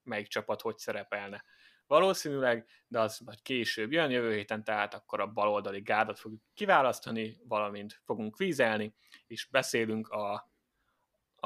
melyik 0.02 0.26
csapat 0.26 0.60
hogy 0.60 0.78
szerepelne. 0.78 1.44
Valószínűleg, 1.86 2.66
de 2.88 3.00
az 3.00 3.18
majd 3.18 3.42
később 3.42 3.92
jön, 3.92 4.10
jövő 4.10 4.34
héten 4.34 4.64
tehát 4.64 4.94
akkor 4.94 5.20
a 5.20 5.26
baloldali 5.26 5.80
gárdot 5.80 6.18
fogjuk 6.18 6.42
kiválasztani, 6.54 7.36
valamint 7.48 8.00
fogunk 8.04 8.36
vízelni, 8.36 8.94
és 9.26 9.46
beszélünk 9.50 10.08
a, 10.08 10.32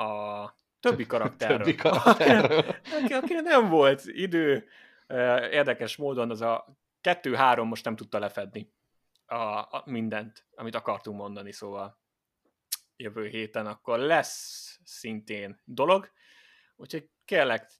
a 0.03 0.59
többi 0.81 1.07
karakterről. 1.07 1.57
többi 1.57 1.75
karakterről. 1.75 2.59
Aki, 3.03 3.13
akire 3.23 3.41
nem 3.41 3.69
volt 3.69 4.03
idő, 4.05 4.69
érdekes 5.51 5.97
módon 5.97 6.31
az 6.31 6.41
a 6.41 6.67
kettő-három 7.01 7.69
most 7.69 7.85
nem 7.85 7.97
tudta 7.97 8.19
lefedni 8.19 8.79
a, 9.31 9.59
a 9.59 9.83
mindent, 9.87 10.47
amit 10.55 10.75
akartunk 10.75 11.19
mondani, 11.19 11.53
szóval 11.53 12.01
jövő 12.97 13.27
héten 13.27 13.67
akkor 13.67 13.99
lesz 13.99 14.79
szintén 14.85 15.61
dolog, 15.65 16.13
úgyhogy 16.77 17.11
kérlek, 17.25 17.71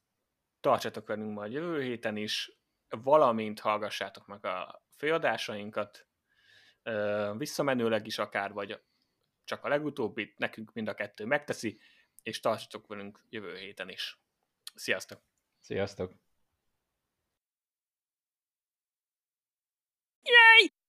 tartsatok 0.61 1.07
velünk 1.07 1.35
majd 1.35 1.53
jövő 1.53 1.83
héten 1.83 2.17
is, 2.17 2.53
valamint 2.89 3.61
hallgassátok 3.61 4.27
meg 4.27 4.45
a 4.45 4.85
főadásainkat, 4.97 6.07
visszamenőleg 7.37 8.07
is 8.07 8.19
akár, 8.19 8.53
vagy 8.53 8.83
csak 9.45 9.65
a 9.65 9.69
legutóbbit, 9.69 10.39
nekünk 10.39 10.73
mind 10.73 10.89
a 10.89 10.95
kettő 10.95 11.25
megteszi, 11.25 11.81
és 12.23 12.41
tartsatok 12.41 12.87
velünk 12.87 13.25
jövő 13.29 13.57
héten 13.57 13.89
is. 13.89 14.21
Sziasztok! 14.75 15.23
Sziasztok! 15.59 16.13